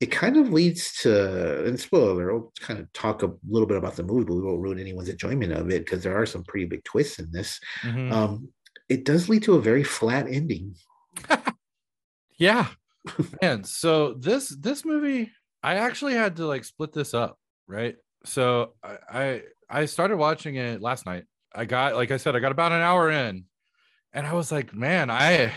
it 0.00 0.06
kind 0.10 0.36
of 0.38 0.50
leads 0.52 0.92
to 1.02 1.64
and 1.66 1.78
spoiler, 1.78 2.32
I'll 2.32 2.52
kind 2.60 2.80
of 2.80 2.92
talk 2.92 3.22
a 3.22 3.32
little 3.48 3.66
bit 3.68 3.76
about 3.76 3.96
the 3.96 4.02
movie, 4.02 4.24
but 4.24 4.34
we 4.34 4.42
won't 4.42 4.60
ruin 4.62 4.78
anyone's 4.78 5.08
enjoyment 5.10 5.52
of 5.52 5.70
it 5.70 5.84
because 5.84 6.02
there 6.02 6.16
are 6.16 6.26
some 6.26 6.42
pretty 6.44 6.66
big 6.66 6.82
twists 6.84 7.18
in 7.18 7.30
this. 7.32 7.60
Mhm. 7.82 8.10
Um, 8.12 8.48
it 8.88 9.04
does 9.04 9.28
lead 9.28 9.42
to 9.44 9.54
a 9.54 9.60
very 9.60 9.84
flat 9.84 10.26
ending. 10.28 10.74
Yeah. 12.38 12.68
and 13.42 13.66
so 13.66 14.14
this 14.14 14.48
this 14.48 14.84
movie, 14.84 15.30
I 15.62 15.76
actually 15.76 16.14
had 16.14 16.36
to 16.36 16.46
like 16.46 16.64
split 16.64 16.92
this 16.92 17.14
up 17.14 17.38
right? 17.66 17.96
So 18.24 18.74
I, 18.82 18.98
I 19.10 19.42
I 19.68 19.84
started 19.86 20.16
watching 20.16 20.56
it 20.56 20.80
last 20.82 21.06
night. 21.06 21.24
I 21.54 21.64
got 21.66 21.94
like 21.94 22.10
I 22.10 22.16
said, 22.16 22.34
I 22.34 22.40
got 22.40 22.52
about 22.52 22.72
an 22.72 22.80
hour 22.80 23.10
in, 23.10 23.44
and 24.12 24.26
I 24.26 24.32
was 24.32 24.50
like, 24.50 24.74
man, 24.74 25.10
I 25.10 25.52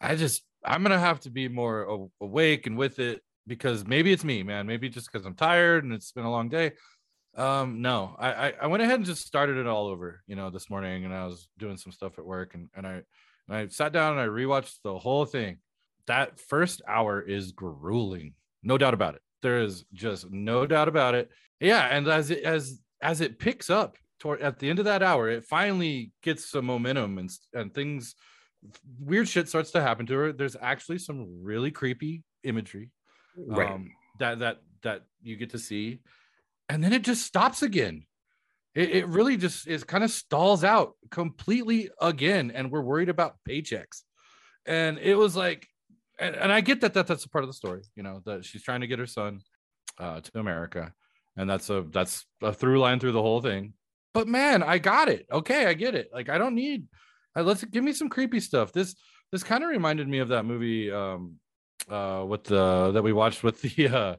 I 0.00 0.16
just 0.16 0.42
I'm 0.64 0.82
gonna 0.82 0.98
have 0.98 1.20
to 1.20 1.30
be 1.30 1.48
more 1.48 2.08
awake 2.20 2.66
and 2.66 2.76
with 2.76 2.98
it 2.98 3.22
because 3.46 3.86
maybe 3.86 4.12
it's 4.12 4.24
me, 4.24 4.42
man. 4.42 4.66
Maybe 4.66 4.88
just 4.88 5.10
because 5.10 5.26
I'm 5.26 5.34
tired 5.34 5.84
and 5.84 5.92
it's 5.92 6.12
been 6.12 6.24
a 6.24 6.30
long 6.30 6.48
day. 6.48 6.72
Um, 7.36 7.82
no, 7.82 8.16
I, 8.18 8.54
I 8.62 8.66
went 8.66 8.82
ahead 8.82 8.94
and 8.94 9.04
just 9.04 9.26
started 9.26 9.58
it 9.58 9.66
all 9.66 9.88
over, 9.88 10.22
you 10.26 10.36
know, 10.36 10.48
this 10.48 10.70
morning, 10.70 11.04
and 11.04 11.12
I 11.12 11.26
was 11.26 11.48
doing 11.58 11.76
some 11.76 11.92
stuff 11.92 12.18
at 12.18 12.24
work, 12.24 12.54
and 12.54 12.70
and 12.74 12.86
I 12.86 13.02
and 13.48 13.56
I 13.56 13.66
sat 13.68 13.92
down 13.92 14.12
and 14.12 14.20
I 14.20 14.26
rewatched 14.26 14.78
the 14.82 14.98
whole 14.98 15.26
thing. 15.26 15.58
That 16.06 16.40
first 16.40 16.80
hour 16.88 17.20
is 17.20 17.52
grueling, 17.52 18.32
no 18.62 18.78
doubt 18.78 18.94
about 18.94 19.16
it. 19.16 19.22
There 19.42 19.60
is 19.60 19.84
just 19.92 20.30
no 20.30 20.66
doubt 20.66 20.88
about 20.88 21.14
it. 21.14 21.30
Yeah, 21.60 21.84
and 21.84 22.08
as 22.08 22.30
it 22.30 22.42
as 22.42 22.80
as 23.02 23.20
it 23.20 23.38
picks 23.38 23.68
up 23.68 23.98
toward 24.18 24.40
at 24.40 24.58
the 24.58 24.70
end 24.70 24.78
of 24.78 24.86
that 24.86 25.02
hour, 25.02 25.28
it 25.28 25.44
finally 25.44 26.12
gets 26.22 26.48
some 26.50 26.64
momentum 26.64 27.18
and 27.18 27.30
and 27.52 27.74
things 27.74 28.14
weird 28.98 29.28
shit 29.28 29.48
starts 29.48 29.72
to 29.72 29.82
happen 29.82 30.06
to 30.06 30.14
her. 30.14 30.32
There's 30.32 30.56
actually 30.60 30.98
some 30.98 31.42
really 31.42 31.70
creepy 31.70 32.24
imagery 32.44 32.90
right. 33.36 33.70
um, 33.70 33.90
that 34.18 34.38
that 34.40 34.58
that 34.82 35.02
you 35.22 35.36
get 35.36 35.50
to 35.50 35.58
see, 35.58 36.00
and 36.68 36.82
then 36.82 36.92
it 36.92 37.02
just 37.02 37.26
stops 37.26 37.62
again. 37.62 38.06
It, 38.74 38.90
it 38.90 39.08
really 39.08 39.36
just 39.36 39.66
is 39.66 39.84
kind 39.84 40.04
of 40.04 40.10
stalls 40.10 40.62
out 40.62 40.94
completely 41.10 41.90
again, 42.00 42.50
and 42.54 42.70
we're 42.70 42.82
worried 42.82 43.08
about 43.08 43.36
paychecks. 43.48 44.02
And 44.66 44.98
it 44.98 45.14
was 45.14 45.36
like, 45.36 45.66
and, 46.18 46.34
and 46.34 46.52
I 46.52 46.60
get 46.60 46.80
that, 46.82 46.94
that 46.94 47.06
that's 47.06 47.24
a 47.24 47.28
part 47.28 47.44
of 47.44 47.48
the 47.48 47.54
story, 47.54 47.82
you 47.94 48.02
know, 48.02 48.20
that 48.26 48.44
she's 48.44 48.62
trying 48.62 48.82
to 48.82 48.86
get 48.86 48.98
her 48.98 49.06
son 49.06 49.40
uh, 49.98 50.20
to 50.20 50.38
America, 50.38 50.92
and 51.36 51.48
that's 51.48 51.70
a 51.70 51.86
that's 51.90 52.26
a 52.42 52.52
through 52.52 52.80
line 52.80 53.00
through 53.00 53.12
the 53.12 53.22
whole 53.22 53.40
thing. 53.40 53.72
But 54.12 54.28
man, 54.28 54.62
I 54.62 54.78
got 54.78 55.08
it. 55.08 55.26
Okay, 55.30 55.66
I 55.66 55.74
get 55.74 55.94
it. 55.94 56.08
Like 56.12 56.28
I 56.28 56.38
don't 56.38 56.54
need. 56.54 56.84
Uh, 57.34 57.42
let's 57.42 57.64
give 57.64 57.84
me 57.84 57.92
some 57.92 58.08
creepy 58.08 58.40
stuff. 58.40 58.72
This 58.72 58.94
this 59.32 59.42
kind 59.42 59.62
of 59.62 59.70
reminded 59.70 60.08
me 60.08 60.18
of 60.18 60.28
that 60.28 60.44
movie 60.44 60.90
um 60.90 61.36
uh 61.90 62.24
with 62.26 62.44
the 62.44 62.90
that 62.92 63.02
we 63.02 63.12
watched 63.12 63.42
with 63.42 63.60
the 63.62 63.88
uh 63.88 64.16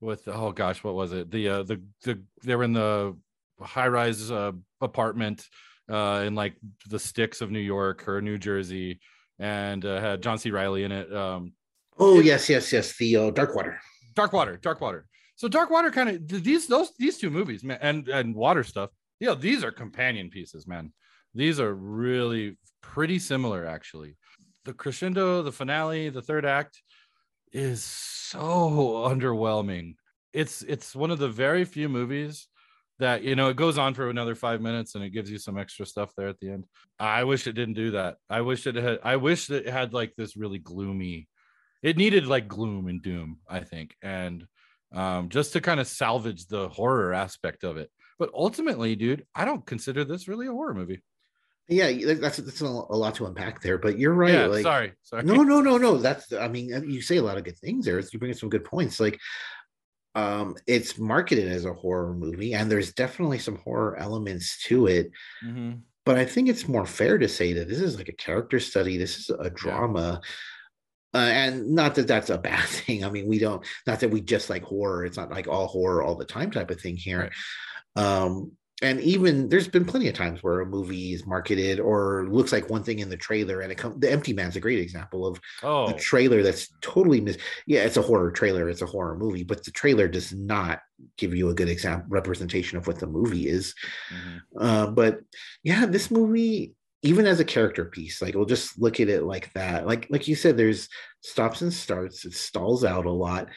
with 0.00 0.28
oh 0.28 0.52
gosh 0.52 0.84
what 0.84 0.94
was 0.94 1.12
it? 1.12 1.30
The 1.30 1.48
uh 1.48 1.62
the 1.64 1.82
the 2.04 2.22
they 2.44 2.54
were 2.54 2.64
in 2.64 2.72
the 2.72 3.16
high 3.60 3.88
rise 3.88 4.30
uh, 4.30 4.52
apartment 4.80 5.46
uh 5.90 6.22
in 6.26 6.34
like 6.34 6.54
the 6.88 6.98
sticks 6.98 7.40
of 7.40 7.50
New 7.50 7.58
York 7.58 8.08
or 8.08 8.20
New 8.20 8.38
Jersey 8.38 9.00
and 9.38 9.84
uh, 9.84 10.00
had 10.00 10.22
John 10.22 10.38
C. 10.38 10.50
Reilly 10.50 10.84
in 10.84 10.92
it 10.92 11.12
um 11.14 11.52
oh 11.98 12.20
yes 12.20 12.48
yes 12.48 12.72
yes 12.72 12.96
the 12.98 13.16
uh, 13.16 13.30
Dark 13.30 13.54
Water. 13.54 13.80
Dark 14.14 14.32
Water 14.32 14.56
Dark 14.56 14.80
Water. 14.80 15.06
So 15.36 15.48
Dark 15.48 15.70
Water 15.70 15.90
kind 15.90 16.08
of 16.08 16.28
these 16.28 16.66
those 16.66 16.92
these 16.98 17.18
two 17.18 17.30
movies 17.30 17.64
man 17.64 17.78
and 17.80 18.08
and 18.08 18.34
water 18.34 18.62
stuff 18.64 18.90
yeah 19.20 19.34
these 19.34 19.64
are 19.64 19.72
companion 19.72 20.30
pieces 20.30 20.66
man. 20.66 20.92
These 21.34 21.60
are 21.60 21.74
really 21.74 22.56
pretty 22.80 23.18
similar 23.18 23.66
actually. 23.66 24.16
The 24.64 24.72
crescendo 24.72 25.42
the 25.42 25.52
finale 25.52 26.08
the 26.08 26.22
third 26.22 26.44
act 26.44 26.82
is 27.52 27.82
so 27.82 28.40
underwhelming. 29.08 29.94
It's 30.32 30.62
it's 30.62 30.94
one 30.94 31.10
of 31.10 31.18
the 31.18 31.28
very 31.28 31.64
few 31.64 31.88
movies 31.88 32.48
that 32.98 33.22
you 33.22 33.36
know 33.36 33.48
it 33.48 33.56
goes 33.56 33.78
on 33.78 33.94
for 33.94 34.10
another 34.10 34.34
five 34.34 34.60
minutes 34.60 34.94
and 34.94 35.04
it 35.04 35.10
gives 35.10 35.30
you 35.30 35.38
some 35.38 35.58
extra 35.58 35.86
stuff 35.86 36.12
there 36.16 36.28
at 36.28 36.38
the 36.40 36.50
end. 36.50 36.64
I 36.98 37.24
wish 37.24 37.46
it 37.46 37.52
didn't 37.52 37.74
do 37.74 37.92
that. 37.92 38.16
I 38.28 38.40
wish 38.42 38.66
it 38.66 38.74
had. 38.74 38.98
I 39.02 39.16
wish 39.16 39.46
that 39.48 39.66
it 39.66 39.72
had 39.72 39.92
like 39.92 40.14
this 40.16 40.36
really 40.36 40.58
gloomy. 40.58 41.28
It 41.82 41.96
needed 41.96 42.26
like 42.26 42.48
gloom 42.48 42.88
and 42.88 43.00
doom, 43.00 43.38
I 43.48 43.60
think, 43.60 43.94
and 44.02 44.46
um, 44.92 45.28
just 45.28 45.52
to 45.52 45.60
kind 45.60 45.80
of 45.80 45.86
salvage 45.86 46.46
the 46.46 46.68
horror 46.68 47.14
aspect 47.14 47.62
of 47.62 47.76
it. 47.76 47.90
But 48.18 48.30
ultimately, 48.34 48.96
dude, 48.96 49.26
I 49.34 49.44
don't 49.44 49.64
consider 49.64 50.04
this 50.04 50.26
really 50.26 50.48
a 50.48 50.52
horror 50.52 50.74
movie. 50.74 51.02
Yeah, 51.68 52.14
that's 52.14 52.38
that's 52.38 52.62
a 52.62 52.66
lot 52.66 53.14
to 53.16 53.26
unpack 53.26 53.60
there, 53.60 53.76
but 53.76 53.98
you're 53.98 54.14
right. 54.14 54.32
Yeah, 54.32 54.46
like, 54.46 54.62
sorry, 54.62 54.92
sorry. 55.02 55.24
No, 55.24 55.42
no, 55.42 55.60
no, 55.60 55.76
no. 55.76 55.98
That's 55.98 56.32
I 56.32 56.48
mean, 56.48 56.68
you 56.88 57.02
say 57.02 57.18
a 57.18 57.22
lot 57.22 57.36
of 57.36 57.44
good 57.44 57.58
things 57.58 57.84
there. 57.84 58.00
You 58.00 58.18
bring 58.18 58.30
up 58.30 58.38
some 58.38 58.48
good 58.48 58.64
points. 58.64 58.98
Like, 58.98 59.20
um, 60.14 60.56
it's 60.66 60.98
marketed 60.98 61.46
as 61.52 61.66
a 61.66 61.74
horror 61.74 62.14
movie, 62.14 62.54
and 62.54 62.70
there's 62.70 62.94
definitely 62.94 63.38
some 63.38 63.58
horror 63.58 63.96
elements 63.98 64.64
to 64.64 64.86
it. 64.86 65.10
Mm-hmm. 65.44 65.72
But 66.06 66.16
I 66.16 66.24
think 66.24 66.48
it's 66.48 66.66
more 66.66 66.86
fair 66.86 67.18
to 67.18 67.28
say 67.28 67.52
that 67.52 67.68
this 67.68 67.80
is 67.80 67.98
like 67.98 68.08
a 68.08 68.12
character 68.12 68.58
study. 68.60 68.96
This 68.96 69.18
is 69.18 69.30
a 69.38 69.50
drama. 69.50 70.22
Uh, 71.14 71.18
and 71.18 71.70
not 71.70 71.94
that 71.96 72.08
that's 72.08 72.30
a 72.30 72.38
bad 72.50 72.66
thing. 72.66 73.04
I 73.04 73.10
mean, 73.10 73.28
we 73.28 73.38
don't, 73.38 73.62
not 73.86 74.00
that 74.00 74.10
we 74.10 74.22
just 74.22 74.48
like 74.48 74.62
horror. 74.62 75.04
It's 75.04 75.18
not 75.18 75.30
like 75.30 75.48
all 75.48 75.66
horror 75.66 76.02
all 76.02 76.14
the 76.14 76.24
time 76.24 76.50
type 76.50 76.70
of 76.70 76.80
thing 76.80 76.96
here. 76.96 77.30
Right. 77.96 78.04
Um, 78.04 78.52
and 78.80 79.00
even 79.00 79.48
there's 79.48 79.66
been 79.66 79.84
plenty 79.84 80.08
of 80.08 80.14
times 80.14 80.42
where 80.42 80.60
a 80.60 80.66
movie 80.66 81.12
is 81.12 81.26
marketed 81.26 81.80
or 81.80 82.26
looks 82.30 82.52
like 82.52 82.70
one 82.70 82.82
thing 82.82 83.00
in 83.00 83.08
the 83.08 83.16
trailer 83.16 83.60
and 83.60 83.72
it 83.72 83.78
comes 83.78 83.98
the 83.98 84.10
empty 84.10 84.32
man's 84.32 84.56
a 84.56 84.60
great 84.60 84.78
example 84.78 85.26
of 85.26 85.40
oh. 85.62 85.88
a 85.88 85.94
trailer 85.94 86.42
that's 86.42 86.68
totally 86.80 87.20
mis 87.20 87.38
yeah 87.66 87.80
it's 87.80 87.96
a 87.96 88.02
horror 88.02 88.30
trailer 88.30 88.68
it's 88.68 88.82
a 88.82 88.86
horror 88.86 89.16
movie 89.16 89.42
but 89.42 89.64
the 89.64 89.70
trailer 89.70 90.06
does 90.06 90.32
not 90.32 90.80
give 91.16 91.34
you 91.34 91.48
a 91.48 91.54
good 91.54 91.68
example 91.68 92.06
representation 92.08 92.78
of 92.78 92.86
what 92.86 92.98
the 92.98 93.06
movie 93.06 93.48
is 93.48 93.74
mm-hmm. 94.12 94.64
uh, 94.64 94.86
but 94.86 95.20
yeah 95.62 95.86
this 95.86 96.10
movie 96.10 96.74
even 97.02 97.26
as 97.26 97.40
a 97.40 97.44
character 97.44 97.84
piece 97.84 98.20
like 98.22 98.34
we'll 98.34 98.44
just 98.44 98.78
look 98.78 99.00
at 99.00 99.08
it 99.08 99.22
like 99.22 99.52
that 99.54 99.86
like 99.86 100.06
like 100.10 100.28
you 100.28 100.34
said 100.34 100.56
there's 100.56 100.88
stops 101.20 101.62
and 101.62 101.72
starts 101.72 102.24
it 102.24 102.34
stalls 102.34 102.84
out 102.84 103.06
a 103.06 103.10
lot 103.10 103.48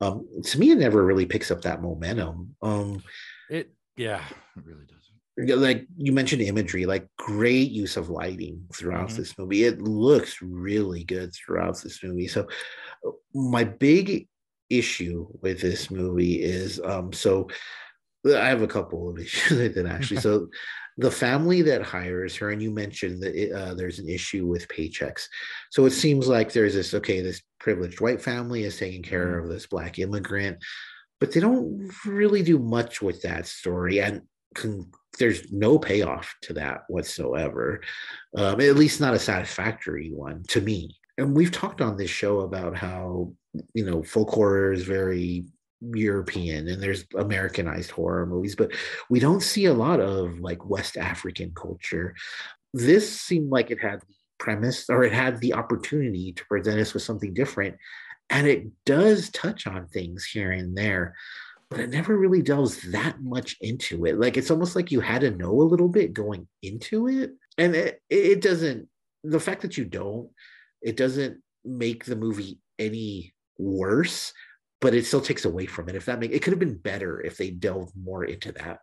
um 0.00 0.26
to 0.42 0.58
me 0.58 0.70
it 0.70 0.78
never 0.78 1.04
really 1.04 1.26
picks 1.26 1.50
up 1.50 1.62
that 1.62 1.82
momentum 1.82 2.54
um 2.62 3.02
it 3.48 3.72
yeah, 4.00 4.22
it 4.56 4.64
really 4.64 4.86
does. 4.86 5.58
Like 5.58 5.86
you 5.96 6.12
mentioned 6.12 6.40
imagery, 6.40 6.86
like 6.86 7.06
great 7.18 7.70
use 7.70 7.98
of 7.98 8.08
lighting 8.08 8.64
throughout 8.74 9.08
mm-hmm. 9.08 9.18
this 9.18 9.38
movie. 9.38 9.64
It 9.64 9.82
looks 9.82 10.40
really 10.40 11.04
good 11.04 11.34
throughout 11.34 11.80
this 11.82 12.02
movie. 12.02 12.26
So 12.26 12.48
my 13.34 13.64
big 13.64 14.26
issue 14.70 15.26
with 15.42 15.60
this 15.60 15.90
movie 15.90 16.42
is 16.42 16.80
um 16.80 17.12
so 17.12 17.48
I 18.24 18.48
have 18.48 18.62
a 18.62 18.68
couple 18.68 19.10
of 19.10 19.18
issues 19.24 19.58
with 19.58 19.76
it 19.76 19.86
actually. 19.86 20.20
so 20.20 20.48
the 20.96 21.10
family 21.10 21.62
that 21.62 21.82
hires 21.82 22.36
her, 22.36 22.50
and 22.50 22.62
you 22.62 22.70
mentioned 22.70 23.22
that 23.22 23.34
it, 23.34 23.52
uh, 23.52 23.74
there's 23.74 23.98
an 23.98 24.08
issue 24.08 24.46
with 24.46 24.68
paychecks. 24.68 25.24
So 25.70 25.86
it 25.86 25.92
seems 25.92 26.26
like 26.26 26.52
there's 26.52 26.74
this 26.74 26.94
okay, 26.94 27.20
this 27.20 27.42
privileged 27.58 28.00
white 28.00 28.20
family 28.20 28.64
is 28.64 28.78
taking 28.78 29.02
care 29.02 29.26
mm-hmm. 29.26 29.44
of 29.44 29.50
this 29.50 29.66
black 29.66 29.98
immigrant 29.98 30.58
but 31.20 31.32
they 31.32 31.40
don't 31.40 31.90
really 32.04 32.42
do 32.42 32.58
much 32.58 33.02
with 33.02 33.22
that 33.22 33.46
story 33.46 34.00
and 34.00 34.22
can, 34.54 34.90
there's 35.18 35.52
no 35.52 35.78
payoff 35.78 36.34
to 36.42 36.54
that 36.54 36.82
whatsoever. 36.88 37.80
Um, 38.36 38.60
at 38.60 38.76
least 38.76 39.00
not 39.00 39.14
a 39.14 39.18
satisfactory 39.18 40.10
one 40.12 40.44
to 40.48 40.60
me. 40.60 40.96
And 41.18 41.36
we've 41.36 41.52
talked 41.52 41.80
on 41.80 41.96
this 41.96 42.10
show 42.10 42.40
about 42.40 42.76
how 42.76 43.34
you 43.74 43.84
know 43.84 44.02
folk 44.02 44.30
horror 44.30 44.72
is 44.72 44.84
very 44.84 45.44
european 45.80 46.68
and 46.68 46.80
there's 46.80 47.04
americanized 47.16 47.90
horror 47.90 48.26
movies 48.26 48.54
but 48.54 48.70
we 49.08 49.18
don't 49.18 49.40
see 49.40 49.64
a 49.64 49.74
lot 49.74 49.98
of 49.98 50.38
like 50.38 50.68
west 50.68 50.96
african 50.96 51.52
culture. 51.54 52.14
This 52.72 53.20
seemed 53.20 53.50
like 53.50 53.70
it 53.70 53.80
had 53.80 54.00
the 54.00 54.14
premise 54.38 54.88
or 54.88 55.04
it 55.04 55.12
had 55.12 55.40
the 55.40 55.54
opportunity 55.54 56.32
to 56.32 56.44
present 56.46 56.80
us 56.80 56.94
with 56.94 57.02
something 57.02 57.34
different 57.34 57.76
and 58.30 58.46
it 58.46 58.66
does 58.86 59.28
touch 59.30 59.66
on 59.66 59.86
things 59.88 60.24
here 60.24 60.52
and 60.52 60.76
there 60.76 61.14
but 61.70 61.80
it 61.80 61.90
never 61.90 62.18
really 62.18 62.42
delves 62.42 62.82
that 62.90 63.22
much 63.22 63.56
into 63.60 64.04
it. 64.04 64.18
Like 64.18 64.36
it's 64.36 64.50
almost 64.50 64.74
like 64.74 64.90
you 64.90 65.00
had 65.00 65.20
to 65.20 65.30
know 65.30 65.52
a 65.52 65.62
little 65.62 65.88
bit 65.88 66.12
going 66.12 66.48
into 66.62 67.08
it. 67.08 67.30
And 67.58 67.76
it, 67.76 68.02
it 68.10 68.42
doesn't 68.42 68.88
the 69.22 69.40
fact 69.40 69.62
that 69.62 69.76
you 69.76 69.84
don't 69.84 70.30
it 70.82 70.96
doesn't 70.96 71.40
make 71.64 72.04
the 72.04 72.16
movie 72.16 72.58
any 72.78 73.34
worse 73.58 74.32
but 74.80 74.94
it 74.94 75.04
still 75.04 75.20
takes 75.20 75.44
away 75.44 75.66
from 75.66 75.90
it 75.90 75.94
if 75.94 76.06
that 76.06 76.18
make 76.18 76.32
it 76.32 76.40
could 76.40 76.54
have 76.54 76.58
been 76.58 76.76
better 76.76 77.20
if 77.20 77.36
they 77.36 77.50
delved 77.50 77.92
more 77.94 78.24
into 78.24 78.50
that. 78.52 78.78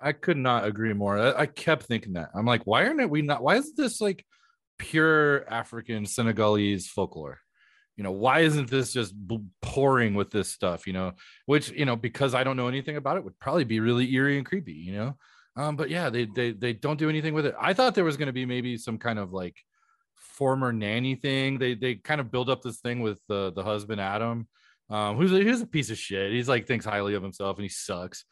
I 0.00 0.12
could 0.12 0.36
not 0.36 0.66
agree 0.66 0.92
more. 0.92 1.18
I, 1.18 1.42
I 1.42 1.46
kept 1.46 1.84
thinking 1.84 2.12
that. 2.14 2.30
I'm 2.34 2.46
like 2.46 2.62
why 2.64 2.86
aren't 2.86 3.10
we 3.10 3.22
not 3.22 3.42
why 3.42 3.56
is 3.56 3.74
this 3.74 4.00
like 4.00 4.24
pure 4.78 5.50
african 5.50 6.06
senegalese 6.06 6.86
folklore 6.86 7.40
you 7.96 8.04
know 8.04 8.12
why 8.12 8.40
isn't 8.40 8.70
this 8.70 8.92
just 8.92 9.14
pouring 9.62 10.14
with 10.14 10.30
this 10.30 10.48
stuff 10.48 10.86
you 10.86 10.92
know? 10.92 11.12
Which 11.46 11.70
you 11.70 11.84
know 11.84 11.96
because 11.96 12.34
i 12.34 12.44
don't 12.44 12.56
know 12.56 12.68
anything 12.68 12.96
about 12.96 13.16
it 13.16 13.24
would 13.24 13.38
probably 13.38 13.64
be 13.64 13.80
really 13.80 14.12
eerie 14.12 14.36
and 14.36 14.46
creepy 14.46 14.72
you 14.72 14.92
know? 14.92 15.16
Um 15.56 15.76
but 15.76 15.90
yeah 15.90 16.10
they 16.10 16.26
they 16.26 16.52
they 16.52 16.72
don't 16.72 16.98
do 16.98 17.08
anything 17.08 17.34
with 17.34 17.46
it. 17.46 17.54
I 17.60 17.72
thought 17.72 17.94
there 17.94 18.04
was 18.04 18.16
going 18.16 18.26
to 18.26 18.32
be 18.32 18.46
maybe 18.46 18.76
some 18.76 18.98
kind 18.98 19.18
of 19.18 19.32
like 19.32 19.56
former 20.16 20.72
nanny 20.72 21.14
thing. 21.14 21.58
They 21.58 21.74
they 21.74 21.94
kind 21.94 22.20
of 22.20 22.30
build 22.30 22.50
up 22.50 22.62
this 22.62 22.78
thing 22.80 23.00
with 23.00 23.20
the 23.28 23.52
the 23.52 23.62
husband 23.62 24.00
adam. 24.00 24.48
Um 24.90 25.16
who's 25.16 25.32
a, 25.32 25.40
who's 25.40 25.62
a 25.62 25.66
piece 25.66 25.90
of 25.90 25.98
shit. 25.98 26.32
He's 26.32 26.48
like 26.48 26.66
thinks 26.66 26.84
highly 26.84 27.14
of 27.14 27.22
himself 27.22 27.56
and 27.56 27.64
he 27.64 27.70
sucks. 27.70 28.24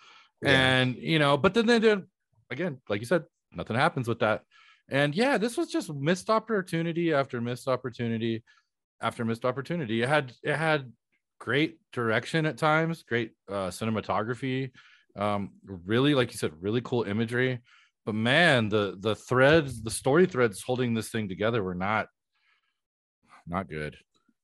Yeah. 0.43 0.51
and 0.51 0.97
you 0.97 1.19
know 1.19 1.39
but 1.39 1.55
then 1.55 1.67
they 1.67 1.79
then 1.79 2.07
again 2.51 2.81
like 2.91 3.01
you 3.01 3.07
said 3.07 3.25
nothing 3.53 3.77
happens 3.77 4.07
with 4.07 4.19
that. 4.19 4.43
And 4.91 5.15
yeah 5.15 5.39
this 5.39 5.57
was 5.57 5.69
just 5.69 5.93
missed 5.95 6.29
opportunity 6.29 7.15
after 7.15 7.41
missed 7.41 7.69
opportunity 7.69 8.45
after 9.05 9.25
missed 9.25 9.45
opportunity. 9.45 10.03
It 10.03 10.09
had 10.09 10.33
it 10.43 10.57
had 10.57 10.91
great 11.39 11.79
direction 11.93 12.47
at 12.47 12.57
times, 12.57 13.03
great 13.03 13.33
uh, 13.49 13.69
cinematography, 13.69 14.71
um, 15.15 15.51
really, 15.65 16.15
like 16.15 16.33
you 16.33 16.39
said, 16.39 16.53
really 16.61 16.81
cool 16.81 17.03
imagery. 17.03 17.61
But 18.07 18.15
man, 18.15 18.69
the 18.71 18.97
the 18.99 19.15
threads, 19.15 19.83
the 19.83 19.91
story 19.91 20.27
threads 20.27 20.63
holding 20.63 20.95
this 20.95 21.11
thing 21.11 21.29
together 21.29 21.63
were 21.63 21.75
not 21.75 22.09
not 23.47 23.69
good. 23.69 23.97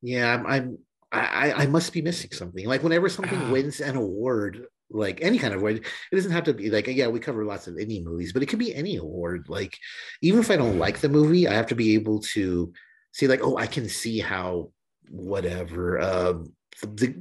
Yeah, 0.02 0.34
I'm, 0.34 0.46
I'm 0.46 0.78
I, 1.12 1.52
I 1.52 1.66
must 1.66 1.92
be 1.92 2.02
missing 2.02 2.30
something. 2.32 2.66
Like 2.66 2.82
whenever 2.82 3.08
something 3.08 3.50
wins 3.52 3.80
an 3.80 3.96
award, 3.96 4.66
like 4.90 5.20
any 5.22 5.38
kind 5.38 5.54
of 5.54 5.60
award, 5.60 5.76
it 5.76 6.14
doesn't 6.14 6.32
have 6.32 6.44
to 6.44 6.54
be 6.54 6.70
like 6.70 6.86
yeah, 6.86 7.08
we 7.08 7.18
cover 7.18 7.44
lots 7.44 7.66
of 7.66 7.74
indie 7.74 8.04
movies, 8.04 8.32
but 8.32 8.42
it 8.42 8.46
could 8.46 8.58
be 8.58 8.74
any 8.74 8.96
award. 8.96 9.46
Like 9.48 9.76
even 10.22 10.40
if 10.40 10.50
I 10.50 10.56
don't 10.56 10.78
like 10.78 11.00
the 11.00 11.08
movie, 11.08 11.48
I 11.48 11.54
have 11.54 11.68
to 11.68 11.74
be 11.74 11.94
able 11.94 12.20
to 12.34 12.72
see 13.12 13.26
like 13.26 13.40
oh, 13.42 13.56
I 13.56 13.66
can 13.66 13.88
see 13.88 14.18
how 14.18 14.70
whatever 15.10 16.00
um, 16.00 16.52
the, 16.82 17.14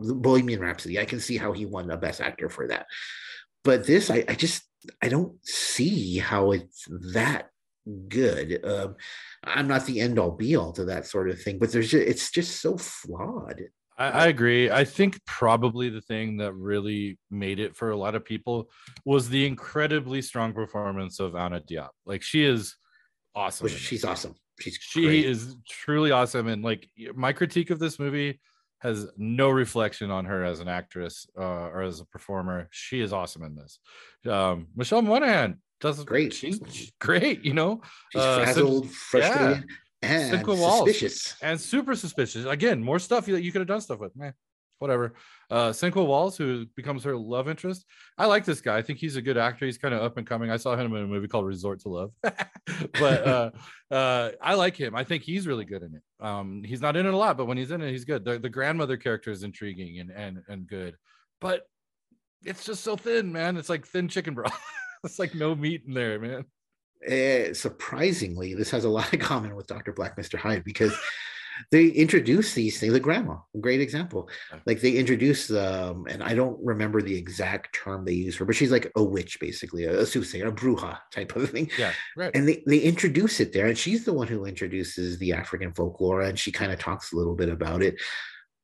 the 0.00 0.14
Bohemian 0.14 0.60
Rhapsody, 0.60 1.00
I 1.00 1.04
can 1.04 1.20
see 1.20 1.36
how 1.36 1.52
he 1.52 1.66
won 1.66 1.90
a 1.90 1.96
Best 1.96 2.20
Actor 2.20 2.48
for 2.48 2.68
that. 2.68 2.86
But 3.62 3.86
this, 3.86 4.10
I, 4.10 4.24
I 4.28 4.34
just 4.34 4.62
I 5.02 5.08
don't 5.08 5.34
see 5.46 6.18
how 6.18 6.52
it's 6.52 6.86
that 7.12 7.50
good. 8.08 8.64
Um, 8.64 8.96
I'm 9.42 9.68
not 9.68 9.86
the 9.86 10.00
end 10.00 10.18
all 10.18 10.30
be 10.30 10.56
all 10.56 10.72
to 10.72 10.84
that 10.86 11.06
sort 11.06 11.30
of 11.30 11.40
thing, 11.40 11.58
but 11.58 11.72
there's 11.72 11.90
just, 11.90 12.06
it's 12.06 12.30
just 12.30 12.60
so 12.60 12.76
flawed. 12.76 13.62
I, 13.96 14.10
I, 14.10 14.26
agree. 14.26 14.70
I 14.70 14.84
think 14.84 15.24
probably 15.24 15.88
the 15.88 16.00
thing 16.00 16.38
that 16.38 16.52
really 16.54 17.18
made 17.30 17.60
it 17.60 17.76
for 17.76 17.90
a 17.90 17.96
lot 17.96 18.14
of 18.14 18.24
people 18.24 18.68
was 19.04 19.28
the 19.28 19.46
incredibly 19.46 20.20
strong 20.20 20.52
performance 20.52 21.20
of 21.20 21.36
Anna 21.36 21.60
Diop. 21.60 21.90
Like 22.04 22.22
she 22.22 22.44
is 22.44 22.76
awesome. 23.34 23.68
She's 23.68 24.04
awesome. 24.04 24.34
She's 24.60 24.78
she 24.80 25.06
great. 25.06 25.24
is 25.24 25.56
truly 25.68 26.10
awesome. 26.10 26.48
And 26.48 26.62
like 26.62 26.88
my 27.14 27.32
critique 27.32 27.70
of 27.70 27.78
this 27.78 27.98
movie 27.98 28.40
has 28.78 29.06
no 29.16 29.48
reflection 29.48 30.10
on 30.10 30.26
her 30.26 30.44
as 30.44 30.60
an 30.60 30.68
actress 30.68 31.26
uh, 31.38 31.42
or 31.42 31.82
as 31.82 32.00
a 32.00 32.04
performer. 32.04 32.68
She 32.70 33.00
is 33.00 33.12
awesome 33.12 33.42
in 33.42 33.56
this. 33.56 33.78
Um, 34.30 34.68
Michelle 34.76 35.02
Monaghan 35.02 35.60
does 35.80 36.04
great. 36.04 36.32
She's, 36.32 36.60
she's 36.70 36.92
great. 37.00 37.44
You 37.44 37.54
know, 37.54 37.80
she's 38.12 38.22
uh, 38.22 38.44
frazzled, 38.44 38.90
frustrated, 38.90 39.64
yeah. 40.02 40.08
and 40.10 40.46
suspicious, 40.46 41.34
and 41.42 41.60
super 41.60 41.94
suspicious. 41.94 42.44
Again, 42.44 42.82
more 42.82 42.98
stuff 42.98 43.26
that 43.26 43.42
you 43.42 43.52
could 43.52 43.60
have 43.60 43.68
done 43.68 43.80
stuff 43.80 44.00
with. 44.00 44.14
Man, 44.16 44.34
whatever. 44.78 45.14
Uh, 45.50 45.72
Walls, 45.94 46.36
who 46.36 46.66
becomes 46.76 47.04
her 47.04 47.16
love 47.16 47.48
interest. 47.48 47.84
I 48.18 48.26
like 48.26 48.44
this 48.44 48.60
guy. 48.60 48.76
I 48.76 48.82
think 48.82 48.98
he's 48.98 49.16
a 49.16 49.22
good 49.22 49.36
actor. 49.36 49.66
He's 49.66 49.78
kind 49.78 49.94
of 49.94 50.02
up 50.02 50.16
and 50.16 50.26
coming. 50.26 50.50
I 50.50 50.56
saw 50.56 50.76
him 50.76 50.94
in 50.94 51.04
a 51.04 51.06
movie 51.06 51.28
called 51.28 51.46
Resort 51.46 51.80
to 51.80 51.88
Love, 51.88 52.12
but 52.22 53.02
uh, 53.26 53.50
uh, 53.90 54.30
I 54.42 54.54
like 54.54 54.76
him. 54.76 54.94
I 54.94 55.04
think 55.04 55.22
he's 55.22 55.46
really 55.46 55.64
good 55.64 55.82
in 55.82 55.94
it. 55.94 56.24
Um, 56.24 56.62
he's 56.64 56.80
not 56.80 56.96
in 56.96 57.06
it 57.06 57.14
a 57.14 57.16
lot, 57.16 57.36
but 57.36 57.46
when 57.46 57.58
he's 57.58 57.70
in 57.70 57.82
it, 57.82 57.90
he's 57.90 58.04
good. 58.04 58.24
The, 58.24 58.38
the 58.38 58.48
grandmother 58.48 58.96
character 58.96 59.30
is 59.30 59.42
intriguing 59.42 60.00
and 60.00 60.10
and 60.10 60.42
and 60.48 60.66
good, 60.66 60.96
but 61.40 61.62
it's 62.44 62.64
just 62.64 62.84
so 62.84 62.96
thin, 62.96 63.32
man. 63.32 63.56
It's 63.56 63.68
like 63.68 63.86
thin 63.86 64.08
chicken 64.08 64.34
broth. 64.34 64.58
it's 65.04 65.18
like 65.18 65.34
no 65.34 65.54
meat 65.54 65.82
in 65.86 65.94
there, 65.94 66.18
man. 66.18 66.44
Uh, 67.06 67.52
surprisingly, 67.52 68.54
this 68.54 68.70
has 68.70 68.84
a 68.84 68.88
lot 68.88 69.12
in 69.12 69.20
common 69.20 69.54
with 69.54 69.66
Dr. 69.66 69.92
Black, 69.92 70.16
Mr. 70.16 70.38
Hyde, 70.38 70.64
because 70.64 70.96
they 71.70 71.86
introduce 71.86 72.54
these 72.54 72.78
things. 72.78 72.92
The 72.92 73.00
grandma, 73.00 73.36
a 73.54 73.58
great 73.58 73.80
example. 73.80 74.28
Like 74.66 74.80
they 74.80 74.92
introduce 74.92 75.50
um, 75.50 76.06
and 76.08 76.22
I 76.22 76.34
don't 76.34 76.58
remember 76.64 77.02
the 77.02 77.16
exact 77.16 77.74
term 77.74 78.04
they 78.04 78.12
use 78.12 78.36
for, 78.36 78.44
but 78.44 78.56
she's 78.56 78.72
like 78.72 78.90
a 78.96 79.02
witch, 79.02 79.38
basically, 79.40 79.84
a, 79.84 80.00
a 80.00 80.06
soothsayer, 80.06 80.48
a 80.48 80.52
bruja 80.52 80.98
type 81.10 81.34
of 81.36 81.50
thing. 81.50 81.70
Yeah, 81.78 81.92
right. 82.16 82.30
And 82.34 82.48
they, 82.48 82.62
they 82.66 82.78
introduce 82.78 83.40
it 83.40 83.52
there, 83.52 83.66
and 83.66 83.78
she's 83.78 84.04
the 84.04 84.12
one 84.12 84.26
who 84.26 84.44
introduces 84.44 85.18
the 85.18 85.32
African 85.32 85.72
folklore, 85.72 86.22
and 86.22 86.38
she 86.38 86.52
kind 86.52 86.72
of 86.72 86.78
talks 86.78 87.12
a 87.12 87.16
little 87.16 87.34
bit 87.34 87.48
about 87.48 87.82
it. 87.82 88.00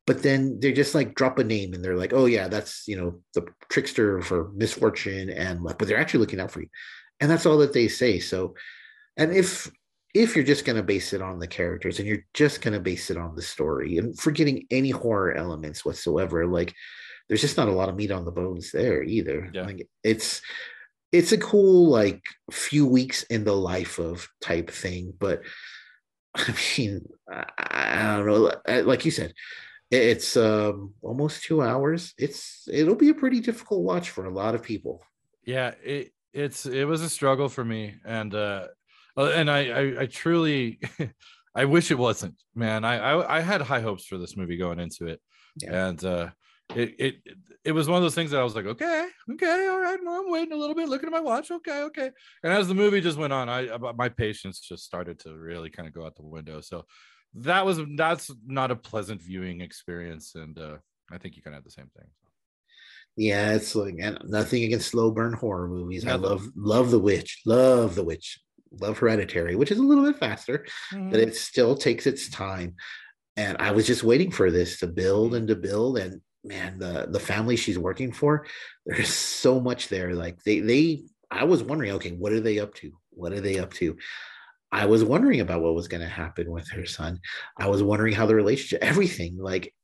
But 0.06 0.22
then 0.22 0.58
they 0.58 0.72
just 0.72 0.94
like 0.94 1.14
drop 1.14 1.38
a 1.38 1.44
name 1.44 1.72
and 1.72 1.84
they're 1.84 1.96
like, 1.96 2.12
oh 2.12 2.26
yeah, 2.26 2.48
that's 2.48 2.88
you 2.88 2.96
know 2.96 3.20
the 3.34 3.46
trickster 3.68 4.20
for 4.22 4.50
misfortune 4.54 5.30
and 5.30 5.62
luck, 5.62 5.78
but 5.78 5.86
they're 5.86 6.00
actually 6.00 6.20
looking 6.20 6.40
out 6.40 6.50
for 6.50 6.62
you. 6.62 6.68
And 7.20 7.30
that's 7.30 7.46
all 7.46 7.58
that 7.58 7.72
they 7.72 7.86
say. 7.86 8.18
So 8.18 8.54
and 9.16 9.32
if 9.32 9.70
if 10.14 10.34
you're 10.34 10.44
just 10.44 10.64
going 10.64 10.76
to 10.76 10.82
base 10.82 11.12
it 11.12 11.22
on 11.22 11.38
the 11.38 11.46
characters 11.46 11.98
and 11.98 12.08
you're 12.08 12.24
just 12.34 12.62
going 12.62 12.74
to 12.74 12.80
base 12.80 13.10
it 13.10 13.16
on 13.16 13.34
the 13.34 13.42
story 13.42 13.98
and 13.98 14.18
forgetting 14.18 14.66
any 14.70 14.90
horror 14.90 15.36
elements 15.36 15.84
whatsoever 15.84 16.46
like 16.46 16.74
there's 17.28 17.40
just 17.40 17.56
not 17.56 17.68
a 17.68 17.72
lot 17.72 17.88
of 17.88 17.94
meat 17.94 18.10
on 18.10 18.24
the 18.24 18.32
bones 18.32 18.72
there 18.72 19.04
either. 19.04 19.50
Yeah. 19.54 19.62
like 19.62 19.88
it's 20.02 20.42
it's 21.12 21.32
a 21.32 21.38
cool 21.38 21.88
like 21.88 22.22
few 22.50 22.86
weeks 22.86 23.22
in 23.24 23.44
the 23.44 23.54
life 23.54 23.98
of 23.98 24.28
type 24.40 24.70
thing 24.70 25.12
but 25.18 25.42
i 26.34 26.54
mean 26.78 27.02
i, 27.30 27.44
I 27.58 28.16
don't 28.16 28.26
know 28.26 28.82
like 28.82 29.04
you 29.04 29.10
said 29.10 29.34
it's 29.90 30.36
um 30.36 30.94
almost 31.02 31.42
two 31.42 31.62
hours. 31.62 32.14
It's 32.16 32.68
it'll 32.72 32.94
be 32.94 33.08
a 33.08 33.14
pretty 33.14 33.40
difficult 33.40 33.82
watch 33.82 34.10
for 34.10 34.24
a 34.24 34.32
lot 34.32 34.54
of 34.54 34.62
people. 34.62 35.02
Yeah 35.44 35.74
it 35.82 36.12
it's 36.32 36.66
it 36.66 36.84
was 36.84 37.02
a 37.02 37.08
struggle 37.08 37.48
for 37.48 37.64
me 37.64 37.96
and 38.04 38.34
uh, 38.34 38.68
and 39.16 39.50
I, 39.50 39.68
I, 39.68 40.00
I 40.02 40.06
truly, 40.06 40.80
I 41.54 41.64
wish 41.64 41.90
it 41.90 41.98
wasn't, 41.98 42.34
man. 42.54 42.84
I, 42.84 42.98
I, 42.98 43.38
I, 43.38 43.40
had 43.40 43.60
high 43.60 43.80
hopes 43.80 44.06
for 44.06 44.18
this 44.18 44.36
movie 44.36 44.56
going 44.56 44.78
into 44.78 45.06
it, 45.06 45.20
yeah. 45.56 45.88
and 45.88 46.04
uh, 46.04 46.30
it, 46.76 46.94
it, 46.98 47.14
it 47.64 47.72
was 47.72 47.88
one 47.88 47.96
of 47.96 48.02
those 48.02 48.14
things 48.14 48.30
that 48.30 48.40
I 48.40 48.44
was 48.44 48.54
like, 48.54 48.66
okay, 48.66 49.08
okay, 49.32 49.68
all 49.68 49.80
right, 49.80 49.98
no, 50.02 50.20
I'm 50.20 50.30
waiting 50.30 50.52
a 50.52 50.56
little 50.56 50.74
bit, 50.74 50.88
looking 50.88 51.08
at 51.08 51.12
my 51.12 51.20
watch, 51.20 51.50
okay, 51.50 51.82
okay. 51.82 52.10
And 52.42 52.52
as 52.52 52.68
the 52.68 52.74
movie 52.74 53.00
just 53.00 53.18
went 53.18 53.32
on, 53.32 53.48
I, 53.48 53.68
my 53.96 54.08
patience 54.08 54.60
just 54.60 54.84
started 54.84 55.18
to 55.20 55.36
really 55.36 55.70
kind 55.70 55.88
of 55.88 55.94
go 55.94 56.06
out 56.06 56.16
the 56.16 56.22
window. 56.22 56.60
So 56.60 56.84
that 57.34 57.64
was 57.64 57.80
that's 57.96 58.30
not 58.46 58.70
a 58.70 58.76
pleasant 58.76 59.22
viewing 59.22 59.60
experience, 59.60 60.34
and 60.34 60.58
uh, 60.58 60.76
I 61.12 61.18
think 61.18 61.36
you 61.36 61.42
kind 61.42 61.54
of 61.54 61.58
had 61.58 61.66
the 61.66 61.70
same 61.70 61.90
thing. 61.96 62.08
Yeah, 63.16 63.52
it's 63.52 63.74
like 63.74 63.94
nothing 64.24 64.64
against 64.64 64.90
slow 64.90 65.10
burn 65.10 65.32
horror 65.32 65.68
movies. 65.68 66.06
I 66.06 66.14
love 66.14 66.46
love 66.56 66.90
the 66.90 66.98
witch, 66.98 67.42
love 67.44 67.94
the 67.94 68.04
witch 68.04 68.40
love 68.78 68.98
Hereditary, 68.98 69.56
which 69.56 69.70
is 69.70 69.78
a 69.78 69.82
little 69.82 70.04
bit 70.04 70.18
faster, 70.18 70.66
mm-hmm. 70.92 71.10
but 71.10 71.20
it 71.20 71.34
still 71.34 71.76
takes 71.76 72.06
its 72.06 72.28
time. 72.28 72.76
And 73.36 73.56
I 73.58 73.70
was 73.72 73.86
just 73.86 74.04
waiting 74.04 74.30
for 74.30 74.50
this 74.50 74.80
to 74.80 74.86
build 74.86 75.34
and 75.34 75.48
to 75.48 75.56
build. 75.56 75.98
And 75.98 76.20
man, 76.44 76.78
the 76.78 77.06
the 77.10 77.20
family 77.20 77.56
she's 77.56 77.78
working 77.78 78.12
for, 78.12 78.46
there's 78.86 79.12
so 79.12 79.60
much 79.60 79.88
there. 79.88 80.14
Like 80.14 80.42
they 80.44 80.60
they 80.60 81.02
I 81.30 81.44
was 81.44 81.62
wondering, 81.62 81.92
okay, 81.92 82.10
what 82.10 82.32
are 82.32 82.40
they 82.40 82.58
up 82.58 82.74
to? 82.76 82.92
What 83.10 83.32
are 83.32 83.40
they 83.40 83.58
up 83.58 83.72
to? 83.74 83.96
I 84.72 84.86
was 84.86 85.02
wondering 85.02 85.40
about 85.40 85.62
what 85.62 85.74
was 85.74 85.88
going 85.88 86.02
to 86.02 86.08
happen 86.08 86.50
with 86.50 86.68
her 86.70 86.86
son. 86.86 87.20
I 87.56 87.66
was 87.68 87.82
wondering 87.82 88.14
how 88.14 88.26
the 88.26 88.36
relationship, 88.36 88.82
everything, 88.82 89.36
like 89.36 89.74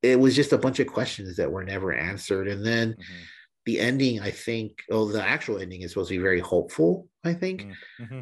it 0.00 0.18
was 0.18 0.36
just 0.36 0.52
a 0.52 0.58
bunch 0.58 0.78
of 0.78 0.86
questions 0.86 1.36
that 1.36 1.50
were 1.50 1.64
never 1.64 1.92
answered. 1.92 2.46
And 2.46 2.64
then 2.64 2.92
mm-hmm 2.92 3.24
the 3.68 3.80
ending, 3.80 4.18
I 4.18 4.30
think, 4.30 4.82
oh, 4.90 5.12
the 5.12 5.22
actual 5.22 5.58
ending 5.58 5.82
is 5.82 5.90
supposed 5.90 6.08
to 6.08 6.14
be 6.14 6.22
very 6.22 6.40
hopeful, 6.40 7.06
I 7.22 7.34
think. 7.34 7.64
Mm, 7.64 7.74
mm-hmm. 8.00 8.20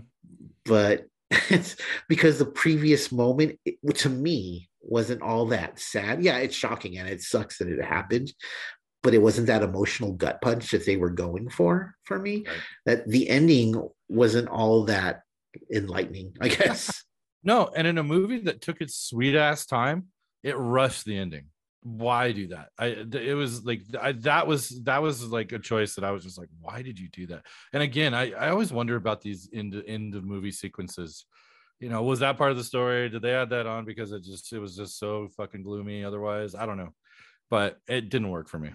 But 0.64 1.06
it's 1.30 1.76
because 2.08 2.40
the 2.40 2.46
previous 2.46 3.12
moment, 3.12 3.60
it, 3.64 3.76
to 3.98 4.08
me, 4.08 4.68
wasn't 4.82 5.22
all 5.22 5.46
that 5.46 5.78
sad. 5.78 6.24
Yeah, 6.24 6.38
it's 6.38 6.56
shocking 6.56 6.98
and 6.98 7.08
it 7.08 7.22
sucks 7.22 7.58
that 7.58 7.68
it 7.68 7.80
happened, 7.80 8.32
but 9.04 9.14
it 9.14 9.22
wasn't 9.22 9.46
that 9.46 9.62
emotional 9.62 10.10
gut 10.10 10.42
punch 10.42 10.72
that 10.72 10.84
they 10.84 10.96
were 10.96 11.10
going 11.10 11.48
for 11.48 11.94
for 12.02 12.18
me. 12.18 12.44
Right. 12.44 12.58
That 12.86 13.08
the 13.08 13.30
ending 13.30 13.88
wasn't 14.08 14.48
all 14.48 14.86
that 14.86 15.20
enlightening, 15.72 16.36
I 16.40 16.48
guess. 16.60 17.04
no, 17.44 17.70
and 17.76 17.86
in 17.86 17.98
a 17.98 18.02
movie 18.02 18.40
that 18.40 18.62
took 18.62 18.80
its 18.80 18.96
sweet 18.96 19.36
ass 19.36 19.64
time, 19.64 20.06
it 20.42 20.56
rushed 20.58 21.04
the 21.04 21.16
ending 21.16 21.50
why 21.86 22.32
do 22.32 22.48
that? 22.48 22.70
I 22.76 22.86
it 22.86 23.36
was 23.36 23.64
like 23.64 23.82
I, 24.00 24.10
that 24.12 24.48
was 24.48 24.82
that 24.84 25.00
was 25.00 25.24
like 25.24 25.52
a 25.52 25.58
choice 25.58 25.94
that 25.94 26.02
i 26.02 26.10
was 26.10 26.24
just 26.24 26.36
like 26.36 26.48
why 26.60 26.82
did 26.82 26.98
you 26.98 27.08
do 27.08 27.28
that? 27.28 27.46
And 27.72 27.80
again 27.80 28.12
i 28.12 28.32
i 28.32 28.48
always 28.48 28.72
wonder 28.72 28.96
about 28.96 29.20
these 29.20 29.48
end 29.52 29.80
end 29.86 30.16
of 30.16 30.24
movie 30.24 30.50
sequences. 30.50 31.26
You 31.78 31.88
know 31.88 32.02
was 32.02 32.18
that 32.20 32.38
part 32.38 32.50
of 32.50 32.56
the 32.56 32.64
story? 32.64 33.08
Did 33.08 33.22
they 33.22 33.34
add 33.34 33.50
that 33.50 33.66
on 33.66 33.84
because 33.84 34.10
it 34.10 34.24
just 34.24 34.52
it 34.52 34.58
was 34.58 34.76
just 34.76 34.98
so 34.98 35.28
fucking 35.36 35.62
gloomy 35.62 36.04
otherwise? 36.04 36.56
I 36.56 36.66
don't 36.66 36.76
know. 36.76 36.92
But 37.50 37.78
it 37.86 38.08
didn't 38.08 38.30
work 38.30 38.48
for 38.48 38.58
me. 38.58 38.72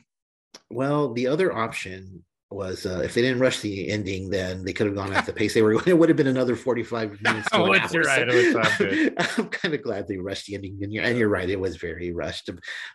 Well 0.70 1.14
the 1.14 1.28
other 1.28 1.52
option 1.52 2.24
was 2.52 2.86
uh, 2.86 3.00
if 3.00 3.14
they 3.14 3.22
didn't 3.22 3.40
rush 3.40 3.60
the 3.62 3.90
ending, 3.90 4.30
then 4.30 4.64
they 4.64 4.74
could 4.74 4.88
have 4.88 4.96
gone 4.96 5.14
at 5.14 5.26
the 5.26 5.34
pace 5.34 5.54
they 5.54 5.62
were 5.62 5.74
going. 5.74 5.88
It 5.88 5.98
would 5.98 6.10
have 6.10 6.18
been 6.18 6.28
another 6.28 6.56
45 6.56 7.22
minutes. 7.22 7.50
To 7.50 7.58
oh, 7.58 7.74
you're 7.74 8.04
right. 8.04 8.28
I'm 9.38 9.50
kind 9.50 9.74
of 9.74 9.82
glad 9.82 10.08
they 10.08 10.18
rushed 10.18 10.48
the 10.48 10.56
ending. 10.56 10.78
And 10.82 10.92
you're, 10.92 11.04
and 11.04 11.18
you're 11.18 11.30
right. 11.30 11.50
It 11.50 11.60
was 11.60 11.78
very 11.78 12.12
rushed 12.12 12.50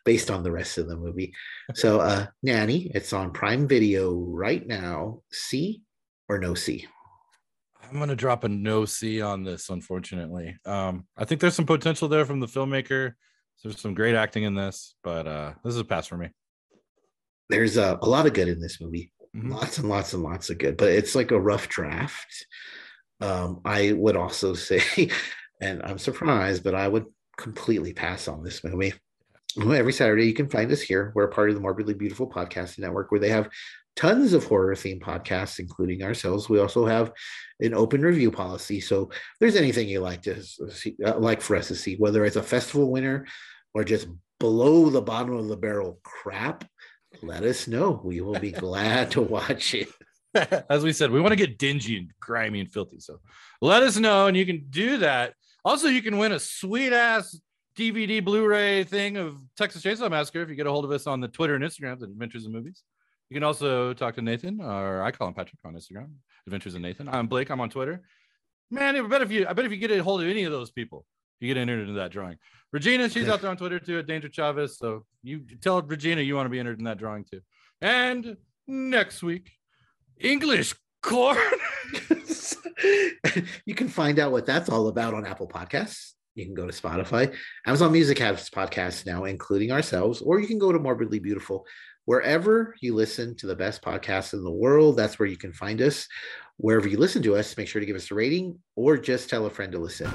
based 0.04 0.30
on 0.30 0.42
the 0.42 0.52
rest 0.52 0.78
of 0.78 0.88
the 0.88 0.96
movie. 0.96 1.32
So, 1.74 2.00
uh, 2.00 2.26
Nanny, 2.42 2.90
it's 2.94 3.12
on 3.12 3.32
Prime 3.32 3.66
Video 3.66 4.14
right 4.14 4.66
now. 4.66 5.22
See 5.32 5.82
or 6.28 6.38
no 6.38 6.54
see? 6.54 6.86
I'm 7.82 7.96
going 7.96 8.08
to 8.08 8.16
drop 8.16 8.44
a 8.44 8.48
no 8.48 8.84
see 8.84 9.22
on 9.22 9.44
this, 9.44 9.70
unfortunately. 9.70 10.56
Um, 10.66 11.06
I 11.16 11.24
think 11.24 11.40
there's 11.40 11.54
some 11.54 11.66
potential 11.66 12.08
there 12.08 12.24
from 12.24 12.40
the 12.40 12.46
filmmaker. 12.46 13.14
There's 13.62 13.80
some 13.80 13.94
great 13.94 14.14
acting 14.14 14.42
in 14.42 14.54
this, 14.54 14.96
but 15.02 15.26
uh, 15.26 15.52
this 15.64 15.74
is 15.74 15.80
a 15.80 15.84
pass 15.84 16.06
for 16.06 16.16
me. 16.16 16.30
There's 17.48 17.76
a, 17.76 17.98
a 18.02 18.08
lot 18.08 18.26
of 18.26 18.34
good 18.34 18.48
in 18.48 18.60
this 18.60 18.80
movie 18.80 19.12
mm-hmm. 19.36 19.52
lots 19.52 19.78
and 19.78 19.88
lots 19.88 20.12
and 20.12 20.22
lots 20.22 20.50
of 20.50 20.58
good, 20.58 20.76
but 20.76 20.88
it's 20.88 21.14
like 21.14 21.30
a 21.30 21.40
rough 21.40 21.68
draft. 21.68 22.46
Um, 23.20 23.60
I 23.64 23.92
would 23.92 24.16
also 24.16 24.54
say, 24.54 25.10
and 25.60 25.82
I'm 25.82 25.98
surprised, 25.98 26.64
but 26.64 26.74
I 26.74 26.88
would 26.88 27.06
completely 27.36 27.92
pass 27.92 28.28
on 28.28 28.42
this 28.42 28.64
movie. 28.64 28.94
every 29.58 29.92
Saturday 29.92 30.26
you 30.26 30.34
can 30.34 30.48
find 30.48 30.70
us 30.72 30.80
here. 30.80 31.12
We're 31.14 31.24
a 31.24 31.32
part 31.32 31.50
of 31.50 31.54
the 31.54 31.60
Morbidly 31.60 31.94
Beautiful 31.94 32.28
Podcasting 32.28 32.80
Network, 32.80 33.10
where 33.10 33.20
they 33.20 33.30
have 33.30 33.48
tons 33.94 34.34
of 34.34 34.44
horror 34.44 34.74
themed 34.74 35.00
podcasts, 35.00 35.58
including 35.58 36.02
ourselves. 36.02 36.48
We 36.48 36.60
also 36.60 36.86
have 36.86 37.12
an 37.60 37.74
open 37.74 38.02
review 38.02 38.30
policy. 38.30 38.80
So 38.80 39.10
if 39.10 39.38
there's 39.40 39.56
anything 39.56 39.88
you 39.88 40.00
like 40.00 40.22
to 40.22 40.42
see, 40.42 40.96
uh, 41.04 41.18
like 41.18 41.40
for 41.40 41.56
us 41.56 41.68
to 41.68 41.74
see, 41.74 41.96
whether 41.96 42.24
it's 42.24 42.36
a 42.36 42.42
festival 42.42 42.90
winner 42.90 43.26
or 43.74 43.84
just 43.84 44.08
below 44.38 44.90
the 44.90 45.00
bottom 45.00 45.34
of 45.34 45.48
the 45.48 45.56
barrel 45.56 45.98
crap, 46.02 46.64
let 47.22 47.42
us 47.42 47.68
know. 47.68 48.00
We 48.02 48.20
will 48.20 48.38
be 48.38 48.52
glad 48.52 49.10
to 49.12 49.22
watch 49.22 49.74
it. 49.74 49.88
As 50.70 50.84
we 50.84 50.92
said, 50.92 51.10
we 51.10 51.20
want 51.20 51.32
to 51.32 51.36
get 51.36 51.58
dingy 51.58 51.98
and 51.98 52.10
grimy 52.20 52.60
and 52.60 52.70
filthy. 52.70 53.00
So 53.00 53.20
let 53.60 53.82
us 53.82 53.96
know, 53.96 54.26
and 54.26 54.36
you 54.36 54.44
can 54.44 54.66
do 54.70 54.98
that. 54.98 55.34
Also, 55.64 55.88
you 55.88 56.02
can 56.02 56.18
win 56.18 56.32
a 56.32 56.38
sweet 56.38 56.92
ass 56.92 57.38
DVD 57.76 58.24
Blu-ray 58.24 58.84
thing 58.84 59.16
of 59.16 59.36
Texas 59.56 59.82
Chainsaw 59.82 60.10
Massacre 60.10 60.40
if 60.40 60.48
you 60.48 60.54
get 60.54 60.66
a 60.66 60.70
hold 60.70 60.84
of 60.84 60.90
us 60.90 61.06
on 61.06 61.20
the 61.20 61.28
Twitter 61.28 61.54
and 61.54 61.64
Instagram 61.64 61.92
at 61.92 62.02
Adventures 62.02 62.46
in 62.46 62.52
Movies. 62.52 62.82
You 63.30 63.34
can 63.34 63.42
also 63.42 63.92
talk 63.92 64.14
to 64.14 64.22
Nathan, 64.22 64.60
or 64.60 65.02
I 65.02 65.10
call 65.10 65.28
him 65.28 65.34
Patrick 65.34 65.58
on 65.64 65.74
Instagram, 65.74 66.10
Adventures 66.46 66.74
in 66.74 66.82
Nathan. 66.82 67.08
I'm 67.08 67.26
Blake. 67.26 67.50
I'm 67.50 67.60
on 67.60 67.70
Twitter. 67.70 68.02
Man, 68.70 68.96
I 68.96 69.00
bet 69.02 69.22
if 69.22 69.30
you, 69.30 69.46
I 69.48 69.52
bet 69.52 69.64
if 69.64 69.72
you 69.72 69.78
get 69.78 69.90
a 69.90 70.02
hold 70.02 70.22
of 70.22 70.28
any 70.28 70.44
of 70.44 70.52
those 70.52 70.70
people, 70.70 71.04
you 71.40 71.52
get 71.52 71.60
entered 71.60 71.80
into 71.80 71.94
that 71.94 72.10
drawing. 72.10 72.38
Regina, 72.76 73.08
she's 73.08 73.26
out 73.26 73.40
there 73.40 73.48
on 73.48 73.56
Twitter 73.56 73.78
too 73.78 73.98
at 74.00 74.06
Danger 74.06 74.28
Chavez. 74.28 74.76
So 74.76 75.06
you 75.22 75.40
tell 75.62 75.80
Regina 75.80 76.20
you 76.20 76.36
want 76.36 76.44
to 76.44 76.50
be 76.50 76.60
entered 76.60 76.78
in 76.78 76.84
that 76.84 76.98
drawing 76.98 77.24
too. 77.24 77.40
And 77.80 78.36
next 78.66 79.22
week, 79.22 79.50
English 80.20 80.74
corn. 81.00 81.38
you 83.64 83.74
can 83.74 83.88
find 83.88 84.18
out 84.18 84.30
what 84.30 84.44
that's 84.44 84.68
all 84.68 84.88
about 84.88 85.14
on 85.14 85.24
Apple 85.24 85.48
Podcasts. 85.48 86.12
You 86.34 86.44
can 86.44 86.52
go 86.52 86.66
to 86.66 86.72
Spotify. 86.82 87.34
Amazon 87.66 87.92
Music 87.92 88.18
has 88.18 88.50
podcasts 88.50 89.06
now, 89.06 89.24
including 89.24 89.72
ourselves, 89.72 90.20
or 90.20 90.38
you 90.38 90.46
can 90.46 90.58
go 90.58 90.70
to 90.70 90.78
Morbidly 90.78 91.22
Beautiful. 91.22 91.64
Wherever 92.04 92.76
you 92.82 92.94
listen 92.94 93.34
to 93.36 93.46
the 93.46 93.56
best 93.56 93.80
podcasts 93.80 94.34
in 94.34 94.44
the 94.44 94.50
world, 94.50 94.98
that's 94.98 95.18
where 95.18 95.26
you 95.26 95.38
can 95.38 95.54
find 95.54 95.80
us. 95.80 96.06
Wherever 96.58 96.88
you 96.88 96.98
listen 96.98 97.22
to 97.22 97.36
us, 97.36 97.56
make 97.56 97.68
sure 97.68 97.80
to 97.80 97.86
give 97.86 97.96
us 97.96 98.10
a 98.10 98.14
rating 98.14 98.58
or 98.74 98.98
just 98.98 99.30
tell 99.30 99.46
a 99.46 99.50
friend 99.50 99.72
to 99.72 99.78
listen. 99.78 100.12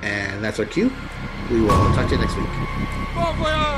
And 0.00 0.42
that's 0.42 0.58
our 0.58 0.64
cue. 0.64 0.90
We 1.50 1.60
will 1.60 1.68
talk 1.68 2.06
to 2.08 2.14
you 2.14 2.20
next 2.20 2.36
week. 2.36 3.69